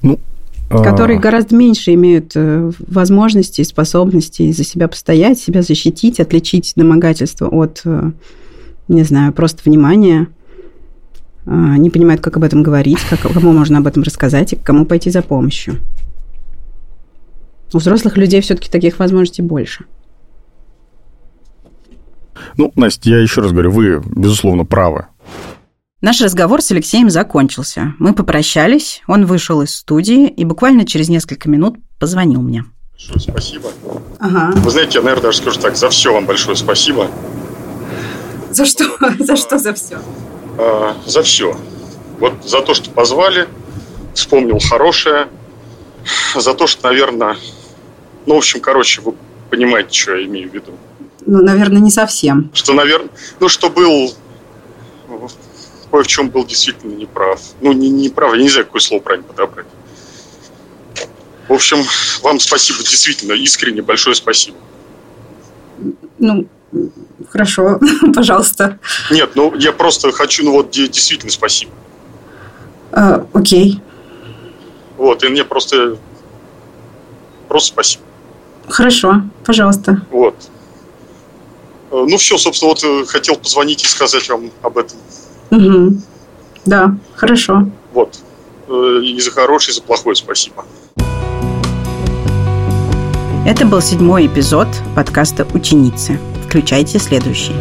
Ну, 0.01 0.17
которые 0.71 1.19
а... 1.19 1.21
гораздо 1.21 1.55
меньше 1.55 1.93
имеют 1.93 2.31
э, 2.33 2.71
возможностей, 2.87 3.63
способностей 3.63 4.51
за 4.51 4.63
себя 4.63 4.87
постоять, 4.87 5.37
себя 5.37 5.61
защитить, 5.61 6.19
отличить 6.19 6.73
домогательство 6.75 7.49
от, 7.49 7.83
э, 7.85 8.13
не 8.87 9.03
знаю, 9.03 9.31
просто 9.31 9.61
внимания, 9.63 10.27
не 11.45 11.89
понимают, 11.91 12.21
как 12.21 12.37
об 12.37 12.43
этом 12.43 12.63
говорить, 12.63 12.99
как, 13.09 13.19
кому 13.19 13.51
можно 13.51 13.77
об 13.77 13.85
этом 13.85 14.01
рассказать 14.01 14.53
и 14.53 14.55
к 14.55 14.63
кому 14.63 14.85
пойти 14.85 15.11
за 15.11 15.21
помощью. 15.21 15.77
У 17.73 17.77
взрослых 17.77 18.17
людей 18.17 18.41
все-таки 18.41 18.69
таких 18.69 18.99
возможностей 18.99 19.41
больше. 19.41 19.85
Ну, 22.57 22.71
Настя, 22.75 23.11
я 23.11 23.19
еще 23.19 23.41
раз 23.41 23.51
говорю, 23.51 23.71
вы, 23.71 24.01
безусловно, 24.05 24.65
правы. 24.65 25.07
Наш 26.01 26.19
разговор 26.19 26.61
с 26.61 26.71
Алексеем 26.71 27.09
закончился. 27.09 27.93
Мы 27.99 28.13
попрощались, 28.13 29.01
он 29.07 29.25
вышел 29.25 29.61
из 29.61 29.75
студии 29.75 30.27
и 30.27 30.43
буквально 30.45 30.85
через 30.85 31.09
несколько 31.09 31.47
минут 31.47 31.77
позвонил 31.99 32.41
мне. 32.41 32.65
Большое 32.91 33.19
спасибо. 33.19 33.69
Ага. 34.19 34.51
Вы 34.55 34.71
знаете, 34.71 34.97
я, 34.97 35.03
наверное, 35.03 35.25
даже 35.25 35.37
скажу 35.37 35.59
так, 35.59 35.75
за 35.75 35.89
все 35.89 36.11
вам 36.11 36.25
большое 36.25 36.55
спасибо. 36.55 37.09
За 38.49 38.65
что? 38.65 38.85
За 39.19 39.35
что 39.35 39.59
за 39.59 39.73
все? 39.73 39.99
А, 40.57 40.95
за 41.05 41.23
все. 41.23 41.55
Вот 42.19 42.33
за 42.43 42.61
то, 42.61 42.73
что 42.73 42.89
позвали, 42.89 43.47
вспомнил 44.13 44.59
хорошее, 44.59 45.27
за 46.35 46.53
то, 46.53 46.67
что, 46.67 46.89
наверное, 46.89 47.37
ну, 48.25 48.35
в 48.35 48.37
общем, 48.37 48.59
короче, 48.59 49.01
вы 49.01 49.13
понимаете, 49.49 49.99
что 49.99 50.15
я 50.15 50.25
имею 50.25 50.49
в 50.49 50.53
виду. 50.53 50.71
Ну, 51.25 51.41
наверное, 51.41 51.79
не 51.79 51.91
совсем. 51.91 52.49
Что, 52.53 52.73
наверное, 52.73 53.09
ну, 53.39 53.47
что 53.47 53.69
был 53.69 54.13
кое 55.91 56.03
в 56.03 56.07
чем 56.07 56.29
был 56.29 56.45
действительно 56.45 56.93
неправ. 56.93 57.41
Ну, 57.59 57.73
не, 57.73 57.89
не 57.89 58.09
прав, 58.09 58.33
я 58.33 58.41
не 58.41 58.49
знаю, 58.49 58.65
какое 58.65 58.79
слово 58.79 59.01
правильно 59.01 59.27
подобрать. 59.27 59.65
В 61.49 61.53
общем, 61.53 61.83
вам 62.23 62.39
спасибо, 62.39 62.79
действительно, 62.79 63.33
искренне 63.33 63.81
большое 63.81 64.15
спасибо. 64.15 64.57
Ну, 66.17 66.47
Хорошо, 67.29 67.79
пожалуйста. 68.15 68.79
Нет, 69.09 69.31
ну 69.35 69.53
я 69.55 69.71
просто 69.71 70.11
хочу, 70.11 70.43
ну 70.43 70.51
вот 70.53 70.71
действительно 70.71 71.31
спасибо. 71.31 71.71
А, 72.91 73.25
окей. 73.33 73.81
Вот, 74.97 75.23
и 75.23 75.27
мне 75.27 75.43
просто... 75.43 75.97
Просто 77.47 77.69
спасибо. 77.69 78.03
Хорошо, 78.71 79.23
пожалуйста. 79.45 80.01
Вот. 80.11 80.35
Э, 81.91 82.05
ну 82.07 82.17
все, 82.17 82.37
собственно, 82.37 82.69
вот 82.69 82.83
э, 82.83 83.05
хотел 83.05 83.35
позвонить 83.35 83.83
и 83.83 83.87
сказать 83.87 84.27
вам 84.29 84.49
об 84.61 84.77
этом. 84.77 84.97
Угу. 85.51 85.97
Да, 86.65 86.95
хорошо. 87.15 87.67
Вот. 87.93 88.19
Э, 88.69 89.01
и 89.03 89.19
за 89.19 89.31
хорошее, 89.31 89.73
и 89.73 89.75
за 89.75 89.81
плохое 89.81 90.15
спасибо. 90.15 90.65
Это 93.45 93.65
был 93.65 93.81
седьмой 93.81 94.27
эпизод 94.27 94.67
подкаста 94.95 95.45
«Ученицы». 95.53 96.17
Включайте 96.45 96.99
следующий. 96.99 97.55